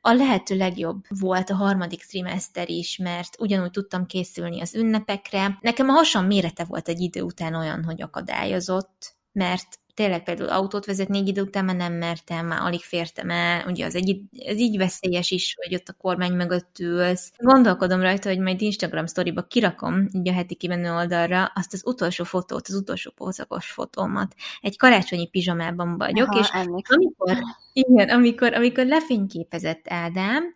a 0.00 0.12
lehető 0.12 0.56
legjobb 0.56 1.04
volt 1.08 1.50
a 1.50 1.54
harmadik 1.54 2.04
trimester 2.06 2.68
is, 2.68 2.96
mert 2.96 3.36
ugyanúgy 3.38 3.70
tudtam 3.70 4.06
készülni 4.06 4.60
az 4.60 4.74
ünnepekre. 4.74 5.58
Nekem 5.60 5.88
a 5.88 5.92
hasam 5.92 6.26
mérete 6.26 6.64
volt 6.64 6.88
egy 6.88 7.00
idő 7.00 7.22
után 7.22 7.54
olyan, 7.54 7.84
hogy 7.84 8.02
akadályozott, 8.02 9.14
mert 9.32 9.78
tényleg 10.00 10.22
például 10.22 10.48
autót 10.48 10.86
vezetni 10.86 11.18
egy 11.18 11.28
idő 11.28 11.42
után 11.42 11.64
már 11.64 11.76
nem 11.76 11.92
mertem, 11.92 12.46
már 12.46 12.60
alig 12.62 12.80
fértem 12.80 13.30
el, 13.30 13.64
ugye 13.66 13.86
az 13.86 13.94
egy, 13.94 14.20
ez 14.38 14.58
így 14.58 14.76
veszélyes 14.76 15.30
is, 15.30 15.54
hogy 15.56 15.74
ott 15.74 15.88
a 15.88 15.92
kormány 15.92 16.32
mögött 16.32 16.78
ülsz. 16.78 17.32
Gondolkodom 17.36 18.00
rajta, 18.00 18.28
hogy 18.28 18.38
majd 18.38 18.60
Instagram 18.60 19.06
sztoriba 19.06 19.42
kirakom, 19.42 20.08
így 20.12 20.28
a 20.28 20.32
heti 20.32 20.54
kimenő 20.54 20.92
oldalra, 20.92 21.52
azt 21.54 21.72
az 21.72 21.82
utolsó 21.86 22.24
fotót, 22.24 22.68
az 22.68 22.74
utolsó 22.74 23.10
pózakos 23.10 23.70
fotómat. 23.70 24.34
Egy 24.60 24.76
karácsonyi 24.76 25.28
pizsamában 25.28 25.98
vagyok, 25.98 26.28
Aha, 26.28 26.40
és 26.40 26.48
amikor, 26.52 27.38
igen, 27.72 28.08
amikor, 28.08 28.54
amikor 28.54 28.86
lefényképezett 28.86 29.84
Ádám, 29.88 30.54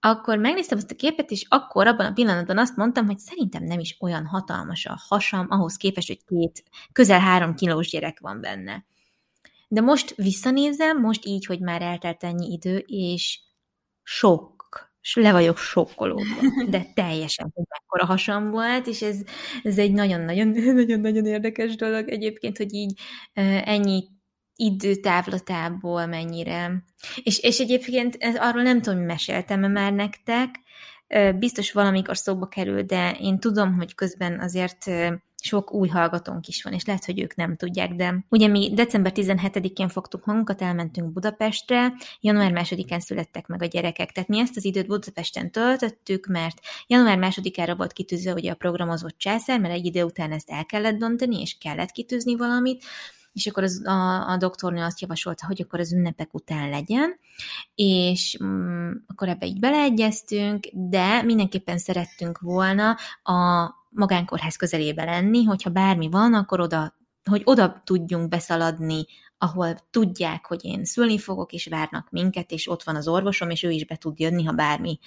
akkor 0.00 0.38
megnéztem 0.38 0.78
azt 0.78 0.90
a 0.90 0.94
képet, 0.94 1.30
és 1.30 1.46
akkor 1.48 1.86
abban 1.86 2.06
a 2.06 2.12
pillanatban 2.12 2.58
azt 2.58 2.76
mondtam, 2.76 3.06
hogy 3.06 3.18
szerintem 3.18 3.64
nem 3.64 3.78
is 3.78 3.96
olyan 4.00 4.26
hatalmas 4.26 4.86
a 4.86 5.00
hasam, 5.08 5.46
ahhoz 5.48 5.76
képest, 5.76 6.08
hogy 6.08 6.24
két, 6.24 6.64
közel 6.92 7.20
három 7.20 7.54
kilós 7.54 7.90
gyerek 7.90 8.20
van 8.20 8.40
benne. 8.40 8.84
De 9.68 9.80
most 9.80 10.14
visszanézem, 10.14 11.00
most 11.00 11.26
így, 11.26 11.46
hogy 11.46 11.60
már 11.60 11.82
eltelt 11.82 12.24
ennyi 12.24 12.52
idő, 12.52 12.76
és 12.86 13.40
sok, 14.02 14.56
és 15.02 15.14
le 15.14 15.32
vagyok 15.32 15.56
sokkolódva, 15.56 16.64
de 16.70 16.86
teljesen, 16.94 17.50
hogy 17.54 17.64
mekkora 17.68 18.04
hasam 18.06 18.50
volt, 18.50 18.86
és 18.86 19.02
ez, 19.02 19.22
ez 19.62 19.78
egy 19.78 19.92
nagyon-nagyon 19.92 20.48
nagyon-nagyon 20.74 21.26
érdekes 21.26 21.76
dolog 21.76 22.08
egyébként, 22.08 22.56
hogy 22.56 22.74
így 22.74 23.00
ennyi 23.64 24.08
időtávlatából 24.60 26.06
mennyire. 26.06 26.84
És, 27.22 27.38
és 27.38 27.58
egyébként 27.58 28.16
ez, 28.18 28.36
arról 28.36 28.62
nem 28.62 28.82
tudom, 28.82 28.98
hogy 28.98 29.08
meséltem 29.08 29.64
-e 29.64 29.68
már 29.68 29.92
nektek, 29.92 30.54
biztos 31.38 31.72
valamikor 31.72 32.16
szóba 32.16 32.46
kerül, 32.46 32.82
de 32.82 33.16
én 33.20 33.38
tudom, 33.38 33.74
hogy 33.74 33.94
közben 33.94 34.40
azért 34.40 34.90
sok 35.42 35.72
új 35.72 35.88
hallgatónk 35.88 36.46
is 36.46 36.62
van, 36.62 36.72
és 36.72 36.84
lehet, 36.84 37.04
hogy 37.04 37.20
ők 37.20 37.34
nem 37.34 37.54
tudják, 37.54 37.92
de 37.92 38.24
ugye 38.28 38.46
mi 38.46 38.70
december 38.74 39.12
17-én 39.14 39.88
fogtuk 39.88 40.24
magunkat, 40.24 40.62
elmentünk 40.62 41.12
Budapestre, 41.12 41.92
január 42.20 42.52
2-án 42.54 43.00
születtek 43.00 43.46
meg 43.46 43.62
a 43.62 43.66
gyerekek, 43.66 44.12
tehát 44.12 44.28
mi 44.28 44.38
ezt 44.38 44.56
az 44.56 44.64
időt 44.64 44.86
Budapesten 44.86 45.50
töltöttük, 45.50 46.26
mert 46.26 46.60
január 46.86 47.18
2-ára 47.20 47.76
volt 47.76 47.92
kitűzve 47.92 48.32
ugye 48.32 48.50
a 48.50 48.54
programozott 48.54 49.18
császár, 49.18 49.60
mert 49.60 49.74
egy 49.74 49.84
idő 49.84 50.02
után 50.02 50.32
ezt 50.32 50.50
el 50.50 50.66
kellett 50.66 50.98
dönteni, 50.98 51.40
és 51.40 51.58
kellett 51.58 51.90
kitűzni 51.90 52.36
valamit, 52.36 52.84
és 53.32 53.46
akkor 53.46 53.62
az, 53.62 53.86
a, 53.86 54.28
a 54.28 54.36
doktornő 54.36 54.82
azt 54.82 55.00
javasolta, 55.00 55.46
hogy 55.46 55.62
akkor 55.62 55.80
az 55.80 55.92
ünnepek 55.92 56.34
után 56.34 56.68
legyen, 56.68 57.18
és 57.74 58.38
mm, 58.44 58.90
akkor 59.06 59.28
ebbe 59.28 59.46
így 59.46 59.60
beleegyeztünk, 59.60 60.66
de 60.72 61.22
mindenképpen 61.22 61.78
szerettünk 61.78 62.38
volna 62.38 62.96
a 63.22 63.68
magánkórház 63.90 64.56
közelébe 64.56 65.04
lenni, 65.04 65.44
hogyha 65.44 65.70
bármi 65.70 66.08
van, 66.08 66.34
akkor 66.34 66.60
oda, 66.60 66.96
hogy 67.30 67.42
oda 67.44 67.82
tudjunk 67.84 68.28
beszaladni, 68.28 69.06
ahol 69.38 69.78
tudják, 69.90 70.46
hogy 70.46 70.64
én 70.64 70.84
szülni 70.84 71.18
fogok, 71.18 71.52
és 71.52 71.66
várnak 71.66 72.10
minket, 72.10 72.50
és 72.50 72.68
ott 72.68 72.82
van 72.82 72.96
az 72.96 73.08
orvosom, 73.08 73.50
és 73.50 73.62
ő 73.62 73.70
is 73.70 73.86
be 73.86 73.96
tud 73.96 74.18
jönni, 74.18 74.44
ha 74.44 74.52
bármi 74.52 74.98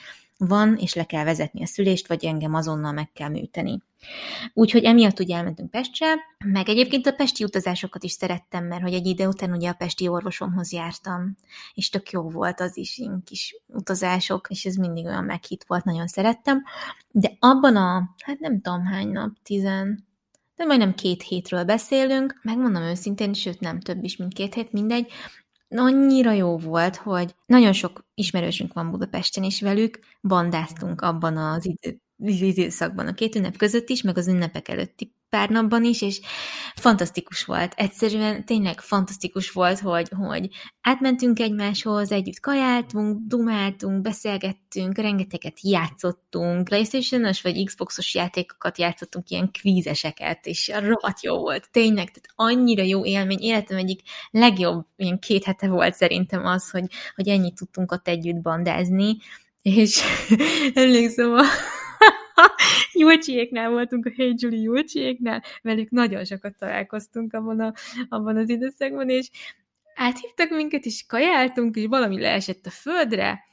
van, 0.48 0.76
és 0.78 0.94
le 0.94 1.04
kell 1.04 1.24
vezetni 1.24 1.64
a 1.64 1.66
szülést, 1.66 2.08
vagy 2.08 2.26
engem 2.26 2.54
azonnal 2.54 2.92
meg 2.92 3.12
kell 3.12 3.30
műteni. 3.30 3.82
Úgyhogy 4.54 4.84
emiatt 4.84 5.20
ugye 5.20 5.36
elmentünk 5.36 5.72
Pestre, 5.72 6.06
meg 6.46 6.70
egyébként 6.70 7.08
a 7.08 7.12
pesti 7.12 7.44
utazásokat 7.44 8.04
is 8.04 8.12
szerettem, 8.12 8.66
mert 8.66 8.82
hogy 8.82 8.94
egy 8.94 9.06
ide 9.06 9.28
után 9.28 9.52
ugye 9.52 9.70
a 9.70 9.74
pesti 9.74 10.08
orvosomhoz 10.08 10.72
jártam, 10.72 11.36
és 11.74 11.90
tök 11.90 12.12
jó 12.12 12.30
volt 12.30 12.60
az 12.60 12.78
is, 12.78 12.98
ilyen 12.98 13.22
kis 13.26 13.56
utazások, 13.68 14.48
és 14.50 14.66
ez 14.66 14.76
mindig 14.76 15.06
olyan 15.06 15.24
meghit 15.24 15.66
volt, 15.68 15.84
nagyon 15.84 16.08
szerettem. 16.08 16.64
De 17.12 17.32
abban 17.40 17.76
a, 17.76 18.16
hát 18.24 18.40
nem 18.40 18.62
tudom 18.62 18.86
hány 18.86 19.10
nap, 19.10 19.32
tizen, 19.44 20.06
de 20.62 20.68
majdnem 20.68 20.94
két 20.94 21.24
hétről 21.24 21.64
beszélünk, 21.64 22.40
megmondom 22.42 22.84
őszintén, 22.84 23.34
sőt 23.34 23.60
nem 23.60 23.80
több 23.80 24.04
is, 24.04 24.18
mint 24.18 24.34
két 24.34 24.54
hét, 24.54 24.72
mindegy, 24.72 25.12
annyira 25.70 26.32
jó 26.32 26.58
volt, 26.58 26.96
hogy 26.96 27.36
nagyon 27.46 27.74
sok 27.74 28.06
ismerősünk 28.14 28.74
van 28.74 28.92
Budapesten, 28.92 29.44
és 29.44 29.62
velük 29.62 30.00
bandáztunk 30.22 31.02
abban 31.02 31.38
az 31.38 31.66
idő, 31.66 32.02
időszakban, 32.26 33.08
a 33.08 33.14
két 33.14 33.36
ünnep 33.36 33.58
között 33.58 33.90
is, 33.90 34.02
meg 34.02 34.18
az 34.18 34.28
ünnepek 34.28 34.68
előtti 34.68 35.16
pár 35.32 35.50
napban 35.50 35.84
is, 35.84 36.02
és 36.02 36.20
fantasztikus 36.76 37.46
volt. 37.46 37.74
Egyszerűen 37.76 38.46
tényleg 38.46 38.80
fantasztikus 38.80 39.52
volt, 39.52 39.80
hogy, 39.80 40.10
hogy 40.18 40.50
átmentünk 40.82 41.40
egymáshoz, 41.40 42.12
együtt 42.12 42.40
kajáltunk, 42.40 43.18
dumáltunk, 43.28 44.02
beszélgettünk, 44.02 44.98
rengeteget 44.98 45.62
játszottunk, 45.62 46.64
playstation 46.64 47.32
vagy 47.42 47.66
Xboxos 47.66 48.16
játékokat 48.16 48.78
játszottunk, 48.78 49.30
ilyen 49.30 49.52
kvízeseket, 49.52 50.46
és 50.46 50.72
rohadt 50.80 51.24
jó 51.24 51.38
volt. 51.38 51.72
Tényleg, 51.72 52.12
tehát 52.12 52.56
annyira 52.56 52.84
jó 52.84 53.06
élmény. 53.06 53.40
Életem 53.40 53.78
egyik 53.78 54.02
legjobb 54.32 54.86
ilyen 54.96 55.20
két 55.20 55.44
hete 55.44 55.68
volt 55.68 55.94
szerintem 55.94 56.46
az, 56.46 56.70
hogy, 56.70 56.86
hogy 57.16 57.28
ennyit 57.28 57.56
tudtunk 57.56 57.92
ott 57.92 58.08
együtt 58.08 58.42
bandázni, 58.42 59.18
és 59.62 60.02
emlékszem 60.74 61.34
a 61.34 61.44
Julcsiéknál 62.94 63.70
voltunk, 63.70 64.06
a 64.06 64.12
Hey 64.16 64.34
Julie 64.38 64.62
Julcsiéknál, 64.62 65.44
velük 65.62 65.90
nagyon 65.90 66.26
sokat 66.26 66.56
találkoztunk 66.58 67.34
abban, 67.34 67.60
a, 67.60 67.74
abban 68.10 68.38
az 68.38 68.50
időszakban, 68.50 69.10
és 69.10 69.30
áthívtak 69.96 70.50
minket, 70.50 70.86
és 70.86 71.06
kajáltunk, 71.08 71.76
és 71.76 71.86
valami 71.88 72.22
leesett 72.22 72.66
a 72.66 72.70
földre, 72.70 73.44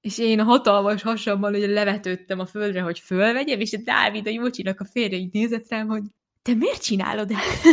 és 0.00 0.18
én 0.18 0.40
a 0.40 0.44
hatalmas 0.44 1.02
hasammal 1.02 1.54
ugye 1.54 1.66
levetődtem 1.66 2.38
a 2.38 2.46
földre, 2.46 2.80
hogy 2.80 2.98
fölvegyem, 2.98 3.60
és 3.60 3.72
a 3.72 3.78
Dávid, 3.84 4.26
a 4.26 4.30
Jócsinak 4.30 4.80
a 4.80 4.84
férje 4.84 5.18
így 5.18 5.32
nézett 5.32 5.68
rám, 5.68 5.88
hogy 5.88 6.02
te 6.42 6.54
miért 6.54 6.82
csinálod 6.82 7.30
ezt? 7.30 7.64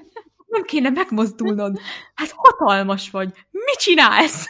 Nem 0.50 0.62
kéne 0.62 0.90
megmozdulnod. 0.90 1.80
Hát 2.14 2.32
hatalmas 2.36 3.10
vagy. 3.10 3.32
Mit 3.50 3.78
csinálsz? 3.78 4.46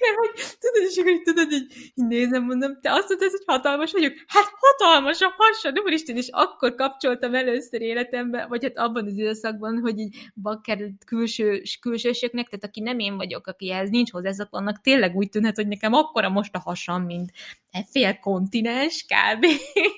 Mert 0.00 0.16
hogy 0.16 0.30
tudod, 0.58 0.90
és 0.90 0.96
akkor 0.96 1.22
tudod, 1.24 1.52
így, 1.52 1.72
így 1.94 2.06
nézem, 2.06 2.44
mondom, 2.44 2.80
te 2.80 2.92
azt 2.92 3.08
mondtad, 3.08 3.30
hogy 3.30 3.42
hatalmas 3.46 3.92
vagyok? 3.92 4.12
Hát 4.26 4.52
hatalmas 4.60 5.20
a 5.20 5.34
hasa, 5.36 5.70
de 5.70 5.80
úristen, 5.80 6.16
és 6.16 6.28
akkor 6.30 6.74
kapcsoltam 6.74 7.34
először 7.34 7.80
életemben, 7.80 8.48
vagy 8.48 8.62
hát 8.62 8.78
abban 8.78 9.06
az 9.06 9.16
időszakban, 9.16 9.78
hogy 9.78 9.98
így 9.98 10.16
bakker 10.34 10.78
külső, 11.06 11.62
külsősöknek, 11.80 12.48
tehát 12.48 12.64
aki 12.64 12.80
nem 12.80 12.98
én 12.98 13.16
vagyok, 13.16 13.46
aki 13.46 13.72
ez 13.72 13.88
nincs 13.88 14.10
hozzá, 14.10 14.46
annak 14.50 14.80
tényleg 14.80 15.16
úgy 15.16 15.28
tűnhet, 15.28 15.56
hogy 15.56 15.68
nekem 15.68 15.92
akkora 15.92 16.28
most 16.28 16.54
a 16.54 16.58
hasam, 16.58 17.04
mint 17.04 17.30
fél 17.90 18.18
kontinens 18.18 19.04
kb. 19.04 19.44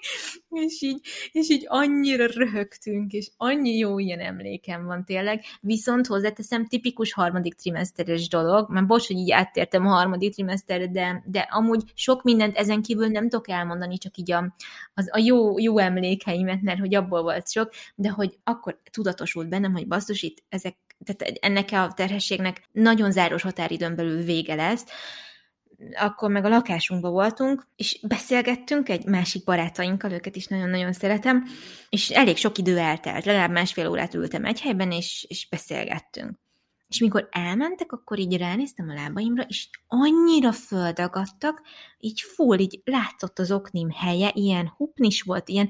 és, 0.66 0.82
így, 0.82 1.00
és 1.32 1.48
így 1.48 1.64
annyira 1.66 2.26
röhögtünk, 2.26 3.12
és 3.12 3.30
annyi 3.36 3.76
jó 3.76 3.98
ilyen 3.98 4.20
emlékem 4.20 4.84
van 4.84 5.04
tényleg, 5.04 5.44
viszont 5.60 6.06
hozzáteszem 6.06 6.66
tipikus 6.66 7.12
harmadik 7.12 7.54
trimeszteres 7.54 8.28
dolog, 8.28 8.70
mert 8.70 8.86
bocs, 8.86 9.06
hogy 9.06 9.16
így 9.16 9.30
áttértem 9.30 9.86
a 9.86 9.90
harmadik 9.90 10.32
trimeszterre, 10.32 10.86
de, 10.86 11.22
de 11.26 11.40
amúgy 11.50 11.82
sok 11.94 12.22
mindent 12.22 12.56
ezen 12.56 12.82
kívül 12.82 13.06
nem 13.06 13.28
tudok 13.28 13.48
elmondani, 13.48 13.98
csak 13.98 14.16
így 14.16 14.32
a, 14.32 14.54
az, 14.94 15.08
a 15.12 15.18
jó, 15.18 15.58
jó 15.58 15.78
emlékeimet, 15.78 16.62
mert 16.62 16.78
hogy 16.78 16.94
abból 16.94 17.22
volt 17.22 17.50
sok, 17.50 17.70
de 17.94 18.08
hogy 18.08 18.38
akkor 18.44 18.80
tudatosult 18.90 19.48
bennem, 19.48 19.72
hogy 19.72 19.86
basszus, 19.86 20.22
itt 20.22 20.42
ezek, 20.48 20.76
tehát 21.04 21.38
ennek 21.40 21.68
a 21.72 21.92
terhességnek 21.94 22.68
nagyon 22.72 23.12
záros 23.12 23.42
határidőn 23.42 23.96
belül 23.96 24.22
vége 24.22 24.54
lesz, 24.54 24.84
akkor 25.94 26.30
meg 26.30 26.44
a 26.44 26.48
lakásunkban 26.48 27.12
voltunk, 27.12 27.66
és 27.76 28.00
beszélgettünk 28.08 28.88
egy 28.88 29.04
másik 29.04 29.44
barátainkkal, 29.44 30.12
őket 30.12 30.36
is 30.36 30.46
nagyon-nagyon 30.46 30.92
szeretem, 30.92 31.44
és 31.88 32.10
elég 32.10 32.36
sok 32.36 32.58
idő 32.58 32.78
eltelt, 32.78 33.24
legalább 33.24 33.50
másfél 33.50 33.88
órát 33.88 34.14
ültem 34.14 34.44
egy 34.44 34.60
helyben, 34.60 34.92
és, 34.92 35.26
és 35.28 35.48
beszélgettünk. 35.48 36.38
És 36.88 36.98
mikor 36.98 37.28
elmentek, 37.30 37.92
akkor 37.92 38.18
így 38.18 38.36
ránéztem 38.36 38.88
a 38.88 38.94
lábaimra, 38.94 39.42
és 39.42 39.68
annyira 39.86 40.52
földagadtak, 40.52 41.62
így 41.98 42.20
full, 42.20 42.58
így 42.58 42.80
látszott 42.84 43.38
az 43.38 43.52
oknim 43.52 43.90
helye, 43.90 44.30
ilyen 44.34 44.72
hupnis 44.76 45.22
volt, 45.22 45.48
ilyen 45.48 45.68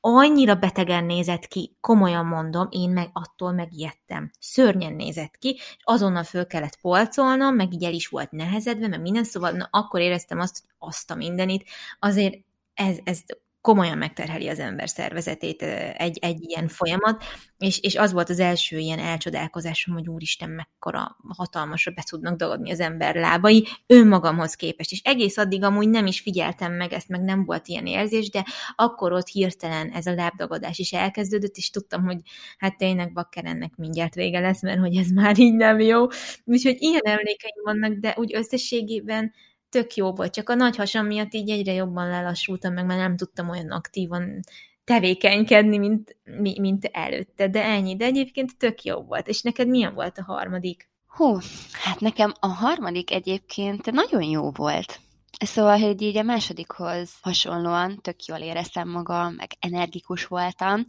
annyira 0.00 0.54
betegen 0.54 1.04
nézett 1.04 1.46
ki, 1.46 1.76
komolyan 1.80 2.26
mondom, 2.26 2.68
én 2.70 2.90
meg 2.90 3.08
attól 3.12 3.52
megijedtem. 3.52 4.30
Szörnyen 4.38 4.92
nézett 4.92 5.36
ki, 5.36 5.48
és 5.54 5.76
azonnal 5.82 6.22
föl 6.22 6.46
kellett 6.46 6.80
polcolnom, 6.80 7.54
meg 7.54 7.72
így 7.72 7.84
el 7.84 7.92
is 7.92 8.08
volt 8.08 8.30
nehezedve, 8.30 8.88
meg 8.88 9.00
minden, 9.00 9.24
szóval 9.24 9.50
na, 9.50 9.68
akkor 9.70 10.00
éreztem 10.00 10.38
azt, 10.38 10.60
hogy 10.60 10.88
azt 10.88 11.10
a 11.10 11.14
mindenit, 11.14 11.64
azért 11.98 12.34
ez, 12.74 12.96
ez 13.04 13.20
komolyan 13.66 13.98
megterheli 13.98 14.48
az 14.48 14.58
ember 14.58 14.88
szervezetét 14.88 15.62
egy, 15.96 16.18
egy 16.20 16.38
ilyen 16.40 16.68
folyamat, 16.68 17.24
és, 17.58 17.80
és 17.80 17.96
az 17.96 18.12
volt 18.12 18.28
az 18.28 18.38
első 18.38 18.78
ilyen 18.78 18.98
elcsodálkozásom, 18.98 19.94
hogy 19.94 20.08
úristen, 20.08 20.50
mekkora 20.50 21.16
hatalmasra 21.28 21.92
be 21.92 22.02
tudnak 22.08 22.36
dagadni 22.36 22.70
az 22.70 22.80
ember 22.80 23.14
lábai 23.14 23.66
önmagamhoz 23.86 24.54
képest, 24.54 24.92
és 24.92 25.00
egész 25.04 25.36
addig 25.36 25.62
amúgy 25.62 25.88
nem 25.88 26.06
is 26.06 26.20
figyeltem 26.20 26.72
meg 26.72 26.92
ezt, 26.92 27.08
meg 27.08 27.22
nem 27.22 27.44
volt 27.44 27.68
ilyen 27.68 27.86
érzés, 27.86 28.30
de 28.30 28.44
akkor 28.76 29.12
ott 29.12 29.28
hirtelen 29.28 29.90
ez 29.90 30.06
a 30.06 30.14
lábdagadás 30.14 30.78
is 30.78 30.92
elkezdődött, 30.92 31.56
és 31.56 31.70
tudtam, 31.70 32.04
hogy 32.04 32.18
hát 32.58 32.76
tényleg 32.76 33.12
bakker 33.12 33.44
ennek 33.44 33.76
mindjárt 33.76 34.14
vége 34.14 34.40
lesz, 34.40 34.62
mert 34.62 34.78
hogy 34.78 34.96
ez 34.96 35.08
már 35.08 35.38
így 35.38 35.54
nem 35.54 35.80
jó. 35.80 36.06
Úgyhogy 36.44 36.76
ilyen 36.78 37.04
emlékeim 37.04 37.62
vannak, 37.64 37.92
de 37.92 38.14
úgy 38.18 38.34
összességében 38.34 39.32
tök 39.76 39.94
jó 39.94 40.12
volt, 40.12 40.32
csak 40.32 40.48
a 40.48 40.54
nagy 40.54 40.76
hasam 40.76 41.06
miatt 41.06 41.34
így 41.34 41.50
egyre 41.50 41.72
jobban 41.72 42.08
lelassultam, 42.08 42.72
meg 42.72 42.86
már 42.86 42.98
nem 42.98 43.16
tudtam 43.16 43.48
olyan 43.48 43.70
aktívan 43.70 44.40
tevékenykedni, 44.84 45.78
mint, 45.78 46.16
mint 46.58 46.84
előtte, 46.84 47.48
de 47.48 47.64
ennyi. 47.64 47.96
De 47.96 48.04
egyébként 48.04 48.58
tök 48.58 48.82
jó 48.82 49.02
volt. 49.02 49.28
És 49.28 49.42
neked 49.42 49.68
milyen 49.68 49.94
volt 49.94 50.18
a 50.18 50.24
harmadik? 50.24 50.88
Hú, 51.06 51.38
hát 51.72 52.00
nekem 52.00 52.32
a 52.40 52.46
harmadik 52.46 53.10
egyébként 53.10 53.92
nagyon 53.92 54.22
jó 54.22 54.50
volt. 54.50 55.00
Szóval, 55.38 55.78
hogy 55.78 56.02
így 56.02 56.16
a 56.16 56.22
másodikhoz 56.22 57.10
hasonlóan 57.20 57.98
tök 58.02 58.24
jól 58.24 58.38
éreztem 58.38 58.88
magam, 58.88 59.34
meg 59.34 59.50
energikus 59.58 60.26
voltam, 60.26 60.84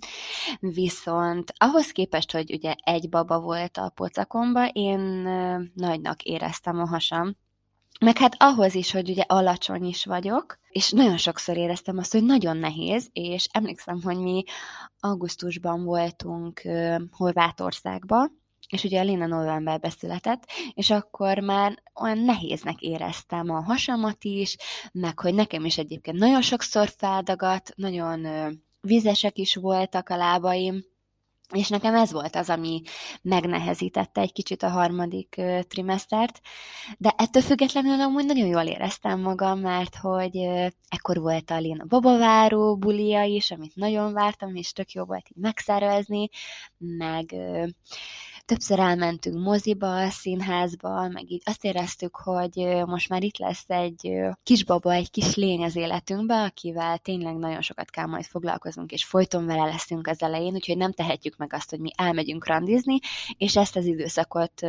viszont 0.59 1.53
ahhoz 1.57 1.91
képest, 1.91 2.31
hogy 2.31 2.53
ugye 2.53 2.73
egy 2.83 3.09
baba 3.09 3.39
volt 3.39 3.77
a 3.77 3.91
pocakomba, 3.95 4.67
én 4.67 4.99
nagynak 5.73 6.23
éreztem 6.23 6.79
a 6.79 6.87
hasam, 6.87 7.35
meg 7.99 8.17
hát 8.17 8.35
ahhoz 8.39 8.75
is, 8.75 8.91
hogy 8.91 9.09
ugye 9.09 9.23
alacsony 9.27 9.85
is 9.85 10.05
vagyok, 10.05 10.59
és 10.69 10.91
nagyon 10.91 11.17
sokszor 11.17 11.57
éreztem 11.57 11.97
azt, 11.97 12.11
hogy 12.11 12.23
nagyon 12.23 12.57
nehéz, 12.57 13.09
és 13.13 13.47
emlékszem, 13.51 14.01
hogy 14.03 14.17
mi 14.17 14.43
augusztusban 14.99 15.83
voltunk 15.83 16.61
uh, 16.63 17.01
Horvátországba, 17.11 18.29
és 18.69 18.83
ugye 18.83 18.99
a 18.99 19.03
Lina 19.03 19.25
novemberbe 19.25 19.89
született, 19.89 20.43
és 20.73 20.89
akkor 20.89 21.39
már 21.39 21.83
olyan 22.01 22.17
nehéznek 22.17 22.81
éreztem 22.81 23.49
a 23.49 23.61
hasamat 23.61 24.23
is, 24.23 24.57
meg 24.91 25.19
hogy 25.19 25.33
nekem 25.33 25.65
is 25.65 25.77
egyébként 25.77 26.17
nagyon 26.17 26.41
sokszor 26.41 26.89
feldagadt, 26.97 27.73
nagyon 27.75 28.25
uh, 28.25 28.51
vizesek 28.81 29.37
is 29.37 29.55
voltak 29.55 30.09
a 30.09 30.17
lábaim, 30.17 30.83
és 31.53 31.69
nekem 31.69 31.95
ez 31.95 32.11
volt 32.11 32.35
az, 32.35 32.49
ami 32.49 32.81
megnehezítette 33.21 34.21
egy 34.21 34.31
kicsit 34.33 34.63
a 34.63 34.69
harmadik 34.69 35.41
trimesztert, 35.67 36.39
de 36.97 37.13
ettől 37.17 37.41
függetlenül 37.41 38.01
amúgy 38.01 38.25
nagyon 38.25 38.47
jól 38.47 38.63
éreztem 38.63 39.19
magam, 39.21 39.59
mert 39.59 39.95
hogy 39.95 40.37
ekkor 40.89 41.17
volt 41.19 41.51
a 41.51 41.57
Lina 41.57 41.85
babaváró 41.85 42.77
bulia 42.77 43.23
is, 43.23 43.51
amit 43.51 43.75
nagyon 43.75 44.13
vártam, 44.13 44.55
és 44.55 44.71
tök 44.71 44.91
jó 44.91 45.03
volt 45.03 45.29
így 45.29 45.43
megszervezni, 45.43 46.29
meg 46.77 47.35
többször 48.47 48.79
elmentünk 48.79 49.43
moziba, 49.43 50.09
színházba, 50.09 51.07
meg 51.07 51.31
így 51.31 51.41
azt 51.45 51.63
éreztük, 51.63 52.15
hogy 52.15 52.83
most 52.85 53.09
már 53.09 53.23
itt 53.23 53.37
lesz 53.37 53.65
egy 53.67 54.11
kisbaba, 54.43 54.93
egy 54.93 55.11
kis 55.11 55.35
lény 55.35 55.63
az 55.63 55.75
életünkbe, 55.75 56.35
akivel 56.35 56.97
tényleg 56.97 57.35
nagyon 57.35 57.61
sokat 57.61 57.89
kell 57.89 58.05
majd 58.05 58.25
foglalkozunk, 58.25 58.91
és 58.91 59.05
folyton 59.05 59.45
vele 59.45 59.63
leszünk 59.63 60.07
az 60.07 60.21
elején, 60.21 60.53
úgyhogy 60.53 60.77
nem 60.77 60.91
tehetjük 60.91 61.37
meg 61.37 61.53
azt, 61.53 61.69
hogy 61.69 61.79
mi 61.79 61.91
elmegyünk 61.95 62.47
randizni, 62.47 62.99
és 63.37 63.55
ezt 63.55 63.75
az 63.75 63.85
időszakot 63.85 64.61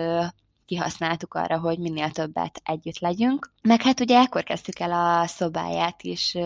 kihasználtuk 0.69 1.35
arra, 1.35 1.59
hogy 1.59 1.79
minél 1.79 2.11
többet 2.11 2.61
együtt 2.65 2.99
legyünk. 2.99 3.51
Meg 3.63 3.83
hát 3.83 4.01
ugye 4.01 4.19
ekkor 4.19 4.43
kezdtük 4.43 4.79
el 4.79 4.93
a 4.93 5.27
szobáját 5.27 6.03
is 6.03 6.37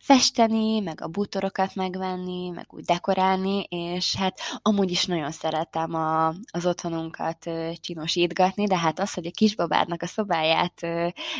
festeni, 0.00 0.80
meg 0.80 1.00
a 1.00 1.08
bútorokat 1.08 1.74
megvenni, 1.74 2.48
meg 2.48 2.66
úgy 2.70 2.84
dekorálni, 2.84 3.62
és 3.68 4.16
hát 4.16 4.38
amúgy 4.62 4.90
is 4.90 5.04
nagyon 5.04 5.30
szeretem 5.30 5.94
a, 5.94 6.28
az 6.28 6.66
otthonunkat 6.66 7.50
csinosítgatni, 7.80 8.66
de 8.66 8.78
hát 8.78 8.98
az, 9.00 9.14
hogy 9.14 9.26
a 9.26 9.30
kisbabádnak 9.30 10.02
a 10.02 10.06
szobáját 10.06 10.86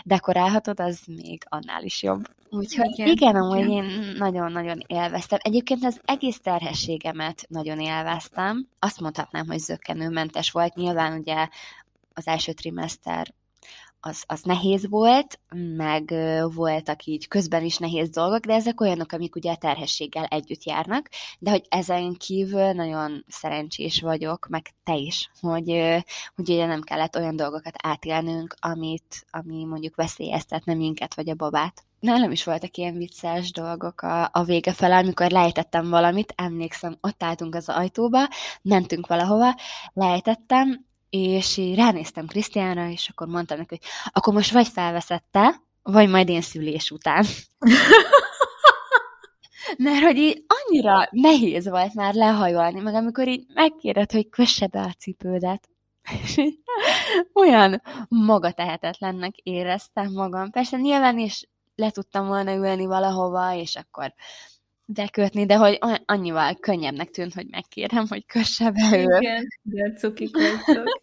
dekorálhatod, 0.05 0.81
az 0.81 1.01
még 1.07 1.43
annál 1.49 1.85
is 1.85 2.03
jobb. 2.03 2.29
Úgyhogy 2.51 2.91
igen, 2.99 3.09
igen 3.09 3.37
amúgy 3.37 3.59
igen. 3.59 3.85
én 3.85 4.15
nagyon-nagyon 4.19 4.83
élveztem. 4.87 5.39
Egyébként 5.43 5.85
az 5.85 6.01
egész 6.05 6.41
terhességemet 6.41 7.47
nagyon 7.49 7.81
élveztem. 7.81 8.69
Azt 8.79 9.01
mondhatnám, 9.01 9.47
hogy 9.47 9.59
zöggenőmentes 9.59 10.51
volt. 10.51 10.75
Nyilván 10.75 11.19
ugye 11.19 11.49
az 12.15 12.27
első 12.27 12.53
trimester 12.53 13.35
az, 14.07 14.25
az 14.27 14.43
nehéz 14.43 14.89
volt, 14.89 15.41
meg 15.77 16.15
voltak 16.55 17.05
így 17.05 17.29
közben 17.29 17.65
is 17.65 17.77
nehéz 17.77 18.11
dolgok, 18.11 18.45
de 18.45 18.55
ezek 18.55 18.81
olyanok, 18.81 19.13
amik 19.13 19.37
ugye 19.37 19.53
a 19.53 19.57
terhességgel 19.57 20.25
együtt 20.25 20.65
járnak, 20.65 21.09
de 21.39 21.51
hogy 21.51 21.65
ezen 21.69 22.15
kívül 22.15 22.73
nagyon 22.73 23.25
szerencsés 23.29 24.01
vagyok, 24.01 24.47
meg 24.49 24.67
te 24.85 24.95
is, 24.95 25.31
hogy, 25.41 25.71
hogy 26.35 26.49
ugye 26.51 26.67
nem 26.67 26.81
kellett 26.81 27.17
olyan 27.17 27.37
dolgokat 27.37 27.75
átélnünk, 27.83 28.55
amit, 28.61 29.27
ami 29.31 29.65
mondjuk 29.65 29.95
veszélyeztetne 29.95 30.75
minket, 30.75 31.15
vagy 31.15 31.31
a 31.31 31.35
babát. 31.35 31.85
Nálam 32.01 32.31
is 32.31 32.45
voltak 32.45 32.77
ilyen 32.77 32.97
vicces 32.97 33.53
dolgok 33.53 34.03
a, 34.03 34.29
a 34.33 34.43
vége 34.45 34.73
felé, 34.73 34.93
amikor 34.93 35.31
lejtettem 35.31 35.91
valamit, 35.91 36.33
emlékszem, 36.37 36.97
ott 37.01 37.23
álltunk 37.23 37.55
az 37.55 37.69
ajtóba, 37.69 38.29
mentünk 38.63 39.07
valahova, 39.07 39.55
lejtettem, 39.93 40.87
és 41.15 41.57
így 41.57 41.75
ránéztem 41.75 42.27
Krisztiánra, 42.27 42.89
és 42.89 43.09
akkor 43.09 43.27
mondtam 43.27 43.59
neki, 43.59 43.79
hogy 43.79 43.91
akkor 44.13 44.35
most 44.35 44.53
vagy 44.53 44.69
felveszette, 44.69 45.63
vagy 45.83 46.09
majd 46.09 46.29
én 46.29 46.41
szülés 46.41 46.91
után. 46.91 47.25
Mert 49.79 50.05
hogy 50.05 50.17
így 50.17 50.45
annyira 50.47 51.09
nehéz 51.11 51.69
volt 51.69 51.95
már 51.95 52.15
lehajolni, 52.15 52.81
meg 52.81 52.95
amikor 52.95 53.29
így 53.29 53.47
megkérdett, 53.55 54.13
hogy 54.13 54.29
kösse 54.29 54.67
be 54.67 54.81
a 54.81 54.95
cipődet. 54.99 55.69
olyan 57.43 57.83
magatehetetlennek 58.09 59.37
éreztem 59.37 60.13
magam. 60.13 60.51
Persze 60.51 60.77
nyilván 60.77 61.19
is 61.19 61.49
le 61.75 61.91
tudtam 61.91 62.27
volna 62.27 62.55
ülni 62.55 62.87
valahova, 62.87 63.55
és 63.55 63.77
akkor 63.77 64.15
bekötni, 64.87 65.47
de 65.47 65.57
hogy 65.57 65.79
annyival 66.05 66.55
könnyebbnek 66.55 67.11
tűnt, 67.11 67.35
hogy 67.35 67.47
megkérem, 67.51 68.05
hogy 68.09 68.27
kösse 68.27 68.71
be 68.71 68.99
ő. 68.99 69.03
Igen, 69.03 69.47
de 69.63 69.93
voltok. 70.33 71.01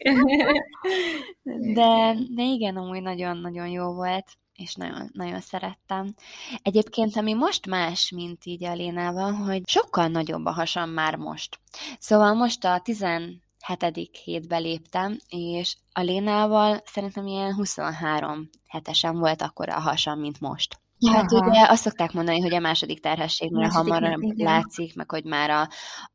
de, 1.76 2.16
de 2.30 2.44
igen, 2.44 2.78
amúgy 2.78 3.02
nagyon-nagyon 3.02 3.68
jó 3.68 3.94
volt, 3.94 4.26
és 4.56 4.76
nagyon, 4.76 5.10
nagyon 5.14 5.40
szerettem. 5.40 6.14
Egyébként, 6.62 7.16
ami 7.16 7.34
most 7.34 7.68
más, 7.68 8.12
mint 8.16 8.46
így 8.46 8.64
a 8.64 8.74
Lénával, 8.74 9.32
hogy 9.32 9.62
sokkal 9.68 10.08
nagyobb 10.08 10.46
a 10.46 10.52
hasam 10.52 10.90
már 10.90 11.16
most. 11.16 11.60
Szóval 12.00 12.34
most 12.34 12.66
a 12.66 12.82
17. 12.84 13.42
hétbe 14.24 14.58
léptem, 14.58 15.18
és 15.30 15.78
a 15.94 16.02
Lénával 16.02 16.82
szerintem 16.86 17.28
ilyen 17.28 17.54
23 17.54 18.50
hetesen 18.68 19.18
volt 19.18 19.42
akkor 19.42 19.70
a 19.70 19.80
hasam, 19.80 20.20
mint 20.20 20.40
most. 20.40 20.81
Hát 21.10 21.32
Aha. 21.32 21.48
ugye 21.48 21.66
azt 21.70 21.82
szokták 21.82 22.12
mondani, 22.12 22.40
hogy 22.40 22.54
a 22.54 22.60
második 22.60 23.00
terhességnél 23.00 23.68
hamarabb 23.70 24.22
látszik, 24.36 24.96
meg 24.96 25.12
hogy 25.12 25.24
már 25.24 25.50
a, 25.50 25.70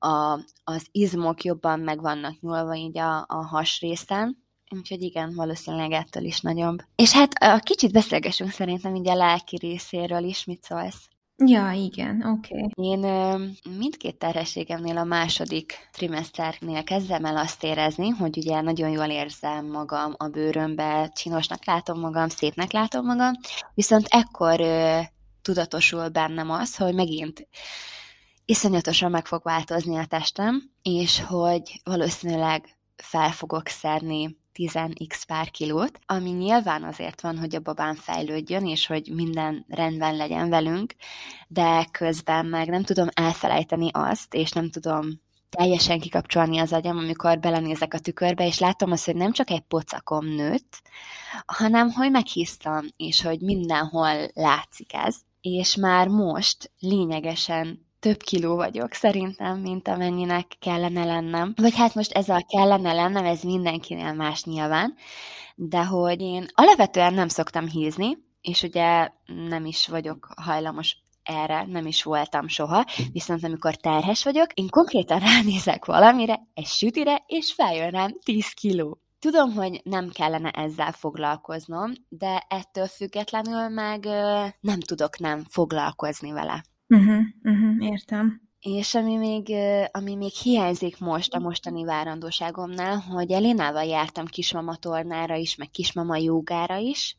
a, 0.07 0.41
az 0.65 0.87
izmok 0.91 1.45
jobban 1.45 1.81
meg 1.81 2.01
vannak 2.01 2.41
nyúlva 2.41 2.75
így 2.75 2.99
a, 2.99 3.25
a 3.29 3.47
has 3.47 3.81
részen. 3.81 4.45
Úgyhogy 4.71 5.03
igen, 5.03 5.35
valószínűleg 5.35 5.93
ettől 5.93 6.25
is 6.25 6.41
nagyobb. 6.41 6.79
És 6.97 7.13
hát 7.13 7.33
a 7.33 7.59
kicsit 7.59 7.93
beszélgessünk 7.93 8.51
szerintem 8.51 8.95
így 8.95 9.09
a 9.09 9.15
lelki 9.15 9.57
részéről 9.57 10.25
is, 10.25 10.45
mit 10.45 10.63
szólsz? 10.63 11.09
Ja, 11.45 11.71
igen, 11.71 12.23
oké. 12.23 12.63
Okay. 12.63 12.87
Én 12.87 13.01
mindkét 13.79 14.19
terhességemnél 14.19 14.97
a 14.97 15.05
második 15.05 15.89
trimeszternél 15.93 16.85
kezdem 16.85 17.25
el 17.25 17.37
azt 17.37 17.65
érezni, 17.65 18.09
hogy 18.09 18.37
ugye 18.37 18.61
nagyon 18.61 18.91
jól 18.91 19.07
érzem 19.07 19.67
magam 19.67 20.15
a 20.17 20.29
bőrömbe, 20.29 21.11
csinosnak 21.15 21.65
látom 21.65 22.01
magam, 22.01 22.29
szépnek 22.29 22.73
látom 22.73 23.05
magam, 23.07 23.33
viszont 23.75 24.07
ekkor 24.09 24.61
tudatosul 25.43 26.09
bennem 26.09 26.51
az, 26.51 26.77
hogy 26.77 26.95
megint 26.95 27.49
iszonyatosan 28.45 29.11
meg 29.11 29.27
fog 29.27 29.43
változni 29.43 29.97
a 29.97 30.07
testem, 30.07 30.71
és 30.83 31.21
hogy 31.21 31.81
valószínűleg 31.85 32.79
fel 32.97 33.31
fogok 33.31 33.69
szerni 33.69 34.37
10x 34.57 35.23
pár 35.27 35.51
kilót, 35.51 35.99
ami 36.07 36.31
nyilván 36.31 36.85
azért 36.85 37.21
van, 37.21 37.39
hogy 37.39 37.55
a 37.55 37.61
babám 37.61 37.95
fejlődjön, 37.95 38.67
és 38.67 38.87
hogy 38.87 39.11
minden 39.15 39.65
rendben 39.69 40.17
legyen 40.17 40.49
velünk, 40.49 40.95
de 41.49 41.87
közben 41.91 42.47
meg 42.47 42.69
nem 42.69 42.83
tudom 42.83 43.09
elfelejteni 43.15 43.89
azt, 43.93 44.35
és 44.35 44.51
nem 44.51 44.71
tudom 44.71 45.25
teljesen 45.51 46.01
kikapcsolni 46.01 46.59
az 46.59 46.73
agyam, 46.73 46.97
amikor 46.97 47.39
belenézek 47.39 47.95
a 47.95 47.99
tükörbe, 47.99 48.47
és 48.47 48.59
látom 48.59 48.91
azt, 48.93 49.05
hogy 49.05 49.17
nem 49.17 49.33
csak 49.33 49.51
egy 49.51 49.61
pocakom 49.61 50.27
nőtt, 50.27 50.83
hanem 51.47 51.91
hogy 51.91 52.11
meghisztam, 52.11 52.87
és 52.97 53.23
hogy 53.23 53.41
mindenhol 53.41 54.29
látszik 54.35 54.95
ez. 54.95 55.17
És 55.41 55.77
már 55.77 56.09
most 56.09 56.73
lényegesen 56.79 57.86
több 58.01 58.23
kiló 58.23 58.57
vagyok 58.57 58.93
szerintem, 58.93 59.59
mint 59.59 59.89
amennyinek 59.89 60.47
kellene 60.61 61.05
lennem. 61.05 61.53
Vagy 61.57 61.75
hát 61.75 61.95
most 61.95 62.13
ez 62.13 62.29
a 62.29 62.45
kellene 62.49 62.93
lennem, 62.93 63.25
ez 63.25 63.43
mindenkinél 63.43 64.13
más 64.13 64.45
nyilván, 64.45 64.95
de 65.55 65.85
hogy 65.85 66.21
én 66.21 66.47
alapvetően 66.55 67.15
nem 67.15 67.29
szoktam 67.29 67.69
hízni, 67.69 68.19
és 68.41 68.63
ugye 68.63 69.09
nem 69.49 69.65
is 69.65 69.89
vagyok 69.89 70.29
hajlamos 70.37 70.97
erre, 71.23 71.65
nem 71.67 71.87
is 71.87 72.03
voltam 72.03 72.49
soha, 72.49 72.85
viszont 73.13 73.45
amikor 73.45 73.75
terhes 73.75 74.25
vagyok, 74.25 74.53
én 74.53 74.69
konkrétan 74.69 75.19
ránézek 75.19 75.85
valamire, 75.85 76.41
egy 76.55 76.67
sütire, 76.67 77.23
és 77.27 77.53
feljön 77.53 77.91
rám 77.91 78.19
10 78.25 78.49
kiló. 78.49 79.01
Tudom, 79.19 79.53
hogy 79.53 79.81
nem 79.85 80.09
kellene 80.09 80.51
ezzel 80.51 80.93
foglalkoznom, 80.93 81.93
de 82.09 82.47
ettől 82.49 82.87
függetlenül 82.87 83.69
meg 83.69 84.05
nem 84.61 84.81
tudok 84.81 85.19
nem 85.19 85.45
foglalkozni 85.49 86.33
vele. 86.33 86.65
Uh-huh, 86.89 87.25
uh-huh, 87.43 87.87
értem. 87.87 88.41
És 88.61 88.95
ami 88.95 89.17
még, 89.17 89.53
ami 89.91 90.15
még 90.15 90.33
hiányzik 90.33 90.99
most 90.99 91.35
a 91.35 91.39
mostani 91.39 91.85
várandóságomnál, 91.85 92.99
hogy 92.99 93.31
Elénával 93.31 93.85
jártam 93.85 94.27
kismama 94.27 94.77
tornára 94.77 95.35
is, 95.35 95.57
meg 95.57 95.71
kismama 95.71 96.17
jogára 96.17 96.77
is, 96.77 97.17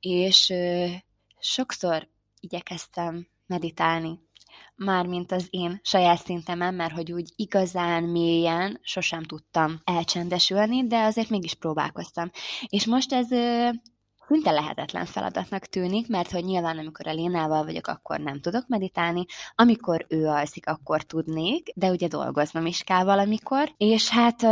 és 0.00 0.52
sokszor 1.38 2.08
igyekeztem 2.40 3.26
meditálni, 3.46 4.20
mármint 4.76 5.32
az 5.32 5.46
én 5.50 5.80
saját 5.82 6.24
szintemen, 6.24 6.74
mert 6.74 6.92
hogy 6.92 7.12
úgy 7.12 7.32
igazán 7.36 8.02
mélyen 8.02 8.78
sosem 8.82 9.22
tudtam 9.22 9.80
elcsendesülni, 9.84 10.86
de 10.86 11.02
azért 11.02 11.30
mégis 11.30 11.54
próbálkoztam. 11.54 12.30
És 12.66 12.86
most 12.86 13.12
ez 13.12 13.28
szinte 14.28 14.50
lehetetlen 14.50 15.04
feladatnak 15.04 15.66
tűnik, 15.66 16.08
mert 16.08 16.30
hogy 16.30 16.44
nyilván 16.44 16.78
amikor 16.78 17.06
a 17.06 17.12
Lénával 17.12 17.64
vagyok, 17.64 17.86
akkor 17.86 18.20
nem 18.20 18.40
tudok 18.40 18.64
meditálni, 18.68 19.24
amikor 19.54 20.06
ő 20.08 20.26
alszik, 20.26 20.66
akkor 20.66 21.02
tudnék, 21.02 21.72
de 21.74 21.90
ugye 21.90 22.08
dolgoznom 22.08 22.66
is 22.66 22.82
kell 22.82 23.04
valamikor, 23.04 23.72
és 23.76 24.08
hát 24.08 24.42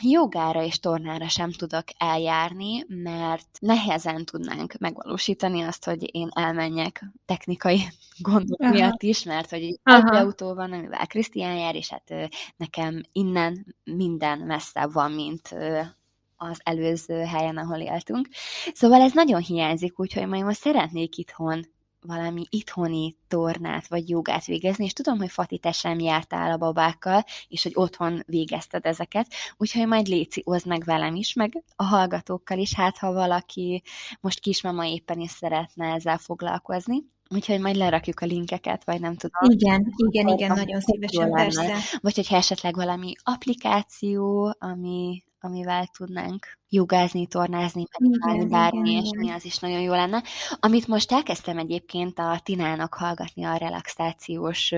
jogára 0.00 0.62
és 0.62 0.78
tornára 0.78 1.28
sem 1.28 1.52
tudok 1.52 1.84
eljárni, 1.98 2.84
mert 2.88 3.48
nehezen 3.60 4.24
tudnánk 4.24 4.74
megvalósítani 4.78 5.62
azt, 5.62 5.84
hogy 5.84 6.14
én 6.14 6.28
elmenjek 6.34 7.04
technikai 7.24 7.80
gondok 8.18 8.60
Aha. 8.60 8.72
miatt 8.72 9.02
is, 9.02 9.22
mert 9.22 9.50
hogy 9.50 9.62
egy 9.62 9.78
autó 9.82 10.54
van, 10.54 10.72
amivel 10.72 11.06
Krisztián 11.06 11.56
jár, 11.56 11.74
és 11.74 11.90
hát 11.90 12.30
nekem 12.56 13.02
innen 13.12 13.76
minden 13.84 14.38
messzebb 14.38 14.92
van, 14.92 15.12
mint 15.12 15.54
az 16.50 16.60
előző 16.62 17.20
helyen, 17.20 17.56
ahol 17.56 17.78
éltünk. 17.78 18.28
Szóval 18.74 19.00
ez 19.00 19.12
nagyon 19.12 19.40
hiányzik, 19.40 20.00
úgyhogy 20.00 20.26
majd 20.26 20.44
most 20.44 20.60
szeretnék 20.60 21.16
itthon 21.16 21.66
valami 22.06 22.44
itthoni 22.48 23.16
tornát 23.28 23.86
vagy 23.86 24.08
jogát 24.08 24.44
végezni, 24.44 24.84
és 24.84 24.92
tudom, 24.92 25.18
hogy 25.18 25.30
Fati, 25.30 25.58
te 25.58 25.72
sem 25.72 25.98
jártál 25.98 26.52
a 26.52 26.56
babákkal, 26.56 27.24
és 27.48 27.62
hogy 27.62 27.72
otthon 27.74 28.22
végezted 28.26 28.86
ezeket, 28.86 29.26
úgyhogy 29.56 29.86
majd 29.86 30.06
Léci, 30.06 30.42
oszd 30.44 30.66
meg 30.66 30.84
velem 30.84 31.14
is, 31.14 31.32
meg 31.34 31.62
a 31.76 31.84
hallgatókkal 31.84 32.58
is, 32.58 32.74
hát 32.74 32.98
ha 32.98 33.12
valaki 33.12 33.82
most 34.20 34.40
kismama 34.40 34.86
éppen 34.86 35.20
is 35.20 35.30
szeretne 35.30 35.92
ezzel 35.92 36.18
foglalkozni. 36.18 37.10
Úgyhogy 37.30 37.60
majd 37.60 37.76
lerakjuk 37.76 38.20
a 38.20 38.26
linkeket, 38.26 38.84
vagy 38.84 39.00
nem 39.00 39.16
tudom. 39.16 39.50
Igen, 39.50 39.92
igen, 39.96 40.28
igen, 40.28 40.52
nagyon 40.56 40.80
szívesen, 40.80 41.30
persze. 41.30 41.76
Vagy 42.00 42.14
hogyha 42.14 42.36
esetleg 42.36 42.74
valami 42.74 43.12
applikáció, 43.22 44.54
ami, 44.58 45.22
amivel 45.42 45.86
tudnánk 45.98 46.58
jogázni, 46.68 47.26
tornázni, 47.26 47.84
meditálni, 47.98 48.48
bármi, 48.48 48.90
igen, 48.90 49.02
és 49.02 49.10
mi 49.16 49.30
az 49.30 49.44
is 49.44 49.58
nagyon 49.58 49.80
jó 49.80 49.92
lenne. 49.92 50.22
Amit 50.60 50.86
most 50.86 51.12
elkezdtem 51.12 51.58
egyébként 51.58 52.18
a 52.18 52.40
Tinának 52.42 52.94
hallgatni 52.94 53.44
a 53.44 53.56
relaxációs 53.56 54.72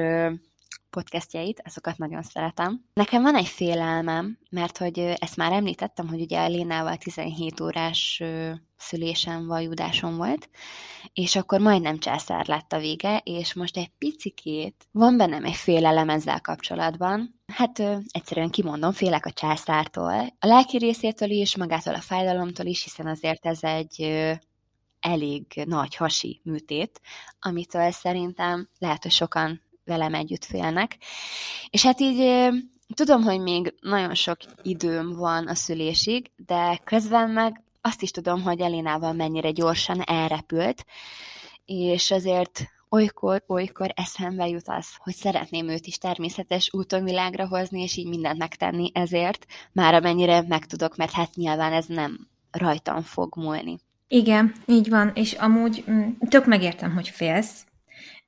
podcastjait, 0.91 1.63
azokat 1.65 1.99
nagyon 1.99 2.23
szeretem. 2.23 2.85
Nekem 2.93 3.23
van 3.23 3.35
egy 3.35 3.47
félelmem, 3.47 4.39
mert 4.51 4.79
hogy 4.79 4.99
ezt 4.99 5.37
már 5.37 5.53
említettem, 5.53 6.09
hogy 6.09 6.21
ugye 6.21 6.47
Lénával 6.47 6.97
17 6.97 7.61
órás 7.61 8.23
szülésem, 8.85 9.47
vajudásom 9.47 10.17
volt, 10.17 10.49
és 11.13 11.37
akkor 11.37 11.61
majdnem 11.61 11.99
császár 11.99 12.47
lett 12.47 12.73
a 12.73 12.79
vége, 12.79 13.21
és 13.25 13.55
most 13.55 13.77
egy 13.77 13.91
picikét 13.99 14.87
van 14.93 15.17
bennem 15.17 15.45
egy 15.45 15.55
félelem 15.55 16.09
ezzel 16.09 16.41
kapcsolatban. 16.41 17.41
Hát 17.47 17.79
ö, 17.79 17.97
egyszerűen 18.11 18.51
kimondom, 18.51 18.93
félek 18.93 19.27
a 19.27 19.33
császártól, 19.33 20.35
a 20.39 20.47
lelki 20.47 20.79
részétől 20.79 21.31
is, 21.31 21.57
magától 21.57 21.95
a 21.95 22.01
fájdalomtól 22.01 22.67
is, 22.67 22.83
hiszen 22.83 23.07
azért 23.07 23.47
ez 23.47 23.63
egy 23.63 24.03
ö, 24.03 24.33
elég 25.01 25.63
nagy 25.65 25.97
hasi 25.97 26.41
műtét, 26.45 27.01
amitől 27.41 27.91
szerintem 27.91 28.69
lehet, 28.79 29.03
hogy 29.03 29.13
sokan 29.13 29.63
velem 29.85 30.15
együtt 30.15 30.45
félnek. 30.45 30.99
És 31.71 31.83
hát 31.83 32.01
így 32.01 32.49
tudom, 32.95 33.23
hogy 33.23 33.41
még 33.41 33.75
nagyon 33.81 34.15
sok 34.15 34.37
időm 34.63 35.13
van 35.17 35.49
a 35.49 35.55
szülésig, 35.55 36.31
de 36.37 36.81
közben 36.85 37.31
meg 37.31 37.63
azt 37.87 38.03
is 38.03 38.11
tudom, 38.11 38.43
hogy 38.43 38.61
Elénával 38.61 39.13
mennyire 39.13 39.51
gyorsan 39.51 40.01
elrepült, 40.01 40.85
és 41.65 42.11
azért 42.11 42.69
olykor-olykor 42.89 43.93
eszembe 43.95 44.49
jut 44.49 44.69
az, 44.69 44.87
hogy 44.97 45.15
szeretném 45.15 45.69
őt 45.69 45.87
is 45.87 45.99
természetes 45.99 46.69
úton 46.73 47.05
világra 47.05 47.49
hozni, 47.49 47.83
és 47.83 47.97
így 47.97 48.09
mindent 48.09 48.39
megtenni 48.39 48.91
ezért, 48.95 49.47
már 49.73 49.95
amennyire 49.95 50.45
meg 50.49 50.67
tudok, 50.67 50.97
mert 50.97 51.13
hát 51.13 51.35
nyilván 51.35 51.73
ez 51.73 51.87
nem 51.87 52.29
rajtam 52.51 53.03
fog 53.03 53.37
múlni. 53.37 53.79
Igen, 54.09 54.55
így 54.67 54.89
van, 54.89 55.13
és 55.15 55.33
amúgy 55.33 55.85
mm, 55.91 56.09
tök 56.29 56.47
megértem, 56.47 56.93
hogy 56.93 57.09
félsz, 57.09 57.65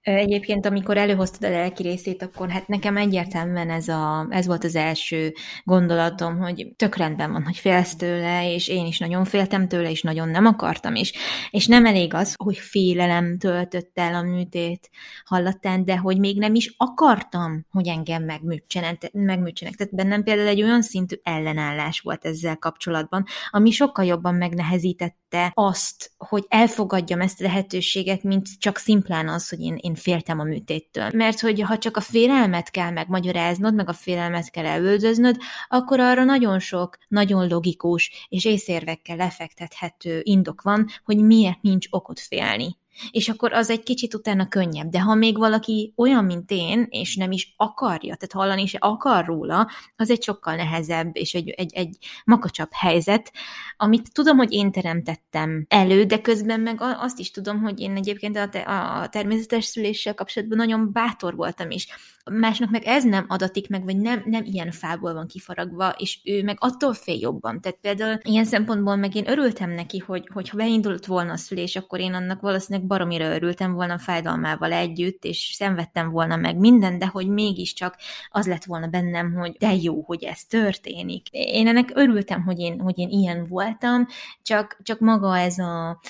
Egyébként, 0.07 0.67
amikor 0.67 0.97
előhoztad 0.97 1.51
a 1.51 1.53
lelki 1.53 1.83
részét, 1.83 2.23
akkor 2.23 2.51
hát 2.51 2.69
nekem 2.69 2.97
egyértelműen 2.97 3.71
ez, 3.71 3.89
a, 3.89 4.27
ez 4.31 4.47
volt 4.47 4.65
az 4.65 4.75
első 4.77 5.35
gondolatom, 5.65 6.39
hogy 6.39 6.73
tök 6.77 6.97
rendben 6.97 7.33
van, 7.33 7.45
hogy 7.45 7.57
félsz 7.57 7.97
tőle, 7.97 8.53
és 8.55 8.69
én 8.69 8.87
is 8.87 8.99
nagyon 8.99 9.25
féltem 9.25 9.69
tőle, 9.69 9.91
és 9.91 10.03
nagyon 10.03 10.29
nem 10.29 10.47
akartam 10.47 10.95
is. 10.95 11.13
És 11.51 11.67
nem 11.67 11.87
elég 11.87 12.15
az, 12.15 12.35
hogy 12.37 12.57
félelem 12.57 13.39
töltött 13.39 13.91
el 13.99 14.15
a 14.15 14.23
műtét 14.23 14.91
hallatán, 15.25 15.85
de 15.85 15.97
hogy 15.97 16.19
még 16.19 16.39
nem 16.39 16.55
is 16.55 16.75
akartam, 16.77 17.67
hogy 17.71 17.89
engem 17.89 18.25
megműtsenek. 18.25 19.11
megműtsenek. 19.13 19.75
Tehát 19.75 19.95
bennem 19.95 20.23
például 20.23 20.49
egy 20.49 20.63
olyan 20.63 20.83
szintű 20.83 21.17
ellenállás 21.23 22.01
volt 22.01 22.25
ezzel 22.25 22.57
kapcsolatban, 22.57 23.25
ami 23.51 23.71
sokkal 23.71 24.05
jobban 24.05 24.35
megnehezítette 24.35 25.51
azt, 25.55 26.11
hogy 26.17 26.45
elfogadjam 26.49 27.21
ezt 27.21 27.41
a 27.41 27.45
lehetőséget, 27.45 28.23
mint 28.23 28.47
csak 28.59 28.77
szimplán 28.77 29.29
az, 29.29 29.49
hogy 29.49 29.61
én, 29.61 29.77
én 29.81 29.95
féltem 29.97 30.39
a 30.39 30.45
műtéttől. 30.45 31.11
Mert 31.15 31.41
hogy 31.41 31.61
ha 31.61 31.79
csak 31.79 31.97
a 31.97 32.01
félelmet 32.01 32.71
kell 32.71 32.91
megmagyaráznod, 32.91 33.75
meg 33.75 33.89
a 33.89 33.93
félelmet 33.93 34.51
kell 34.51 34.67
elöldöznöd, 34.67 35.37
akkor 35.69 36.01
arra 36.01 36.25
nagyon 36.25 36.59
sok, 36.59 36.99
nagyon 37.09 37.49
logikus 37.49 38.27
és 38.29 38.45
észérvekkel 38.45 39.17
lefektethető 39.17 40.21
indok 40.23 40.63
van, 40.63 40.87
hogy 41.05 41.17
miért 41.17 41.63
nincs 41.63 41.87
okot 41.91 42.21
félni 42.21 42.77
és 43.11 43.29
akkor 43.29 43.53
az 43.53 43.71
egy 43.71 43.83
kicsit 43.83 44.15
utána 44.15 44.49
könnyebb. 44.49 44.89
De 44.89 45.01
ha 45.01 45.15
még 45.15 45.39
valaki 45.39 45.93
olyan, 45.97 46.25
mint 46.25 46.51
én, 46.51 46.87
és 46.91 47.17
nem 47.17 47.31
is 47.31 47.55
akarja, 47.57 48.15
tehát 48.15 48.33
hallani 48.33 48.67
se 48.67 48.79
akar 48.81 49.25
róla, 49.25 49.69
az 49.97 50.11
egy 50.11 50.23
sokkal 50.23 50.55
nehezebb, 50.55 51.11
és 51.13 51.35
egy, 51.35 51.49
egy, 51.49 51.75
egy 51.75 51.97
makacsabb 52.25 52.71
helyzet, 52.73 53.33
amit 53.77 54.13
tudom, 54.13 54.37
hogy 54.37 54.53
én 54.53 54.73
teremtettem 54.73 55.67
elő, 55.69 56.05
de 56.05 56.21
közben 56.21 56.61
meg 56.61 56.81
azt 56.81 57.19
is 57.19 57.31
tudom, 57.31 57.61
hogy 57.61 57.81
én 57.81 57.97
egyébként 57.97 58.37
a, 58.37 58.49
te, 58.49 58.61
a 58.61 59.09
természetes 59.09 59.65
szüléssel 59.65 60.15
kapcsolatban 60.15 60.59
nagyon 60.59 60.93
bátor 60.93 61.35
voltam 61.35 61.71
is 61.71 61.89
másnak 62.31 62.71
meg 62.71 62.85
ez 62.85 63.05
nem 63.05 63.25
adatik 63.29 63.69
meg, 63.69 63.85
vagy 63.85 63.97
nem, 63.97 64.23
nem 64.25 64.45
ilyen 64.45 64.71
fából 64.71 65.15
van 65.15 65.27
kifaragva, 65.27 65.95
és 65.99 66.21
ő 66.25 66.43
meg 66.43 66.57
attól 66.61 66.95
fél 66.95 67.19
jobban. 67.19 67.61
Tehát 67.61 67.79
például 67.81 68.19
ilyen 68.23 68.45
szempontból 68.45 68.97
meg 68.97 69.15
én 69.15 69.31
örültem 69.31 69.71
neki, 69.71 69.99
hogy, 69.99 70.29
hogy 70.33 70.49
ha 70.49 70.57
beindult 70.57 71.07
volna 71.07 71.33
a 71.33 71.37
szülés, 71.37 71.77
akkor 71.77 72.01
én 72.01 72.15
annak 72.15 72.41
valószínűleg 72.41 72.86
baromira 72.87 73.35
örültem 73.35 73.73
volna 73.73 73.99
fájdalmával 73.99 74.73
együtt, 74.73 75.25
és 75.25 75.53
szenvedtem 75.55 76.11
volna 76.11 76.37
meg 76.37 76.57
minden, 76.57 76.99
de 76.99 77.07
hogy 77.07 77.29
mégiscsak 77.29 77.97
az 78.29 78.47
lett 78.47 78.65
volna 78.65 78.87
bennem, 78.87 79.35
hogy 79.35 79.57
de 79.59 79.75
jó, 79.75 80.03
hogy 80.03 80.25
ez 80.25 80.45
történik. 80.45 81.29
Én 81.31 81.67
ennek 81.69 81.91
örültem, 81.95 82.43
hogy 82.43 82.59
én, 82.59 82.81
hogy 82.81 82.99
én 82.99 83.09
ilyen 83.09 83.47
voltam, 83.47 84.07
csak, 84.43 84.79
csak 84.83 85.01
maga 85.01 85.39
ez 85.39 85.59
a 85.59 86.01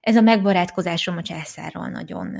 ez 0.00 0.16
a 0.16 0.20
megbarátkozásom 0.20 1.16
a 1.16 1.22
császárral 1.22 1.88
nagyon 1.88 2.36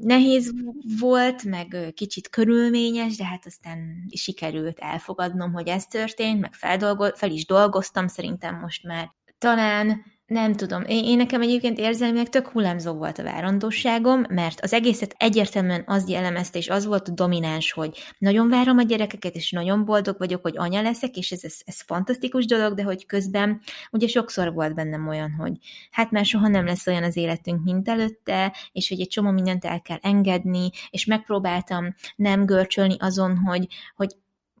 nehéz 0.00 0.52
volt, 0.98 1.44
meg 1.44 1.92
kicsit 1.94 2.28
körülményes, 2.28 3.16
de 3.16 3.24
hát 3.24 3.46
aztán 3.46 4.06
sikerült 4.14 4.78
elfogadnom, 4.78 5.52
hogy 5.52 5.68
ez 5.68 5.86
történt, 5.86 6.40
meg 6.40 6.52
fel 7.14 7.30
is 7.30 7.46
dolgoztam 7.46 8.06
szerintem 8.06 8.58
most 8.58 8.82
már. 8.82 9.14
Talán 9.38 10.04
nem 10.26 10.54
tudom. 10.54 10.82
Én, 10.86 11.04
én 11.04 11.16
nekem 11.16 11.40
egyébként 11.40 11.78
érzelmileg 11.78 12.28
tök 12.28 12.48
hullámzó 12.48 12.92
volt 12.92 13.18
a 13.18 13.22
várandóságom, 13.22 14.24
mert 14.28 14.60
az 14.60 14.72
egészet 14.72 15.14
egyértelműen 15.18 15.82
az 15.86 16.08
jellemezte, 16.08 16.58
és 16.58 16.68
az 16.68 16.86
volt 16.86 17.08
a 17.08 17.12
domináns, 17.12 17.72
hogy 17.72 17.98
nagyon 18.18 18.48
várom 18.48 18.78
a 18.78 18.82
gyerekeket, 18.82 19.34
és 19.34 19.50
nagyon 19.50 19.84
boldog 19.84 20.18
vagyok, 20.18 20.42
hogy 20.42 20.56
anya 20.56 20.82
leszek, 20.82 21.16
és 21.16 21.32
ez, 21.32 21.44
ez, 21.44 21.54
ez 21.64 21.80
fantasztikus 21.80 22.46
dolog, 22.46 22.74
de 22.74 22.82
hogy 22.82 23.06
közben 23.06 23.60
ugye 23.90 24.06
sokszor 24.06 24.52
volt 24.52 24.74
bennem 24.74 25.08
olyan, 25.08 25.30
hogy 25.30 25.52
hát 25.90 26.10
már 26.10 26.24
soha 26.24 26.48
nem 26.48 26.66
lesz 26.66 26.86
olyan 26.86 27.02
az 27.02 27.16
életünk, 27.16 27.64
mint 27.64 27.88
előtte, 27.88 28.56
és 28.72 28.88
hogy 28.88 29.00
egy 29.00 29.08
csomó 29.08 29.30
mindent 29.30 29.64
el 29.64 29.80
kell 29.82 29.98
engedni, 30.00 30.70
és 30.90 31.04
megpróbáltam 31.04 31.94
nem 32.16 32.46
görcsölni 32.46 32.96
azon, 32.98 33.36
hogy, 33.36 33.66
hogy 33.96 34.16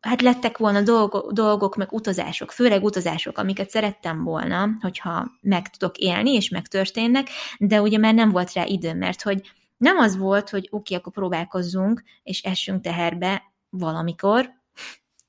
hát 0.06 0.22
lettek 0.22 0.58
volna 0.58 0.82
dolgok, 0.82 1.32
dolgok, 1.32 1.76
meg 1.76 1.92
utazások, 1.92 2.50
főleg 2.50 2.84
utazások, 2.84 3.38
amiket 3.38 3.70
szerettem 3.70 4.24
volna, 4.24 4.68
hogyha 4.80 5.30
meg 5.40 5.70
tudok 5.70 5.96
élni, 5.96 6.34
és 6.34 6.48
megtörténnek, 6.48 7.28
de 7.58 7.80
ugye 7.80 7.98
már 7.98 8.14
nem 8.14 8.30
volt 8.30 8.52
rá 8.52 8.64
idő, 8.64 8.94
mert 8.94 9.22
hogy 9.22 9.50
nem 9.76 9.96
az 9.98 10.16
volt, 10.16 10.50
hogy 10.50 10.68
oké, 10.70 10.76
okay, 10.76 10.96
akkor 10.96 11.12
próbálkozzunk, 11.12 12.02
és 12.22 12.42
essünk 12.42 12.82
teherbe 12.82 13.42
valamikor, 13.70 14.50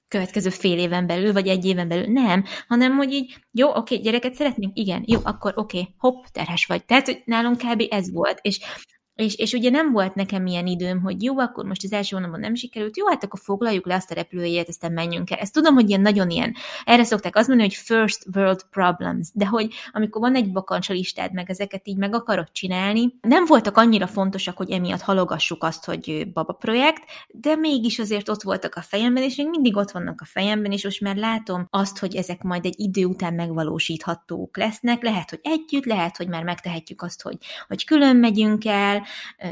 következő 0.08 0.50
fél 0.50 0.78
éven 0.78 1.08
belül, 1.08 1.34
vagy 1.34 1.48
egy 1.48 1.66
éven 1.66 1.88
belül, 1.88 2.12
nem, 2.12 2.44
hanem 2.68 2.96
hogy 2.96 3.14
így, 3.14 3.38
jó, 3.52 3.76
oké, 3.76 3.96
gyereket 3.96 4.34
szeretnénk, 4.34 4.78
igen, 4.78 5.04
jó, 5.08 5.20
akkor 5.24 5.54
oké, 5.56 5.88
hopp, 5.98 6.26
terhes 6.32 6.66
vagy. 6.66 6.86
Tehát, 6.86 7.06
hogy 7.06 7.22
nálunk 7.26 7.58
kb. 7.58 7.84
ez 7.90 8.12
volt, 8.12 8.40
és 8.42 8.60
és, 9.18 9.36
és 9.36 9.54
ugye 9.54 9.70
nem 9.70 9.92
volt 9.92 10.16
nekem 10.16 10.46
ilyen 10.46 10.68
időm, 10.68 11.02
hogy 11.02 11.24
jó, 11.24 11.40
akkor 11.40 11.66
most 11.66 11.84
az 11.84 11.92
első 11.92 12.16
hónapban 12.16 12.40
nem 12.40 12.56
sikerült, 12.56 12.98
jó, 12.98 13.08
hát 13.08 13.24
akkor 13.24 13.40
foglaljuk 13.44 13.86
le 13.86 13.96
azt 13.96 14.12
a 14.12 14.16
repülőjét, 14.16 14.68
aztán 14.68 14.92
menjünk 14.92 15.32
el. 15.32 15.38
Ezt 15.38 15.54
tudom, 15.54 15.74
hogy 15.74 15.90
ilyen 15.90 16.02
nagyon 16.02 16.30
ilyen, 16.30 16.56
erre 16.86 17.04
szokták 17.04 17.36
azt 17.36 17.48
mondani, 17.48 17.70
hogy 17.70 17.78
first 17.78 18.26
world 18.36 18.64
problems, 18.70 19.28
de 19.34 19.46
hogy 19.46 19.74
amikor 19.92 20.22
van 20.22 20.36
egy 20.36 20.52
bakancsa 20.52 20.94
listád, 20.94 21.34
meg 21.34 21.50
ezeket 21.50 21.88
így 21.88 21.98
meg 21.98 22.16
akarod 22.16 22.52
csinálni, 22.52 23.14
nem 23.22 23.46
voltak 23.46 23.78
annyira 23.78 24.08
fontosak, 24.08 24.58
hogy 24.58 24.72
emiatt 24.72 25.02
halogassuk 25.02 25.64
azt, 25.64 25.86
hogy 25.86 26.32
baba 26.34 26.54
projekt, 26.54 27.04
de 27.28 27.56
mégis 27.56 28.00
azért 28.00 28.30
ott 28.30 28.42
voltak 28.42 28.76
a 28.76 28.82
fejemben, 28.82 29.24
és 29.24 29.36
még 29.36 29.50
mindig 29.50 29.76
ott 29.76 29.92
vannak 29.92 30.22
a 30.22 30.26
fejemben, 30.26 30.72
és 30.72 30.84
most 30.84 31.02
már 31.02 31.16
látom 31.16 31.68
azt, 31.70 32.00
hogy 32.00 32.16
ezek 32.16 32.42
majd 32.42 32.66
egy 32.66 32.80
idő 32.80 33.06
után 33.06 33.34
megvalósíthatók 33.34 34.58
lesznek, 34.58 35.04
lehet, 35.04 35.30
hogy 35.30 35.40
együtt, 35.44 35.86
lehet, 35.86 36.18
hogy 36.18 36.28
már 36.28 36.44
megtehetjük 36.44 37.02
azt, 37.02 37.22
hogy, 37.22 37.38
hogy 37.68 37.86
külön 37.86 38.16
megyünk 38.16 38.66
el, 38.66 39.06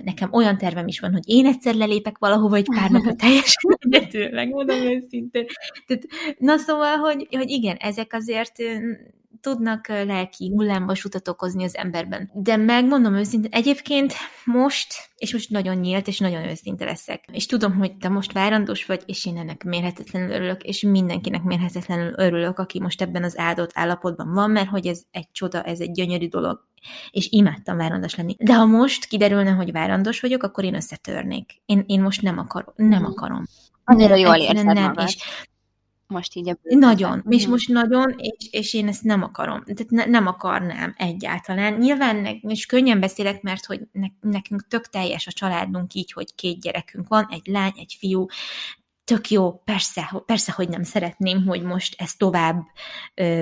Nekem 0.03 0.33
olyan 0.33 0.57
tervem 0.57 0.87
is 0.87 0.99
van, 0.99 1.11
hogy 1.11 1.29
én 1.29 1.45
egyszer 1.45 1.75
lelépek 1.75 2.17
valahova 2.17 2.55
egy 2.55 2.69
pár 2.75 2.89
napra 2.89 3.13
teljesen 3.25 3.77
egyetül, 3.79 4.29
megmondom 4.29 4.77
őszintén. 4.77 5.45
Tehát, 5.87 6.03
na 6.37 6.57
szóval, 6.57 6.97
hogy, 6.97 7.27
hogy 7.31 7.49
igen, 7.49 7.75
ezek 7.75 8.13
azért 8.13 8.53
tudnak 9.45 9.87
lelki 9.87 10.51
hullámvasutat 10.55 11.27
okozni 11.27 11.63
az 11.63 11.75
emberben. 11.75 12.29
De 12.33 12.55
megmondom 12.55 13.15
őszintén, 13.15 13.51
egyébként 13.51 14.13
most, 14.45 14.93
és 15.17 15.33
most 15.33 15.49
nagyon 15.49 15.75
nyílt, 15.75 16.07
és 16.07 16.19
nagyon 16.19 16.43
őszinte 16.43 16.85
leszek, 16.85 17.23
és 17.31 17.45
tudom, 17.45 17.77
hogy 17.77 17.97
te 17.97 18.09
most 18.09 18.31
várandós 18.31 18.85
vagy, 18.85 19.03
és 19.05 19.25
én 19.25 19.37
ennek 19.37 19.63
mérhetetlenül 19.63 20.31
örülök, 20.31 20.63
és 20.63 20.81
mindenkinek 20.81 21.43
mérhetetlenül 21.43 22.13
örülök, 22.17 22.59
aki 22.59 22.79
most 22.79 23.01
ebben 23.01 23.23
az 23.23 23.37
áldott 23.37 23.71
állapotban 23.73 24.33
van, 24.33 24.51
mert 24.51 24.69
hogy 24.69 24.87
ez 24.87 25.01
egy 25.11 25.31
csoda, 25.31 25.63
ez 25.63 25.79
egy 25.79 25.91
gyönyörű 25.91 26.27
dolog, 26.27 26.67
és 27.11 27.27
imádtam 27.29 27.77
várandos 27.77 28.15
lenni. 28.15 28.35
De 28.39 28.53
ha 28.53 28.65
most 28.65 29.05
kiderülne, 29.05 29.51
hogy 29.51 29.71
várandos 29.71 30.19
vagyok, 30.19 30.43
akkor 30.43 30.63
én 30.63 30.75
összetörnék. 30.75 31.61
Én, 31.65 31.83
én 31.87 32.01
most 32.01 32.21
nem 32.21 32.37
akarom. 32.37 32.73
Nem 32.75 33.05
akarom. 33.05 33.43
Annyira 33.83 34.15
jól 34.15 34.35
érzed 34.35 34.65
nem, 34.65 34.83
magad. 34.83 35.07
És 35.07 35.17
most 36.07 36.35
így 36.35 36.49
a 36.49 36.57
Nagyon, 36.61 37.23
és 37.29 37.47
most 37.47 37.69
nagyon, 37.69 38.15
és, 38.17 38.47
és 38.51 38.73
én 38.73 38.87
ezt 38.87 39.03
nem 39.03 39.23
akarom. 39.23 39.63
Tehát 39.63 39.89
ne, 39.89 40.05
nem 40.05 40.27
akarnám 40.27 40.93
egyáltalán. 40.97 41.73
Nyilván, 41.73 42.15
ne, 42.15 42.31
és 42.31 42.65
könnyen 42.65 42.99
beszélek, 42.99 43.41
mert 43.41 43.65
hogy 43.65 43.81
ne, 43.91 44.07
nekünk 44.19 44.67
tök 44.67 44.89
teljes 44.89 45.27
a 45.27 45.31
családunk 45.31 45.93
így, 45.93 46.11
hogy 46.11 46.35
két 46.35 46.59
gyerekünk 46.61 47.07
van, 47.07 47.27
egy 47.29 47.45
lány, 47.45 47.73
egy 47.75 47.95
fiú, 47.99 48.25
tök 49.03 49.29
jó, 49.29 49.53
persze, 49.53 50.23
persze, 50.25 50.51
hogy 50.51 50.69
nem 50.69 50.83
szeretném, 50.83 51.45
hogy 51.45 51.61
most 51.61 52.01
ez 52.01 52.13
tovább 52.13 52.63
ö, 53.13 53.41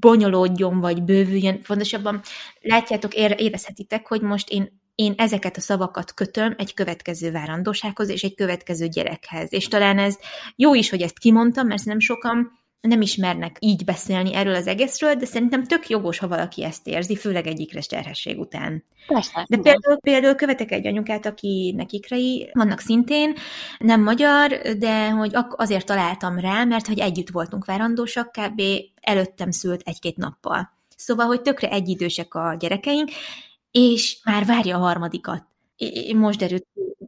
bonyolódjon, 0.00 0.80
vagy 0.80 1.02
bővüljön. 1.02 1.62
Fontosabban 1.62 2.20
látjátok, 2.60 3.14
érezhetitek, 3.14 4.06
hogy 4.06 4.20
most 4.20 4.50
én 4.50 4.80
én 4.98 5.14
ezeket 5.16 5.56
a 5.56 5.60
szavakat 5.60 6.14
kötöm 6.14 6.54
egy 6.58 6.74
következő 6.74 7.30
várandósághoz 7.30 8.08
és 8.08 8.22
egy 8.22 8.34
következő 8.34 8.86
gyerekhez. 8.86 9.52
És 9.52 9.68
talán 9.68 9.98
ez 9.98 10.18
jó 10.56 10.74
is, 10.74 10.90
hogy 10.90 11.02
ezt 11.02 11.18
kimondtam, 11.18 11.66
mert 11.66 11.84
nem 11.84 11.98
sokan 11.98 12.58
nem 12.80 13.00
ismernek 13.00 13.56
így 13.60 13.84
beszélni 13.84 14.34
erről 14.34 14.54
az 14.54 14.66
egészről, 14.66 15.14
de 15.14 15.24
szerintem 15.24 15.64
tök 15.64 15.88
jogos, 15.88 16.18
ha 16.18 16.28
valaki 16.28 16.64
ezt 16.64 16.86
érzi, 16.86 17.16
főleg 17.16 17.46
egy 17.46 17.60
ikres 17.60 17.86
terhesség 17.86 18.38
után. 18.38 18.84
Persze. 19.06 19.46
De 19.48 19.56
például, 19.56 19.98
például 20.00 20.34
követek 20.34 20.72
egy 20.72 20.86
anyukát, 20.86 21.26
akinek 21.26 21.92
ikrei 21.92 22.50
vannak 22.52 22.80
szintén, 22.80 23.34
nem 23.78 24.02
magyar, 24.02 24.50
de 24.78 25.10
hogy 25.10 25.36
azért 25.50 25.86
találtam 25.86 26.38
rá, 26.38 26.64
mert 26.64 26.86
hogy 26.86 26.98
együtt 26.98 27.30
voltunk 27.30 27.64
várandósak, 27.64 28.30
kb. 28.30 28.62
előttem 29.00 29.50
szült 29.50 29.82
egy-két 29.84 30.16
nappal. 30.16 30.76
Szóval, 30.96 31.26
hogy 31.26 31.42
tökre 31.42 31.70
egyidősek 31.70 32.34
a 32.34 32.56
gyerekeink, 32.58 33.10
és 33.78 34.18
már 34.24 34.44
várja 34.44 34.76
a 34.76 34.80
harmadikat. 34.80 35.46
Most 36.14 36.38
derült 36.38 36.66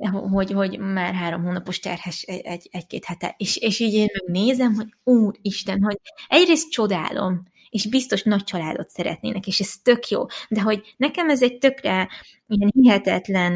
hogy, 0.09 0.51
hogy 0.51 0.79
már 0.79 1.15
három 1.15 1.43
hónapos 1.43 1.79
terhes 1.79 2.23
egy, 2.23 2.41
egy, 2.41 2.69
egy-két 2.71 3.05
hete, 3.05 3.35
és, 3.39 3.57
és 3.57 3.79
így 3.81 3.95
én 3.95 4.07
megnézem, 4.13 4.75
hogy 4.75 4.95
úristen, 5.05 5.83
hogy 5.83 5.97
egyrészt 6.29 6.71
csodálom, 6.71 7.43
és 7.71 7.89
biztos 7.89 8.23
nagy 8.23 8.45
családot 8.45 8.89
szeretnének, 8.89 9.47
és 9.47 9.61
ez 9.61 9.73
tök 9.83 10.09
jó, 10.09 10.25
de 10.49 10.61
hogy 10.61 10.95
nekem 10.97 11.29
ez 11.31 11.43
egy 11.43 11.59
tökre 11.59 12.09
ilyen 12.47 12.71
hihetetlen 12.75 13.55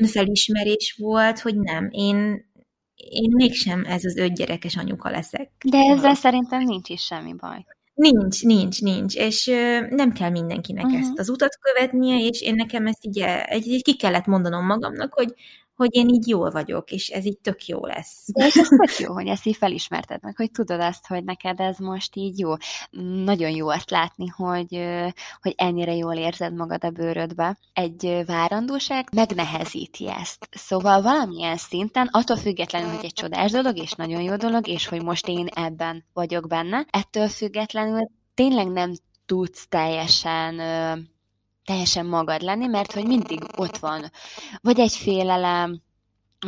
önfelismerés 0.00 0.96
volt, 0.98 1.40
hogy 1.40 1.56
nem, 1.56 1.88
én, 1.90 2.16
én 2.94 3.30
mégsem 3.34 3.84
ez 3.84 4.04
az 4.04 4.16
öt 4.16 4.34
gyerekes 4.34 4.76
anyuka 4.76 5.10
leszek. 5.10 5.50
De 5.64 5.78
ezzel 5.78 6.14
szerintem 6.14 6.62
nincs 6.62 6.88
is 6.88 7.02
semmi 7.02 7.34
baj. 7.34 7.64
Nincs, 7.98 8.44
nincs, 8.44 8.82
nincs, 8.82 9.14
és 9.14 9.46
nem 9.90 10.12
kell 10.12 10.30
mindenkinek 10.30 10.84
uh-huh. 10.84 11.00
ezt 11.00 11.18
az 11.18 11.28
utat 11.28 11.58
követnie, 11.60 12.26
és 12.26 12.42
én 12.42 12.54
nekem 12.54 12.86
ezt 12.86 13.06
így, 13.06 13.18
egy, 13.18 13.72
egy 13.72 13.82
ki 13.82 13.96
kellett 13.96 14.26
mondanom 14.26 14.66
magamnak, 14.66 15.14
hogy 15.14 15.34
hogy 15.78 15.94
én 15.94 16.08
így 16.08 16.28
jól 16.28 16.50
vagyok, 16.50 16.90
és 16.90 17.08
ez 17.08 17.24
így 17.24 17.38
tök 17.38 17.66
jó 17.66 17.86
lesz. 17.86 18.24
De 18.32 18.46
és 18.46 18.56
ez 18.56 18.68
tök 18.68 18.98
jó, 19.06 19.12
hogy 19.12 19.26
ezt 19.26 19.46
így 19.46 19.56
felismerted 19.56 20.22
meg, 20.22 20.36
hogy 20.36 20.50
tudod 20.50 20.80
azt, 20.80 21.06
hogy 21.06 21.24
neked 21.24 21.60
ez 21.60 21.78
most 21.78 22.16
így 22.16 22.38
jó. 22.38 22.52
Nagyon 23.24 23.50
jó 23.50 23.68
azt 23.68 23.90
látni, 23.90 24.26
hogy, 24.26 24.84
hogy 25.40 25.54
ennyire 25.56 25.94
jól 25.94 26.14
érzed 26.14 26.54
magad 26.54 26.84
a 26.84 26.90
bőrödbe. 26.90 27.58
Egy 27.72 28.22
várandóság 28.26 29.08
megnehezíti 29.12 30.08
ezt. 30.08 30.48
Szóval 30.50 31.02
valamilyen 31.02 31.56
szinten, 31.56 32.08
attól 32.12 32.36
függetlenül, 32.36 32.90
hogy 32.90 33.04
egy 33.04 33.12
csodás 33.12 33.50
dolog, 33.50 33.78
és 33.78 33.92
nagyon 33.92 34.22
jó 34.22 34.36
dolog, 34.36 34.68
és 34.68 34.86
hogy 34.86 35.02
most 35.02 35.28
én 35.28 35.46
ebben 35.46 36.04
vagyok 36.12 36.48
benne, 36.48 36.86
ettől 36.90 37.28
függetlenül 37.28 38.08
tényleg 38.34 38.68
nem 38.68 38.92
tudsz 39.26 39.66
teljesen 39.68 40.60
teljesen 41.68 42.06
magad 42.06 42.42
lenni, 42.42 42.66
mert 42.66 42.92
hogy 42.92 43.06
mindig 43.06 43.40
ott 43.56 43.76
van. 43.76 44.10
Vagy 44.60 44.80
egy 44.80 44.92
félelem, 44.92 45.80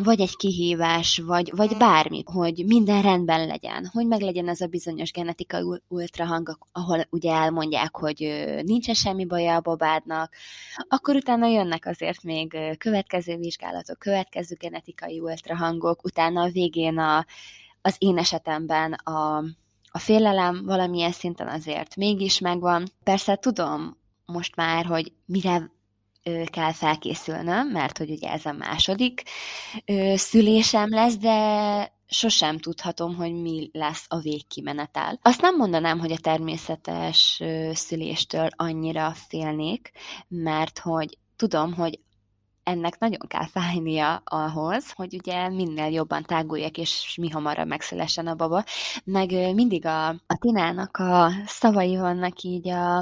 vagy 0.02 0.20
egy 0.20 0.36
kihívás, 0.36 1.22
vagy, 1.26 1.52
vagy 1.56 1.76
bármi, 1.76 2.22
hogy 2.24 2.64
minden 2.66 3.02
rendben 3.02 3.46
legyen, 3.46 3.90
hogy 3.92 4.06
meg 4.06 4.20
legyen 4.20 4.48
ez 4.48 4.60
a 4.60 4.66
bizonyos 4.66 5.12
genetikai 5.12 5.80
ultrahang, 5.88 6.58
ahol 6.72 7.06
ugye 7.10 7.32
elmondják, 7.32 7.96
hogy 7.96 8.18
nincsen 8.64 8.94
semmi 8.94 9.24
baja 9.24 9.54
a 9.54 9.60
babádnak, 9.60 10.32
akkor 10.88 11.14
utána 11.14 11.46
jönnek 11.46 11.86
azért 11.86 12.22
még 12.22 12.56
következő 12.78 13.36
vizsgálatok, 13.36 13.98
következő 13.98 14.56
genetikai 14.58 15.20
ultrahangok, 15.20 16.04
utána 16.04 16.42
a 16.42 16.50
végén 16.50 16.98
a, 16.98 17.26
az 17.82 17.96
én 17.98 18.18
esetemben 18.18 18.92
a, 18.92 19.44
a 19.90 19.98
félelem 19.98 20.64
valamilyen 20.64 21.12
szinten 21.12 21.48
azért 21.48 21.96
mégis 21.96 22.38
megvan. 22.38 22.84
Persze 23.04 23.36
tudom, 23.36 23.99
most 24.31 24.57
már, 24.57 24.85
hogy 24.85 25.12
mire 25.24 25.70
kell 26.45 26.72
felkészülnöm, 26.72 27.68
mert 27.68 27.99
hogy 27.99 28.11
ugye 28.11 28.31
ez 28.31 28.47
a 28.47 28.53
második 28.53 29.22
szülésem 30.14 30.89
lesz, 30.89 31.16
de 31.16 31.99
sosem 32.07 32.59
tudhatom, 32.59 33.14
hogy 33.14 33.33
mi 33.33 33.70
lesz 33.72 34.05
a 34.09 34.18
végkimenetel. 34.18 35.18
Azt 35.22 35.41
nem 35.41 35.57
mondanám, 35.57 35.99
hogy 35.99 36.12
a 36.12 36.18
természetes 36.18 37.43
szüléstől 37.72 38.49
annyira 38.57 39.12
félnék, 39.28 39.91
mert 40.28 40.78
hogy 40.78 41.18
tudom, 41.37 41.74
hogy 41.74 41.99
ennek 42.62 42.98
nagyon 42.98 43.26
kell 43.28 43.46
fájnia 43.46 44.22
ahhoz, 44.24 44.92
hogy 44.92 45.14
ugye 45.14 45.48
minél 45.48 45.86
jobban 45.86 46.22
táguljak, 46.22 46.78
és 46.78 47.16
mi 47.20 47.28
hamarabb 47.28 47.66
megszülessen 47.66 48.26
a 48.26 48.34
baba. 48.34 48.64
Meg 49.04 49.54
mindig 49.54 49.86
a, 49.86 50.08
a 50.08 50.36
Tinának 50.38 50.96
a 50.96 51.30
szavai 51.46 51.96
vannak 51.96 52.40
így 52.42 52.68
a, 52.68 52.96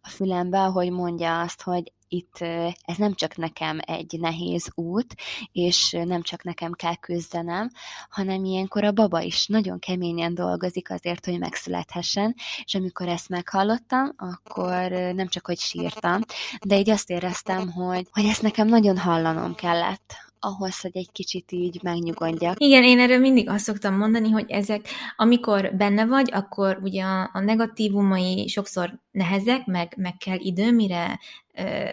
a 0.00 0.08
fülembe, 0.08 0.60
ahogy 0.60 0.90
mondja 0.90 1.40
azt, 1.40 1.62
hogy 1.62 1.92
itt 2.12 2.38
ez 2.82 2.96
nem 2.96 3.14
csak 3.14 3.36
nekem 3.36 3.78
egy 3.80 4.16
nehéz 4.20 4.70
út, 4.74 5.14
és 5.52 5.96
nem 6.04 6.22
csak 6.22 6.42
nekem 6.44 6.72
kell 6.72 6.94
küzdenem, 6.94 7.70
hanem 8.10 8.44
ilyenkor 8.44 8.84
a 8.84 8.92
baba 8.92 9.20
is 9.20 9.46
nagyon 9.46 9.78
keményen 9.78 10.34
dolgozik 10.34 10.90
azért, 10.90 11.24
hogy 11.24 11.38
megszülethessen, 11.38 12.34
és 12.64 12.74
amikor 12.74 13.08
ezt 13.08 13.28
meghallottam, 13.28 14.12
akkor 14.16 14.90
nem 14.90 15.28
csak, 15.28 15.46
hogy 15.46 15.58
sírtam, 15.58 16.20
de 16.66 16.78
így 16.78 16.90
azt 16.90 17.10
éreztem, 17.10 17.70
hogy, 17.70 18.06
hogy 18.10 18.24
ezt 18.24 18.42
nekem 18.42 18.68
nagyon 18.68 18.98
hallanom 18.98 19.54
kellett, 19.54 20.31
ahhoz, 20.44 20.80
hogy 20.80 20.96
egy 20.96 21.12
kicsit 21.12 21.52
így 21.52 21.82
megnyugodjak. 21.82 22.60
Igen, 22.60 22.82
én 22.82 22.98
erről 22.98 23.18
mindig 23.18 23.48
azt 23.48 23.64
szoktam 23.64 23.96
mondani, 23.96 24.30
hogy 24.30 24.50
ezek, 24.50 24.88
amikor 25.16 25.74
benne 25.76 26.06
vagy, 26.06 26.30
akkor 26.32 26.78
ugye 26.82 27.04
a, 27.04 27.40
negatívumai 27.40 28.48
sokszor 28.48 28.98
nehezek, 29.10 29.66
meg, 29.66 29.94
meg 29.96 30.16
kell 30.16 30.38
idő, 30.38 30.72
mire, 30.72 31.20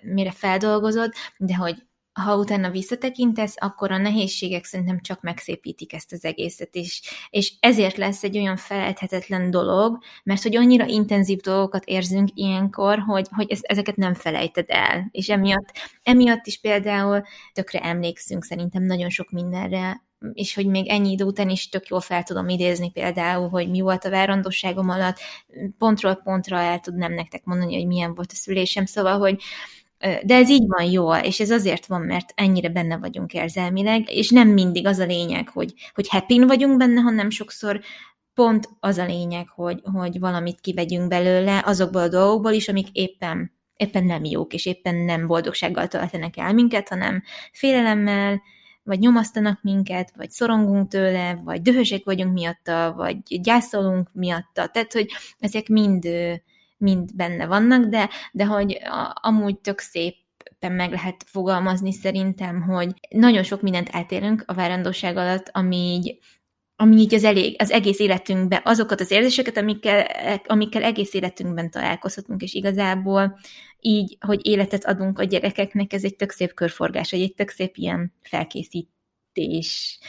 mire 0.02 0.32
feldolgozod, 0.32 1.12
de 1.38 1.56
hogy 1.56 1.76
ha 2.20 2.38
utána 2.38 2.70
visszatekintesz, 2.70 3.56
akkor 3.58 3.92
a 3.92 3.98
nehézségek 3.98 4.66
szerintem 4.66 5.02
csak 5.02 5.22
megszépítik 5.22 5.94
ezt 5.94 6.12
az 6.12 6.24
egészet, 6.24 6.76
és, 6.76 7.02
és 7.30 7.54
ezért 7.60 7.98
lesz 7.98 8.24
egy 8.24 8.38
olyan 8.38 8.58
felejthetetlen 8.58 9.52
dolog, 9.52 9.98
mert 10.24 10.44
hogy 10.44 10.56
annyira 10.56 10.86
intenzív 10.86 11.40
dolgokat 11.40 11.86
érzünk 11.86 12.30
ilyenkor, 12.34 13.00
hogy, 13.00 13.28
hogy 13.32 13.52
ez, 13.52 13.60
ezeket 13.62 13.96
nem 13.96 14.14
felejted 14.14 14.66
el, 14.68 15.08
és 15.12 15.30
emiatt, 15.30 15.72
emiatt 16.04 16.46
is 16.46 16.60
például 16.60 17.24
tökre 17.54 17.80
emlékszünk 17.80 18.44
szerintem 18.44 18.84
nagyon 18.84 19.10
sok 19.10 19.32
mindenre, 19.32 20.08
és 20.34 20.54
hogy 20.56 20.66
még 20.66 20.88
ennyi 20.88 21.12
idő 21.12 21.24
után 21.24 21.50
is 21.50 21.70
tök 21.70 21.88
jól 21.88 22.02
fel 22.02 22.24
tudom 22.24 22.50
idézni 22.50 22.92
például, 22.92 23.50
hogy 23.50 23.70
mi 23.70 23.82
volt 23.82 24.06
a 24.06 24.10
várandóságom 24.10 24.90
alatt, 24.90 25.18
pontról 25.78 26.16
pontra 26.16 26.58
el 26.58 26.80
tudnám 26.80 27.14
nektek 27.14 27.44
mondani, 27.44 27.76
hogy 27.76 27.88
milyen 27.88 28.16
volt 28.16 28.32
a 28.32 28.36
szülésem, 28.36 28.86
szóval, 28.86 29.20
hogy, 29.20 29.42
de 30.00 30.36
ez 30.36 30.50
így 30.50 30.68
van 30.68 30.84
jól, 30.84 31.16
és 31.16 31.40
ez 31.40 31.52
azért 31.52 31.86
van, 31.86 32.02
mert 32.02 32.32
ennyire 32.36 32.70
benne 32.70 32.98
vagyunk 32.98 33.34
érzelmileg, 33.34 34.12
és 34.12 34.30
nem 34.30 34.48
mindig 34.48 34.86
az 34.86 35.00
a 35.00 35.06
lényeg, 35.06 35.50
hogy, 35.50 35.74
hogy 35.94 36.10
happy 36.10 36.44
vagyunk 36.44 36.78
benne, 36.78 37.02
hanem 37.02 37.30
sokszor 37.30 37.82
pont 38.34 38.70
az 38.80 38.98
a 38.98 39.06
lényeg, 39.06 39.48
hogy, 39.48 39.82
hogy 39.94 40.20
valamit 40.20 40.62
kivegyünk 40.62 41.08
belőle 41.08 41.62
azokból 41.66 42.02
a 42.02 42.08
dolgokból 42.08 42.52
is, 42.52 42.68
amik 42.68 42.88
éppen, 42.92 43.52
éppen 43.76 44.04
nem 44.04 44.24
jók, 44.24 44.54
és 44.54 44.66
éppen 44.66 44.96
nem 44.96 45.28
boldogsággal 45.28 45.88
töltenek 45.88 46.38
el 46.38 46.54
minket, 46.54 46.90
hanem 46.90 47.24
félelemmel, 47.52 48.42
vagy 48.84 49.00
nyomasztanak 49.00 49.62
minket, 49.62 50.14
vagy 50.16 50.30
szorongunk 50.30 50.88
tőle, 50.88 51.42
vagy 51.44 51.62
dühösek 51.62 52.04
vagyunk 52.04 52.34
miatta, 52.34 52.94
vagy 52.98 53.42
gyászolunk 53.42 54.10
miatta. 54.14 54.68
Tehát, 54.68 54.94
hogy 54.94 55.12
ezek 55.40 55.68
mind 55.68 56.08
mind 56.80 57.16
benne 57.16 57.46
vannak, 57.46 57.86
de, 57.86 58.10
de 58.32 58.46
hogy 58.46 58.80
a, 58.84 59.20
amúgy 59.22 59.60
tök 59.60 59.80
szép 59.80 60.16
meg 60.60 60.92
lehet 60.92 61.24
fogalmazni 61.28 61.92
szerintem, 61.92 62.62
hogy 62.62 62.94
nagyon 63.10 63.44
sok 63.44 63.62
mindent 63.62 63.90
eltérünk 63.90 64.44
a 64.46 64.54
várandóság 64.54 65.18
alatt, 65.18 65.50
ami 65.52 65.76
így, 65.76 66.18
ami 66.76 66.96
így 66.98 67.14
az, 67.14 67.24
elég, 67.24 67.56
az 67.62 67.72
egész 67.72 68.00
életünkben, 68.00 68.62
azokat 68.64 69.00
az 69.00 69.12
érzéseket, 69.12 69.58
amikkel, 69.58 70.06
amikkel 70.48 70.84
egész 70.84 71.14
életünkben 71.14 71.72
találkozhatunk, 71.72 72.42
és 72.42 72.54
igazából 72.54 73.40
így, 73.80 74.18
hogy 74.20 74.48
életet 74.48 74.86
adunk 74.86 75.20
a 75.20 75.24
gyerekeknek, 75.24 75.94
ez 75.94 76.04
egy 76.04 76.16
tök 76.16 76.32
szép 76.32 76.54
körforgás, 76.54 77.12
egy 77.12 77.34
tök 77.36 77.50
szép 77.50 77.76
ilyen 77.76 78.14
felkészítés, 78.22 80.00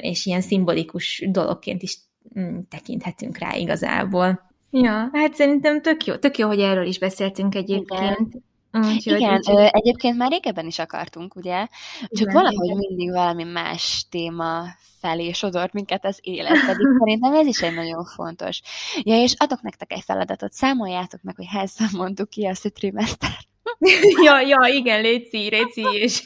és 0.00 0.26
ilyen 0.26 0.40
szimbolikus 0.40 1.24
dologként 1.30 1.82
is 1.82 1.98
mm, 2.38 2.58
tekinthetünk 2.68 3.38
rá 3.38 3.56
igazából. 3.56 4.51
Ja, 4.74 5.08
hát 5.12 5.34
szerintem 5.34 5.82
tök 5.82 6.04
jó, 6.04 6.14
tök 6.14 6.38
jó, 6.38 6.46
hogy 6.46 6.60
erről 6.60 6.86
is 6.86 6.98
beszéltünk 6.98 7.54
egyébként. 7.54 8.18
Igen. 8.18 8.42
Úgyhogy, 8.72 9.20
Igen, 9.20 9.34
úgyhogy... 9.34 9.56
Ö, 9.56 9.66
egyébként 9.70 10.16
már 10.16 10.30
régebben 10.30 10.66
is 10.66 10.78
akartunk, 10.78 11.36
ugye? 11.36 11.66
Csak 12.00 12.08
igen, 12.10 12.32
valahogy 12.32 12.64
igen. 12.64 12.76
mindig 12.76 13.10
valami 13.10 13.44
más 13.44 14.06
téma 14.10 14.64
felé 15.00 15.32
sodort 15.32 15.72
minket 15.72 16.04
az 16.04 16.18
élet, 16.22 16.66
pedig 16.66 16.86
szerintem 16.98 17.34
ez 17.34 17.46
is 17.46 17.62
egy 17.62 17.74
nagyon 17.74 18.04
fontos. 18.04 18.60
Ja, 19.02 19.22
és 19.22 19.34
adok 19.36 19.62
nektek 19.62 19.92
egy 19.92 20.02
feladatot, 20.04 20.52
számoljátok 20.52 21.22
meg, 21.22 21.36
hogy 21.36 21.46
hányszor 21.48 21.86
mondtuk 21.92 22.28
ki 22.28 22.46
azt 22.46 22.64
a 22.64 22.70
trimester. 22.70 23.30
ja, 24.24 24.40
ja, 24.40 24.74
igen, 24.74 25.00
Léci, 25.00 25.48
Réci, 25.48 25.86
és, 25.92 26.22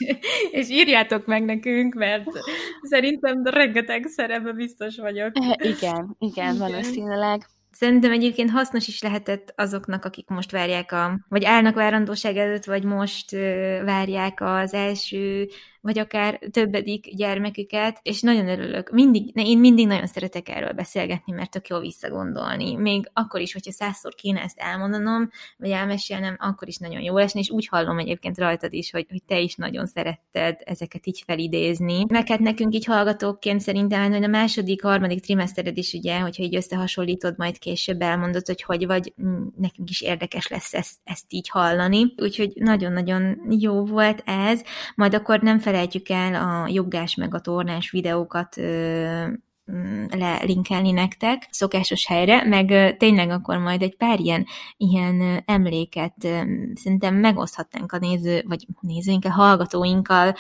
és 0.50 0.70
írjátok 0.70 1.26
meg 1.26 1.44
nekünk, 1.44 1.94
mert 1.94 2.28
szerintem 2.82 3.44
rengeteg 3.44 4.06
szerepbe 4.06 4.52
biztos 4.52 4.96
vagyok. 4.96 5.30
Igen, 5.38 5.56
igen, 5.60 6.16
igen, 6.18 6.58
valószínűleg. 6.58 7.46
Szerintem 7.78 8.12
egyébként 8.12 8.50
hasznos 8.50 8.88
is 8.88 9.02
lehetett 9.02 9.52
azoknak, 9.56 10.04
akik 10.04 10.28
most 10.28 10.50
várják 10.50 10.92
a, 10.92 11.20
vagy 11.28 11.44
állnak 11.44 11.74
várandóság 11.74 12.36
előtt, 12.36 12.64
vagy 12.64 12.84
most 12.84 13.30
várják 13.84 14.40
az 14.40 14.74
első 14.74 15.48
vagy 15.86 15.98
akár 15.98 16.38
többedik 16.50 17.14
gyermeküket, 17.14 17.98
és 18.02 18.20
nagyon 18.20 18.48
örülök. 18.48 18.90
Mindig, 18.90 19.36
én 19.36 19.58
mindig 19.58 19.86
nagyon 19.86 20.06
szeretek 20.06 20.48
erről 20.48 20.72
beszélgetni, 20.72 21.32
mert 21.32 21.50
tök 21.50 21.68
jó 21.68 21.78
visszagondolni. 21.78 22.74
Még 22.74 23.10
akkor 23.12 23.40
is, 23.40 23.52
hogyha 23.52 23.72
százszor 23.72 24.14
kéne 24.14 24.40
ezt 24.40 24.58
elmondanom, 24.58 25.30
vagy 25.56 25.70
elmesélnem, 25.70 26.36
akkor 26.38 26.68
is 26.68 26.76
nagyon 26.76 27.00
jó 27.00 27.16
esni, 27.16 27.40
és 27.40 27.50
úgy 27.50 27.66
hallom 27.66 27.98
egyébként 27.98 28.38
rajtad 28.38 28.72
is, 28.72 28.90
hogy, 28.90 29.06
hogy 29.08 29.22
te 29.22 29.38
is 29.38 29.54
nagyon 29.54 29.86
szeretted 29.86 30.56
ezeket 30.64 31.06
így 31.06 31.22
felidézni. 31.26 32.04
Meg 32.08 32.28
hát 32.28 32.38
nekünk 32.38 32.74
így 32.74 32.84
hallgatóként 32.84 33.60
szerintem, 33.60 34.12
hogy 34.12 34.24
a 34.24 34.28
második, 34.28 34.82
harmadik 34.82 35.20
trimesztered 35.20 35.76
is 35.76 35.92
ugye, 35.92 36.18
hogyha 36.18 36.42
így 36.42 36.56
összehasonlítod, 36.56 37.34
majd 37.36 37.58
később 37.58 38.00
elmondod, 38.00 38.46
hogy 38.46 38.62
hogy 38.62 38.86
vagy, 38.86 39.12
mm, 39.22 39.46
nekünk 39.56 39.90
is 39.90 40.00
érdekes 40.00 40.48
lesz 40.48 40.74
ezt, 40.74 40.94
ezt 41.04 41.24
így 41.28 41.48
hallani. 41.48 42.14
Úgyhogy 42.16 42.52
nagyon-nagyon 42.54 43.38
jó 43.58 43.84
volt 43.84 44.22
ez. 44.24 44.62
Majd 44.94 45.14
akkor 45.14 45.40
nem 45.40 45.58
fel 45.58 45.74
felejtjük 45.76 46.08
el 46.08 46.34
a 46.34 46.68
joggás 46.68 47.14
meg 47.14 47.34
a 47.34 47.40
tornás 47.40 47.90
videókat 47.90 48.56
lelinkelni 50.10 50.90
nektek 50.90 51.48
szokásos 51.50 52.06
helyre, 52.06 52.44
meg 52.44 52.96
tényleg 52.96 53.30
akkor 53.30 53.58
majd 53.58 53.82
egy 53.82 53.96
pár 53.96 54.20
ilyen, 54.20 54.46
ilyen 54.76 55.42
emléket 55.46 56.14
szerintem 56.74 57.14
megoszthatnánk 57.14 57.92
a 57.92 57.98
néző, 57.98 58.44
vagy 58.48 58.66
nézőinkkel, 58.80 59.30
hallgatóinkkal 59.30 60.34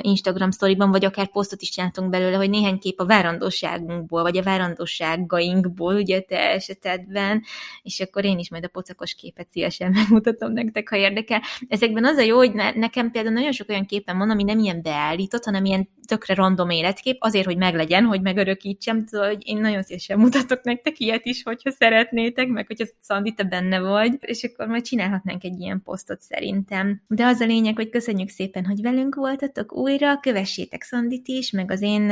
Instagram 0.00 0.50
sztoriban, 0.50 0.90
vagy 0.90 1.04
akár 1.04 1.30
posztot 1.30 1.62
is 1.62 1.70
csináltunk 1.70 2.10
belőle, 2.10 2.36
hogy 2.36 2.50
néhány 2.50 2.78
kép 2.78 3.00
a 3.00 3.06
várandóságunkból, 3.06 4.22
vagy 4.22 4.36
a 4.36 4.42
várandóságainkból, 4.42 5.94
ugye 5.94 6.20
te 6.20 6.50
esetedben, 6.50 7.42
és 7.82 8.00
akkor 8.00 8.24
én 8.24 8.38
is 8.38 8.50
majd 8.50 8.64
a 8.64 8.68
pocakos 8.68 9.14
képet 9.14 9.50
szívesen 9.50 9.90
megmutatom 9.98 10.52
nektek, 10.52 10.88
ha 10.88 10.96
érdekel. 10.96 11.40
Ezekben 11.68 12.04
az 12.04 12.16
a 12.16 12.22
jó, 12.22 12.36
hogy 12.36 12.52
nekem 12.74 13.10
például 13.10 13.34
nagyon 13.34 13.52
sok 13.52 13.68
olyan 13.68 13.86
képen 13.86 14.18
van, 14.18 14.30
ami 14.30 14.42
nem 14.42 14.58
ilyen 14.58 14.82
beállított, 14.82 15.44
hanem 15.44 15.64
ilyen 15.64 15.88
tökre 16.06 16.34
random 16.34 16.70
életkép, 16.70 17.16
azért, 17.20 17.46
hogy 17.46 17.56
meglegyen, 17.56 18.04
hogy 18.04 18.20
megörökítsem, 18.20 18.71
tudod, 18.78 19.26
hogy 19.26 19.42
én 19.44 19.60
nagyon 19.60 19.82
szívesen 19.82 20.18
mutatok 20.18 20.62
nektek 20.62 21.00
ilyet 21.00 21.24
is, 21.24 21.42
hogyha 21.42 21.70
szeretnétek, 21.70 22.48
meg 22.48 22.66
hogyha 22.66 22.86
Szandi, 23.00 23.32
te 23.32 23.44
benne 23.44 23.80
vagy, 23.80 24.16
és 24.20 24.44
akkor 24.44 24.66
majd 24.66 24.82
csinálhatnánk 24.82 25.44
egy 25.44 25.60
ilyen 25.60 25.82
posztot 25.82 26.20
szerintem. 26.20 27.02
De 27.08 27.26
az 27.26 27.40
a 27.40 27.46
lényeg, 27.46 27.74
hogy 27.76 27.88
köszönjük 27.88 28.28
szépen, 28.28 28.66
hogy 28.66 28.82
velünk 28.82 29.14
voltatok 29.14 29.76
újra, 29.76 30.20
kövessétek 30.20 30.82
Szandit 30.82 31.28
is, 31.28 31.50
meg 31.50 31.70
az 31.70 31.82
én 31.82 32.10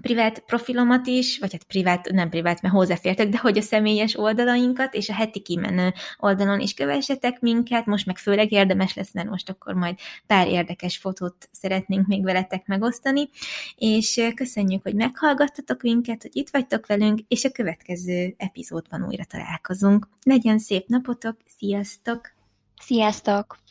privát 0.00 0.38
profilomat 0.40 1.06
is, 1.06 1.38
vagy 1.38 1.52
hát 1.52 1.64
privát, 1.64 2.10
nem 2.10 2.28
privát, 2.28 2.62
mert 2.62 2.74
hozzáfértek, 2.74 3.28
de 3.28 3.38
hogy 3.38 3.58
a 3.58 3.62
személyes 3.62 4.18
oldalainkat, 4.18 4.94
és 4.94 5.08
a 5.08 5.12
heti 5.12 5.40
kimenő 5.40 5.92
oldalon 6.18 6.60
is 6.60 6.74
kövessetek 6.74 7.40
minket, 7.40 7.86
most 7.86 8.06
meg 8.06 8.18
főleg 8.18 8.52
érdemes 8.52 8.94
lesz, 8.94 9.12
mert 9.12 9.28
most 9.28 9.50
akkor 9.50 9.74
majd 9.74 9.98
pár 10.26 10.48
érdekes 10.48 10.96
fotót 10.96 11.48
szeretnénk 11.52 12.06
még 12.06 12.22
veletek 12.22 12.66
megosztani, 12.66 13.28
és 13.76 14.30
köszönjük, 14.34 14.82
hogy 14.82 14.94
meghallgattatok 14.94 15.82
minket, 15.82 16.22
hogy 16.22 16.36
itt 16.36 16.50
vagytok 16.50 16.86
velünk, 16.86 17.20
és 17.28 17.44
a 17.44 17.50
következő 17.50 18.34
epizódban 18.36 19.04
újra 19.06 19.24
találkozunk. 19.24 20.08
Legyen 20.22 20.58
szép 20.58 20.86
napotok, 20.86 21.36
sziasztok! 21.58 22.34
Sziasztok! 22.80 23.65